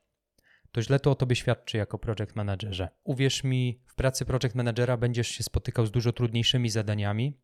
to 0.72 0.82
źle 0.82 1.00
to 1.00 1.10
o 1.10 1.14
tobie 1.14 1.36
świadczy 1.36 1.76
jako 1.76 1.98
project 1.98 2.36
managerze. 2.36 2.88
Uwierz 3.04 3.44
mi, 3.44 3.82
w 3.86 3.94
pracy 3.94 4.24
project 4.24 4.54
managera 4.54 4.96
będziesz 4.96 5.28
się 5.28 5.42
spotykał 5.42 5.86
z 5.86 5.90
dużo 5.90 6.12
trudniejszymi 6.12 6.70
zadaniami 6.70 7.40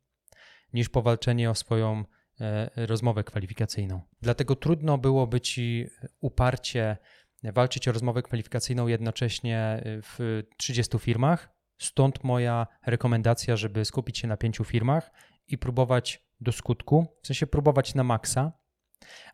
niż 0.76 0.88
powalczenie 0.88 1.50
o 1.50 1.54
swoją 1.54 2.04
E, 2.40 2.70
rozmowę 2.86 3.24
kwalifikacyjną. 3.24 4.00
Dlatego 4.22 4.56
trudno 4.56 4.98
byłoby 4.98 5.40
ci 5.40 5.86
uparcie 6.20 6.96
walczyć 7.42 7.88
o 7.88 7.92
rozmowę 7.92 8.22
kwalifikacyjną 8.22 8.86
jednocześnie 8.86 9.82
w 9.84 10.42
30 10.56 10.98
firmach. 10.98 11.48
Stąd 11.78 12.24
moja 12.24 12.66
rekomendacja, 12.86 13.56
żeby 13.56 13.84
skupić 13.84 14.18
się 14.18 14.28
na 14.28 14.36
pięciu 14.36 14.64
firmach 14.64 15.10
i 15.48 15.58
próbować 15.58 16.22
do 16.40 16.52
skutku, 16.52 17.06
w 17.22 17.26
sensie 17.26 17.46
próbować 17.46 17.94
na 17.94 18.04
maksa, 18.04 18.52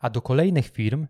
a 0.00 0.10
do 0.10 0.22
kolejnych 0.22 0.68
firm 0.68 1.06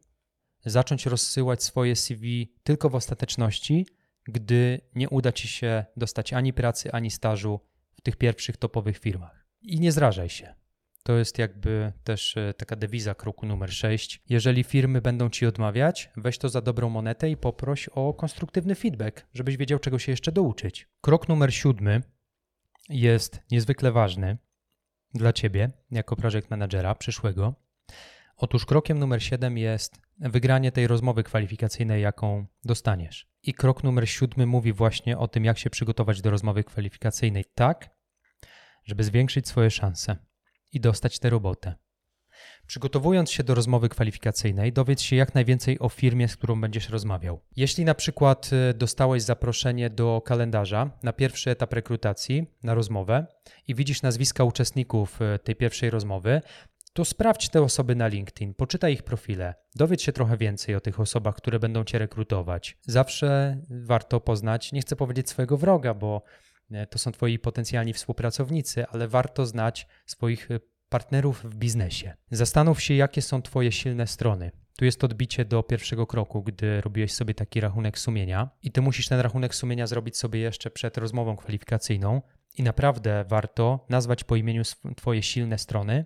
zacząć 0.65 1.07
rozsyłać 1.07 1.63
swoje 1.63 1.97
CV 1.97 2.55
tylko 2.63 2.91
w 2.91 2.95
ostateczności, 2.95 3.87
gdy 4.25 4.81
nie 4.95 5.09
uda 5.09 5.33
ci 5.33 5.49
się 5.49 5.85
dostać 5.97 6.33
ani 6.33 6.53
pracy, 6.53 6.93
ani 6.93 7.11
stażu 7.11 7.61
w 7.95 8.01
tych 8.01 8.17
pierwszych 8.17 8.57
topowych 8.57 8.99
firmach. 8.99 9.42
I 9.63 9.81
nie 9.81 9.93
zrażaj 9.93 10.29
się. 10.29 10.55
To 11.03 11.19
jest 11.19 11.39
jakby 11.39 11.93
też 12.05 12.37
e, 12.37 12.55
taka 12.55 12.77
dewiza 12.77 13.15
kroku 13.15 13.47
numer 13.47 13.73
6. 13.73 14.23
Jeżeli 14.29 14.65
firmy 14.65 15.01
będą 15.01 15.31
ci 15.31 15.47
odmawiać, 15.47 16.11
weź 16.17 16.39
to 16.39 16.49
za 16.49 16.61
dobrą 16.61 16.89
monetę 16.89 17.31
i 17.31 17.37
poproś 17.37 17.89
o 17.89 18.15
konstruktywny 18.15 18.75
feedback, 18.75 19.27
żebyś 19.35 19.57
wiedział, 19.57 19.79
czego 19.79 19.99
się 19.99 20.13
jeszcze 20.13 20.33
douczyć. 20.33 20.89
Krok 21.01 21.29
numer 21.29 21.55
7 21.55 22.03
jest 22.89 23.43
niezwykle 23.51 23.93
ważny 23.93 24.39
dla 25.15 25.33
ciebie, 25.33 25.71
jako 25.91 26.17
project 26.17 26.51
managera 26.51 26.95
przyszłego. 26.95 27.55
Otóż 28.37 28.67
krokiem 28.67 28.99
numer 28.99 29.23
7 29.23 29.59
jest 29.59 30.01
wygranie 30.19 30.73
tej 30.73 30.87
rozmowy 30.87 31.23
kwalifikacyjnej, 31.23 32.03
jaką 32.03 32.47
dostaniesz. 32.65 33.27
I 33.43 33.55
krok 33.55 33.85
numer 33.85 34.09
7 34.09 34.49
mówi 34.49 34.73
właśnie 34.73 35.19
o 35.19 35.29
tym, 35.29 35.45
jak 35.45 35.59
się 35.59 35.71
przygotować 35.71 36.23
do 36.23 36.31
rozmowy 36.31 36.65
kwalifikacyjnej 36.65 37.45
tak, 37.55 37.91
żeby 38.93 39.05
zwiększyć 39.05 39.49
swoje 39.49 39.71
szanse 39.71 40.17
i 40.73 40.81
dostać 40.81 41.19
tę 41.19 41.31
robotę. 41.31 41.75
Przygotowując 42.67 43.31
się 43.31 43.45
do 43.45 43.55
rozmowy 43.55 43.89
kwalifikacyjnej, 43.89 44.73
dowiedz 44.73 45.01
się 45.01 45.17
jak 45.17 45.35
najwięcej 45.35 45.79
o 45.79 45.89
firmie, 45.89 46.29
z 46.29 46.37
którą 46.37 46.61
będziesz 46.61 46.89
rozmawiał. 46.89 47.41
Jeśli 47.57 47.85
na 47.85 47.95
przykład 47.95 48.51
y, 48.71 48.75
dostałeś 48.75 49.23
zaproszenie 49.23 49.91
do 49.91 50.23
kalendarza 50.25 50.91
na 51.03 51.13
pierwszy 51.13 51.51
etap 51.51 51.73
rekrutacji, 51.73 52.47
na 52.63 52.75
rozmowę 52.75 53.27
i 53.69 53.75
widzisz 53.75 54.03
nazwiska 54.03 54.45
uczestników 54.45 55.23
y, 55.23 55.39
tej 55.39 55.57
pierwszej 55.57 55.91
rozmowy, 55.91 56.41
to 56.93 57.05
sprawdź 57.05 57.49
te 57.49 57.63
osoby 57.63 57.95
na 57.95 58.07
LinkedIn, 58.07 58.55
poczytaj 58.55 58.93
ich 58.93 59.03
profile, 59.03 59.55
dowiedz 59.75 60.03
się 60.03 60.13
trochę 60.13 60.37
więcej 60.37 60.75
o 60.75 60.81
tych 60.81 61.01
osobach, 61.01 61.35
które 61.35 61.59
będą 61.59 61.85
cię 61.85 61.99
rekrutować. 61.99 62.79
Zawsze 62.83 63.57
warto 63.71 64.21
poznać, 64.21 64.73
nie 64.73 64.81
chcę 64.81 64.97
powiedzieć 64.97 65.31
swojego 65.31 65.57
wroga, 65.57 65.95
bo 65.95 66.23
to 66.91 66.99
są 66.99 67.13
twoi 67.13 67.39
potencjalni 67.39 67.93
współpracownicy, 67.93 68.87
ale 68.87 69.09
warto 69.09 69.47
znać 69.47 69.87
swoich 70.07 70.51
e, 70.51 70.61
partnerów 70.89 71.45
w 71.45 71.57
biznesie. 71.57 72.15
Zastanów 72.31 72.83
się, 72.83 72.95
jakie 72.95 73.23
są 73.23 73.43
twoje 73.43 73.73
silne 73.73 74.07
strony. 74.07 74.51
Tu 74.77 74.85
jest 74.85 75.05
odbicie 75.05 75.45
do 75.45 75.63
pierwszego 75.63 76.07
kroku, 76.07 76.43
gdy 76.43 76.81
robiłeś 76.81 77.13
sobie 77.13 77.35
taki 77.35 77.61
rachunek 77.61 77.99
sumienia 77.99 78.51
i 78.63 78.73
ty 78.73 78.81
musisz 78.81 79.09
ten 79.09 79.21
rachunek 79.21 79.55
sumienia 79.55 79.87
zrobić 79.87 80.17
sobie 80.17 80.41
jeszcze 80.41 80.71
przed 80.71 80.99
rozmową 80.99 81.37
kwalifikacyjną 81.37 82.23
i 82.59 82.63
naprawdę 82.63 83.25
warto 83.29 83.87
nazwać 83.89 84.25
po 84.25 84.37
imieniu 84.37 84.63
twoje 84.97 85.23
silne 85.23 85.59
strony, 85.59 86.05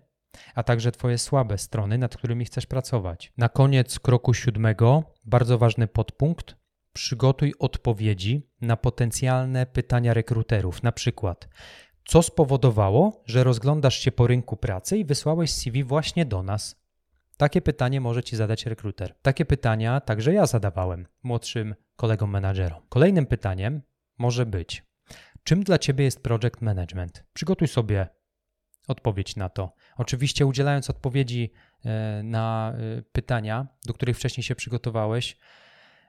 a 0.55 0.63
także 0.63 0.93
twoje 0.93 1.19
słabe 1.19 1.59
strony, 1.59 1.99
nad 1.99 2.17
którymi 2.17 2.45
chcesz 2.45 2.67
pracować. 2.67 3.33
Na 3.37 3.49
koniec 3.49 3.99
kroku 3.99 4.35
siódmego, 4.35 5.03
bardzo 5.25 5.59
ważny 5.59 5.87
podpunkt, 5.87 6.57
przygotuj 6.97 7.55
odpowiedzi 7.59 8.49
na 8.61 8.77
potencjalne 8.77 9.67
pytania 9.67 10.15
rekruterów. 10.15 10.83
Na 10.83 10.93
przykład, 10.93 11.49
co 12.05 12.23
spowodowało, 12.23 13.23
że 13.27 13.45
rozglądasz 13.45 13.99
się 13.99 14.13
po 14.13 14.27
rynku 14.27 14.57
pracy 14.57 14.99
i 14.99 15.05
wysłałeś 15.05 15.51
CV 15.51 15.85
właśnie 15.85 16.25
do 16.25 16.43
nas? 16.43 16.77
Takie 17.37 17.61
pytanie 17.61 18.01
może 18.01 18.23
ci 18.23 18.37
zadać 18.37 18.67
rekruter. 18.67 19.15
Takie 19.23 19.45
pytania 19.45 20.01
także 20.01 20.33
ja 20.35 20.47
zadawałem 20.47 21.07
młodszym 21.23 21.75
kolegom 21.97 22.31
menadżerom. 22.31 22.83
Kolejnym 22.89 23.27
pytaniem 23.27 23.83
może 24.19 24.47
być: 24.47 24.85
czym 25.45 25.63
dla 25.63 25.79
ciebie 25.79 26.05
jest 26.05 26.23
project 26.23 26.61
management? 26.61 27.25
Przygotuj 27.33 27.69
sobie 27.69 28.09
odpowiedź 28.89 29.37
na 29.37 29.49
to. 29.49 29.73
Oczywiście, 29.97 30.47
udzielając 30.47 30.91
odpowiedzi 30.91 31.53
e, 31.85 32.23
na 32.23 32.73
e, 32.73 33.03
pytania, 33.03 33.67
do 33.87 33.95
których 33.95 34.17
wcześniej 34.17 34.45
się 34.45 34.55
przygotowałeś, 34.55 35.37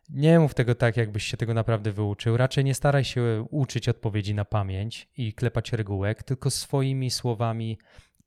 nie 0.10 0.40
mów 0.40 0.54
tego 0.54 0.76
tak, 0.76 0.98
jakbyś 0.98 1.24
się 1.24 1.38
tego 1.38 1.54
naprawdę 1.54 1.92
wyuczył. 1.92 2.38
Raczej 2.38 2.64
nie 2.64 2.74
staraj 2.74 3.04
się 3.04 3.46
uczyć 3.50 3.90
odpowiedzi 3.90 4.36
na 4.36 4.46
pamięć 4.46 5.10
i 5.18 5.34
klepać 5.34 5.74
regułek, 5.74 6.24
tylko 6.24 6.50
swoimi 6.50 7.12
słowami, 7.12 7.78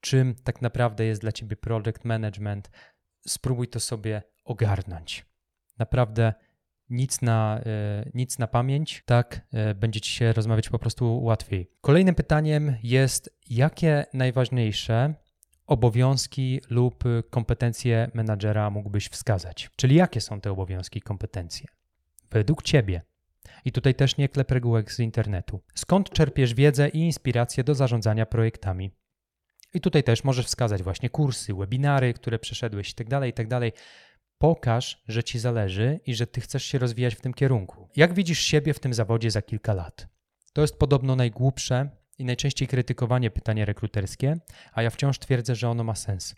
czym 0.01 0.35
tak 0.45 0.63
naprawdę 0.63 1.05
jest 1.05 1.21
dla 1.21 1.33
ciebie 1.33 1.57
project 1.57 2.05
management. 2.05 2.71
Spróbuj 3.27 3.69
to 3.69 3.81
sobie 3.81 4.23
ogarnąć. 4.45 5.27
Naprawdę 5.79 6.35
nic 6.91 7.23
na, 7.23 7.61
e, 7.67 8.11
nic 8.15 8.39
na 8.39 8.47
pamięć, 8.47 9.03
tak 9.07 9.41
e, 9.53 9.75
będzie 9.75 10.01
ci 10.01 10.13
się 10.13 10.33
rozmawiać 10.33 10.69
po 10.69 10.79
prostu 10.79 11.23
łatwiej. 11.23 11.71
Kolejnym 11.81 12.15
pytaniem 12.15 12.77
jest, 12.83 13.39
jakie 13.51 14.07
najważniejsze 14.15 15.15
obowiązki 15.71 16.61
lub 16.71 17.05
kompetencje 17.31 18.11
menadżera 18.15 18.71
mógłbyś 18.71 19.09
wskazać? 19.09 19.71
Czyli 19.77 19.95
jakie 19.95 20.21
są 20.21 20.41
te 20.41 20.51
obowiązki 20.51 20.99
i 20.99 21.03
kompetencje? 21.03 21.67
Według 22.31 22.63
ciebie. 22.63 23.03
I 23.65 23.73
tutaj 23.73 23.95
też 23.95 24.17
nie 24.17 24.29
klep 24.29 24.51
regułek 24.51 24.93
z 24.93 24.99
internetu. 24.99 25.61
Skąd 25.75 26.11
czerpiesz 26.11 26.55
wiedzę 26.55 26.89
i 26.89 26.99
inspirację 26.99 27.65
do 27.65 27.75
zarządzania 27.75 28.27
projektami? 28.27 28.91
I 29.75 29.81
tutaj 29.81 30.03
też 30.03 30.25
możesz 30.25 30.47
wskazać 30.47 30.83
właśnie 30.83 31.11
kursy, 31.11 31.55
webinary, 31.55 32.15
które 32.15 32.39
przeszedłeś 32.39 32.89
itd., 32.89 33.11
tak 33.11 33.27
itd. 33.27 33.61
Tak 33.61 33.81
Pokaż, 34.39 35.03
że 35.09 35.25
ci 35.25 35.39
zależy 35.39 36.01
i 36.07 36.15
że 36.15 36.27
ty 36.27 36.41
chcesz 36.41 36.65
się 36.65 36.79
rozwijać 36.79 37.15
w 37.15 37.21
tym 37.21 37.35
kierunku. 37.35 37.89
Jak 37.97 38.15
widzisz 38.15 38.41
siebie 38.41 38.75
w 38.75 38.81
tym 38.81 38.95
zawodzie 38.95 39.31
za 39.31 39.43
kilka 39.43 39.75
lat? 39.75 40.09
To 40.53 40.61
jest 40.61 40.79
podobno 40.79 41.17
najgłupsze 41.17 42.00
i 42.21 42.25
najczęściej 42.25 42.69
krytykowanie 42.69 43.31
pytanie 43.31 43.65
rekruterskie, 43.65 44.37
a 44.73 44.83
ja 44.83 44.91
wciąż 44.91 45.19
twierdzę, 45.19 45.55
że 45.55 45.69
ono 45.69 45.85
ma 45.85 45.95
sens. 45.95 46.35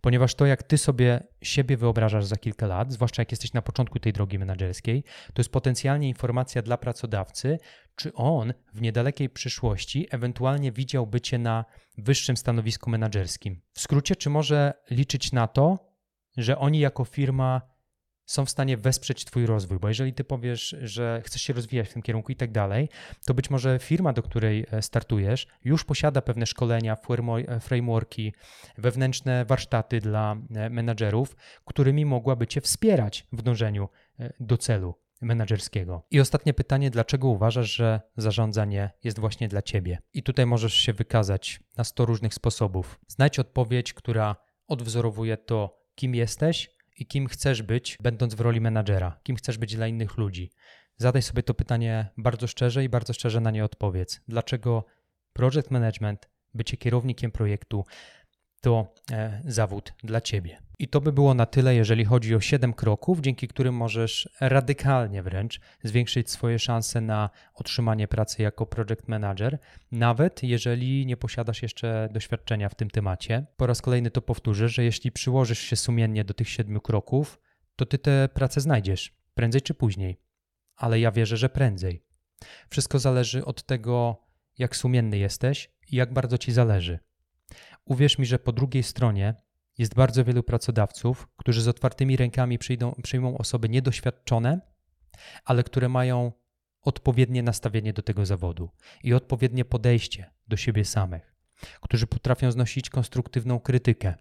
Ponieważ 0.00 0.34
to, 0.34 0.46
jak 0.46 0.62
ty 0.62 0.78
sobie 0.78 1.20
siebie 1.42 1.76
wyobrażasz 1.76 2.24
za 2.24 2.36
kilka 2.36 2.66
lat, 2.66 2.92
zwłaszcza 2.92 3.22
jak 3.22 3.30
jesteś 3.30 3.52
na 3.52 3.62
początku 3.62 3.98
tej 3.98 4.12
drogi 4.12 4.38
menedżerskiej, 4.38 5.04
to 5.34 5.40
jest 5.40 5.52
potencjalnie 5.52 6.08
informacja 6.08 6.62
dla 6.62 6.76
pracodawcy, 6.76 7.58
czy 7.96 8.12
on 8.14 8.52
w 8.74 8.80
niedalekiej 8.80 9.30
przyszłości 9.30 10.06
ewentualnie 10.10 10.72
widziałby 10.72 11.20
cię 11.20 11.38
na 11.38 11.64
wyższym 11.98 12.36
stanowisku 12.36 12.90
menedżerskim. 12.90 13.60
W 13.72 13.80
skrócie, 13.80 14.16
czy 14.16 14.30
może 14.30 14.72
liczyć 14.90 15.32
na 15.32 15.46
to, 15.46 15.90
że 16.36 16.58
oni 16.58 16.78
jako 16.78 17.04
firma 17.04 17.69
są 18.30 18.44
w 18.44 18.50
stanie 18.50 18.76
wesprzeć 18.76 19.24
Twój 19.24 19.46
rozwój, 19.46 19.78
bo 19.78 19.88
jeżeli 19.88 20.12
Ty 20.12 20.24
powiesz, 20.24 20.76
że 20.82 21.22
chcesz 21.24 21.42
się 21.42 21.52
rozwijać 21.52 21.88
w 21.88 21.92
tym 21.92 22.02
kierunku 22.02 22.32
i 22.32 22.36
tak 22.36 22.52
dalej, 22.52 22.88
to 23.26 23.34
być 23.34 23.50
może 23.50 23.78
firma, 23.78 24.12
do 24.12 24.22
której 24.22 24.66
e, 24.70 24.82
startujesz, 24.82 25.46
już 25.64 25.84
posiada 25.84 26.22
pewne 26.22 26.46
szkolenia, 26.46 26.96
e, 27.48 27.60
frameworki, 27.60 28.32
wewnętrzne 28.78 29.44
warsztaty 29.44 30.00
dla 30.00 30.36
e, 30.54 30.70
menadżerów, 30.70 31.36
którymi 31.64 32.04
mogłaby 32.06 32.46
Cię 32.46 32.60
wspierać 32.60 33.26
w 33.32 33.42
dążeniu 33.42 33.88
do 34.40 34.58
celu 34.58 34.94
menedżerskiego. 35.20 36.06
I 36.10 36.20
ostatnie 36.20 36.54
pytanie, 36.54 36.90
dlaczego 36.90 37.28
uważasz, 37.28 37.74
że 37.74 38.00
zarządzanie 38.16 38.90
jest 39.04 39.18
właśnie 39.18 39.48
dla 39.48 39.62
Ciebie? 39.62 39.98
I 40.14 40.22
tutaj 40.22 40.46
możesz 40.46 40.74
się 40.74 40.92
wykazać 40.92 41.60
na 41.76 41.84
100 41.84 42.04
różnych 42.04 42.34
sposobów. 42.34 43.00
Znajdź 43.06 43.38
odpowiedź, 43.38 43.92
która 43.92 44.36
odwzorowuje 44.68 45.36
to, 45.36 45.80
kim 45.94 46.14
jesteś, 46.14 46.79
i 47.00 47.06
kim 47.06 47.26
chcesz 47.26 47.62
być, 47.62 47.98
będąc 48.02 48.34
w 48.34 48.40
roli 48.40 48.60
menadżera, 48.60 49.20
kim 49.22 49.36
chcesz 49.36 49.58
być 49.58 49.76
dla 49.76 49.86
innych 49.86 50.16
ludzi. 50.16 50.50
Zadaj 50.96 51.22
sobie 51.22 51.42
to 51.42 51.54
pytanie 51.54 52.06
bardzo 52.16 52.46
szczerze 52.46 52.84
i 52.84 52.88
bardzo 52.88 53.12
szczerze 53.12 53.40
na 53.40 53.50
nie 53.50 53.64
odpowiedz. 53.64 54.20
Dlaczego 54.28 54.84
project 55.32 55.70
management, 55.70 56.28
bycie 56.54 56.76
kierownikiem 56.76 57.30
projektu, 57.30 57.84
to 58.60 58.94
e, 59.12 59.42
zawód 59.44 59.92
dla 60.04 60.20
ciebie. 60.20 60.69
I 60.80 60.88
to 60.88 61.00
by 61.00 61.12
było 61.12 61.34
na 61.34 61.46
tyle, 61.46 61.74
jeżeli 61.74 62.04
chodzi 62.04 62.34
o 62.34 62.40
7 62.40 62.72
kroków, 62.72 63.20
dzięki 63.20 63.48
którym 63.48 63.74
możesz 63.74 64.28
radykalnie 64.40 65.22
wręcz 65.22 65.60
zwiększyć 65.82 66.30
swoje 66.30 66.58
szanse 66.58 67.00
na 67.00 67.30
otrzymanie 67.54 68.08
pracy 68.08 68.42
jako 68.42 68.66
project 68.66 69.08
manager, 69.08 69.58
nawet 69.92 70.42
jeżeli 70.42 71.06
nie 71.06 71.16
posiadasz 71.16 71.62
jeszcze 71.62 72.08
doświadczenia 72.12 72.68
w 72.68 72.74
tym 72.74 72.90
temacie. 72.90 73.46
Po 73.56 73.66
raz 73.66 73.82
kolejny 73.82 74.10
to 74.10 74.22
powtórzę, 74.22 74.68
że 74.68 74.84
jeśli 74.84 75.12
przyłożysz 75.12 75.58
się 75.58 75.76
sumiennie 75.76 76.24
do 76.24 76.34
tych 76.34 76.48
7 76.48 76.80
kroków, 76.80 77.40
to 77.76 77.86
ty 77.86 77.98
tę 77.98 78.28
pracę 78.34 78.60
znajdziesz, 78.60 79.12
prędzej 79.34 79.62
czy 79.62 79.74
później. 79.74 80.20
Ale 80.76 81.00
ja 81.00 81.12
wierzę, 81.12 81.36
że 81.36 81.48
prędzej. 81.48 82.04
Wszystko 82.70 82.98
zależy 82.98 83.44
od 83.44 83.62
tego, 83.62 84.22
jak 84.58 84.76
sumienny 84.76 85.18
jesteś 85.18 85.70
i 85.90 85.96
jak 85.96 86.12
bardzo 86.12 86.38
ci 86.38 86.52
zależy. 86.52 86.98
Uwierz 87.84 88.18
mi, 88.18 88.26
że 88.26 88.38
po 88.38 88.52
drugiej 88.52 88.82
stronie 88.82 89.34
jest 89.80 89.94
bardzo 89.94 90.24
wielu 90.24 90.42
pracodawców, 90.42 91.28
którzy 91.36 91.62
z 91.62 91.68
otwartymi 91.68 92.16
rękami 92.16 92.58
przyjdą, 92.58 92.94
przyjmą 93.02 93.38
osoby 93.38 93.68
niedoświadczone, 93.68 94.60
ale 95.44 95.64
które 95.64 95.88
mają 95.88 96.32
odpowiednie 96.82 97.42
nastawienie 97.42 97.92
do 97.92 98.02
tego 98.02 98.26
zawodu 98.26 98.70
i 99.04 99.14
odpowiednie 99.14 99.64
podejście 99.64 100.30
do 100.48 100.56
siebie 100.56 100.84
samych, 100.84 101.34
którzy 101.80 102.06
potrafią 102.06 102.52
znosić 102.52 102.90
konstruktywną 102.90 103.60
krytykę, 103.60 104.14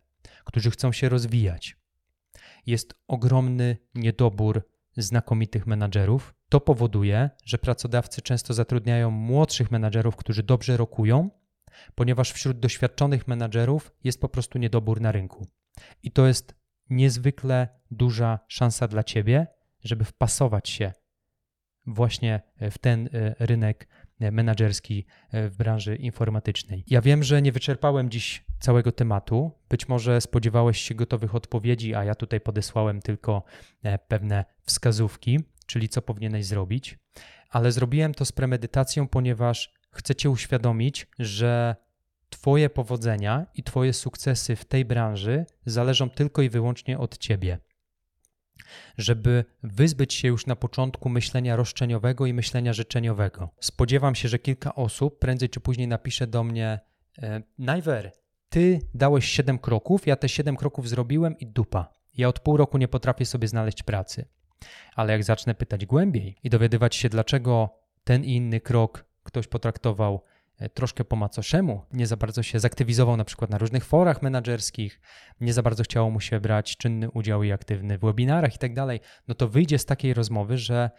którzy 0.46 0.72
chcą 0.72 0.92
się 0.92 1.10
rozwijać. 1.10 1.78
Jest 2.66 2.94
ogromny 3.08 3.78
niedobór 3.96 4.68
znakomitych 4.98 5.68
menadżerów. 5.68 6.34
To 6.50 6.62
powoduje, 6.62 7.30
że 7.46 7.58
pracodawcy 7.58 8.22
często 8.22 8.54
zatrudniają 8.54 9.12
młodszych 9.12 9.72
menadżerów, 9.72 10.16
którzy 10.16 10.44
dobrze 10.44 10.78
rokują, 10.78 11.30
ponieważ 11.96 12.32
wśród 12.32 12.60
doświadczonych 12.60 13.28
menadżerów 13.28 13.92
jest 14.04 14.22
po 14.22 14.30
prostu 14.30 14.58
niedobór 14.58 15.02
na 15.02 15.12
rynku. 15.12 15.48
I 16.04 16.12
to 16.12 16.28
jest 16.28 16.56
niezwykle 16.90 17.68
duża 17.92 18.40
szansa 18.48 18.88
dla 18.88 19.04
ciebie, 19.04 19.48
żeby 19.84 20.06
wpasować 20.06 20.70
się 20.70 20.94
właśnie 21.90 22.42
w 22.72 22.78
ten 22.78 23.10
e, 23.14 23.36
rynek 23.40 23.88
e, 24.20 24.32
menedżerski 24.32 25.06
e, 25.32 25.50
w 25.50 25.58
branży 25.58 25.96
informatycznej. 25.96 26.84
Ja 26.88 27.02
wiem, 27.02 27.24
że 27.24 27.42
nie 27.42 27.52
wyczerpałem 27.52 28.10
dziś 28.10 28.46
całego 28.60 28.92
tematu. 28.92 29.52
Być 29.70 29.88
może 29.88 30.22
spodziewałeś 30.22 30.82
się 30.82 30.96
gotowych 30.96 31.36
odpowiedzi, 31.36 31.96
a 31.96 32.04
ja 32.04 32.16
tutaj 32.16 32.42
podesłałem 32.42 33.02
tylko 33.02 33.44
pewne 34.08 34.46
wskazówki, 34.62 35.40
czyli 35.66 35.90
co 35.90 36.02
powinieneś 36.02 36.46
zrobić. 36.46 36.98
Ale 37.50 37.72
zrobiłem 37.72 38.14
to 38.14 38.26
z 38.26 38.32
premedytacją, 38.32 39.08
ponieważ 39.08 39.74
chcę 39.92 40.16
Cię 40.16 40.30
uświadomić, 40.30 41.08
że 41.20 41.76
Twoje 42.30 42.70
powodzenia 42.70 43.46
i 43.56 43.64
Twoje 43.64 43.94
sukcesy 43.94 44.56
w 44.56 44.66
tej 44.66 44.86
branży 44.86 45.46
zależą 45.66 46.10
tylko 46.10 46.42
i 46.42 46.50
wyłącznie 46.50 47.00
od 47.00 47.18
Ciebie. 47.18 47.58
Żeby 48.98 49.46
wyzbyć 49.64 50.14
się 50.14 50.28
już 50.28 50.46
na 50.46 50.56
początku 50.56 51.10
myślenia 51.10 51.56
roszczeniowego 51.56 52.26
i 52.26 52.34
myślenia 52.34 52.74
życzeniowego. 52.74 53.50
Spodziewam 53.60 54.16
się, 54.16 54.30
że 54.30 54.40
kilka 54.40 54.76
osób 54.76 55.20
prędzej 55.20 55.50
czy 55.50 55.60
później 55.60 55.88
napisze 55.88 56.28
do 56.28 56.44
mnie: 56.44 56.80
e, 57.22 57.42
Najwer, 57.58 58.12
ty 58.50 58.80
dałeś 58.94 59.26
7 59.26 59.60
kroków, 59.60 60.08
ja 60.08 60.16
te 60.16 60.30
7 60.30 60.56
kroków 60.56 60.90
zrobiłem 60.90 61.38
i 61.38 61.48
dupa. 61.48 61.94
Ja 62.18 62.28
od 62.28 62.40
pół 62.40 62.58
roku 62.58 62.78
nie 62.78 62.88
potrafię 62.88 63.26
sobie 63.26 63.48
znaleźć 63.48 63.84
pracy. 63.84 64.26
Ale 64.96 65.14
jak 65.14 65.24
zacznę 65.24 65.56
pytać 65.56 65.86
głębiej 65.86 66.36
i 66.44 66.50
dowiadywać 66.50 66.96
się, 66.96 67.10
dlaczego 67.10 67.70
ten 68.04 68.24
i 68.24 68.36
inny 68.36 68.60
krok 68.60 69.09
ktoś 69.30 69.48
potraktował 69.48 70.22
e, 70.58 70.70
troszkę 70.70 71.06
po 71.06 71.16
macoszemu, 71.16 71.82
nie 71.94 72.08
za 72.08 72.18
bardzo 72.18 72.44
się 72.44 72.60
zaktywizował 72.60 73.18
na 73.18 73.26
przykład 73.26 73.52
na 73.52 73.58
różnych 73.58 73.86
forach 73.86 74.22
menedżerskich, 74.22 75.02
nie 75.42 75.54
za 75.54 75.64
bardzo 75.64 75.84
chciało 75.84 76.10
mu 76.10 76.20
się 76.20 76.40
brać 76.40 76.78
czynny 76.78 77.12
udział 77.12 77.44
i 77.44 77.52
aktywny 77.52 77.98
w 77.98 78.02
webinarach 78.02 78.56
i 78.56 78.58
tak 78.58 78.74
dalej, 78.74 79.00
no 79.28 79.36
to 79.36 79.48
wyjdzie 79.48 79.80
z 79.80 79.86
takiej 79.86 80.14
rozmowy, 80.14 80.58
że 80.58 80.90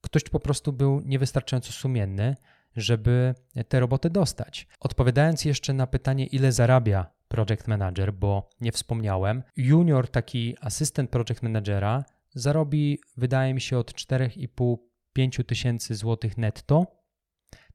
ktoś 0.00 0.24
po 0.24 0.40
prostu 0.40 0.72
był 0.72 1.00
niewystarczająco 1.00 1.72
sumienny, 1.72 2.36
żeby 2.76 3.34
te 3.68 3.80
roboty 3.80 4.10
dostać. 4.10 4.66
Odpowiadając 4.80 5.44
jeszcze 5.44 5.72
na 5.72 5.86
pytanie, 5.86 6.26
ile 6.26 6.52
zarabia 6.52 7.10
project 7.28 7.68
manager, 7.68 8.14
bo 8.14 8.50
nie 8.60 8.72
wspomniałem. 8.72 9.42
Junior, 9.56 10.08
taki 10.08 10.56
asystent 10.60 11.10
project 11.10 11.42
managera, 11.42 12.04
zarobi, 12.34 12.98
wydaje 13.16 13.54
mi 13.54 13.60
się, 13.60 13.78
od 13.78 13.92
4,5-5 13.92 15.44
tysięcy 15.44 15.94
złotych 15.94 16.38
netto. 16.38 16.97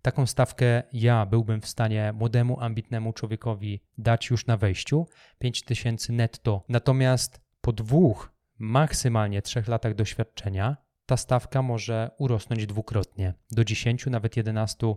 Taką 0.03 0.25
stawkę 0.25 0.83
ja 0.93 1.25
byłbym 1.25 1.61
w 1.61 1.67
stanie 1.67 2.13
młodemu, 2.13 2.59
ambitnemu 2.59 3.13
człowiekowi 3.13 3.81
dać 3.97 4.29
już 4.29 4.45
na 4.45 4.57
wejściu 4.57 5.07
5 5.39 5.63
tysięcy 5.63 6.13
netto. 6.13 6.63
Natomiast 6.69 7.41
po 7.61 7.73
dwóch, 7.73 8.31
maksymalnie 8.59 9.41
trzech 9.41 9.67
latach 9.67 9.95
doświadczenia, 9.95 10.77
ta 11.05 11.17
stawka 11.17 11.61
może 11.61 12.11
urosnąć 12.17 12.65
dwukrotnie 12.65 13.33
do 13.51 13.63
10, 13.63 14.05
nawet 14.05 14.37
11 14.37 14.95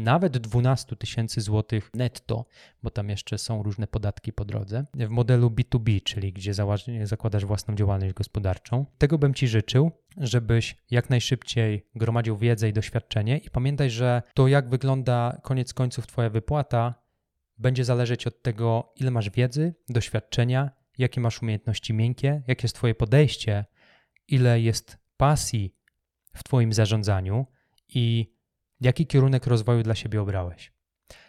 nawet 0.00 0.38
12 0.38 0.96
tysięcy 0.96 1.40
złotych 1.40 1.90
netto, 1.94 2.46
bo 2.82 2.90
tam 2.90 3.08
jeszcze 3.08 3.38
są 3.38 3.62
różne 3.62 3.86
podatki 3.86 4.32
po 4.32 4.44
drodze, 4.44 4.84
w 4.94 5.08
modelu 5.08 5.50
B2B, 5.50 6.02
czyli 6.02 6.32
gdzie 6.32 6.54
zakładasz 7.04 7.44
własną 7.44 7.74
działalność 7.74 8.14
gospodarczą. 8.14 8.86
Tego 8.98 9.18
bym 9.18 9.34
Ci 9.34 9.48
życzył, 9.48 9.90
żebyś 10.16 10.76
jak 10.90 11.10
najszybciej 11.10 11.86
gromadził 11.94 12.36
wiedzę 12.36 12.68
i 12.68 12.72
doświadczenie 12.72 13.38
i 13.38 13.50
pamiętaj, 13.50 13.90
że 13.90 14.22
to 14.34 14.48
jak 14.48 14.68
wygląda 14.68 15.40
koniec 15.42 15.74
końców 15.74 16.06
Twoja 16.06 16.30
wypłata 16.30 16.94
będzie 17.58 17.84
zależeć 17.84 18.26
od 18.26 18.42
tego, 18.42 18.92
ile 18.96 19.10
masz 19.10 19.30
wiedzy, 19.30 19.74
doświadczenia, 19.88 20.70
jakie 20.98 21.20
masz 21.20 21.42
umiejętności 21.42 21.94
miękkie, 21.94 22.42
jakie 22.46 22.64
jest 22.64 22.76
Twoje 22.76 22.94
podejście, 22.94 23.64
ile 24.28 24.60
jest 24.60 24.98
pasji 25.16 25.74
w 26.34 26.44
Twoim 26.44 26.72
zarządzaniu 26.72 27.46
i 27.88 28.34
Jaki 28.80 29.06
kierunek 29.06 29.46
rozwoju 29.46 29.82
dla 29.82 29.94
siebie 29.94 30.22
obrałeś? 30.22 30.72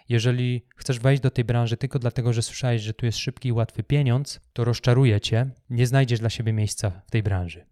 Jeżeli 0.09 0.65
chcesz 0.75 0.99
wejść 0.99 1.21
do 1.21 1.31
tej 1.31 1.45
branży 1.45 1.77
tylko 1.77 1.99
dlatego, 1.99 2.33
że 2.33 2.41
słyszałeś, 2.41 2.81
że 2.81 2.93
tu 2.93 3.05
jest 3.05 3.17
szybki 3.17 3.49
i 3.49 3.51
łatwy 3.51 3.83
pieniądz, 3.83 4.39
to 4.53 4.63
rozczaruję 4.63 5.21
cię, 5.21 5.49
nie 5.69 5.87
znajdziesz 5.87 6.19
dla 6.19 6.29
siebie 6.29 6.53
miejsca 6.53 6.89
w 7.07 7.11
tej 7.11 7.23
branży. 7.23 7.65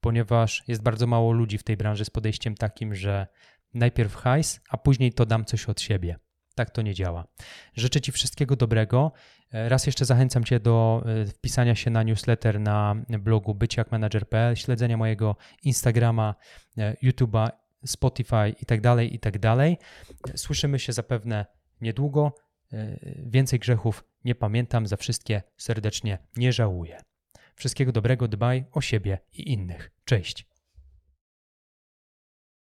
Ponieważ 0.00 0.64
jest 0.68 0.82
bardzo 0.82 1.06
mało 1.06 1.32
ludzi 1.32 1.58
w 1.58 1.62
tej 1.62 1.76
branży 1.76 2.04
z 2.04 2.10
podejściem 2.10 2.54
takim, 2.54 2.94
że 2.94 3.26
najpierw 3.74 4.14
hajs, 4.14 4.60
a 4.68 4.76
później 4.76 5.12
to 5.12 5.26
dam 5.26 5.44
coś 5.44 5.66
od 5.66 5.80
siebie. 5.80 6.16
Tak 6.54 6.70
to 6.70 6.82
nie 6.82 6.94
działa. 6.94 7.26
Życzę 7.74 8.00
Ci 8.00 8.12
wszystkiego 8.12 8.56
dobrego. 8.56 9.12
Raz 9.52 9.86
jeszcze 9.86 10.04
zachęcam 10.04 10.44
Cię 10.44 10.60
do 10.60 11.04
e, 11.06 11.26
wpisania 11.26 11.74
się 11.74 11.90
na 11.90 12.02
newsletter 12.02 12.60
na 12.60 12.94
blogu 13.08 13.54
byciakmanager.pl, 13.54 14.56
śledzenia 14.56 14.96
mojego 14.96 15.36
Instagrama, 15.62 16.34
e, 16.78 16.94
YouTube'a 17.02 17.50
Spotify 17.86 18.54
i 18.60 18.66
tak 18.66 18.80
dalej, 18.80 19.14
i 19.14 19.18
tak. 19.18 19.76
Słyszymy 20.34 20.78
się 20.78 20.92
zapewne 20.92 21.46
niedługo. 21.80 22.34
E, 22.72 22.98
więcej 23.26 23.58
grzechów 23.58 24.04
nie 24.24 24.34
pamiętam, 24.34 24.86
za 24.86 24.96
wszystkie 24.96 25.42
serdecznie 25.56 26.18
nie 26.36 26.52
żałuję. 26.52 27.00
Wszystkiego 27.54 27.92
dobrego, 27.92 28.28
dbaj 28.28 28.64
o 28.72 28.80
siebie 28.80 29.18
i 29.32 29.52
innych. 29.52 29.90
Cześć. 30.04 30.55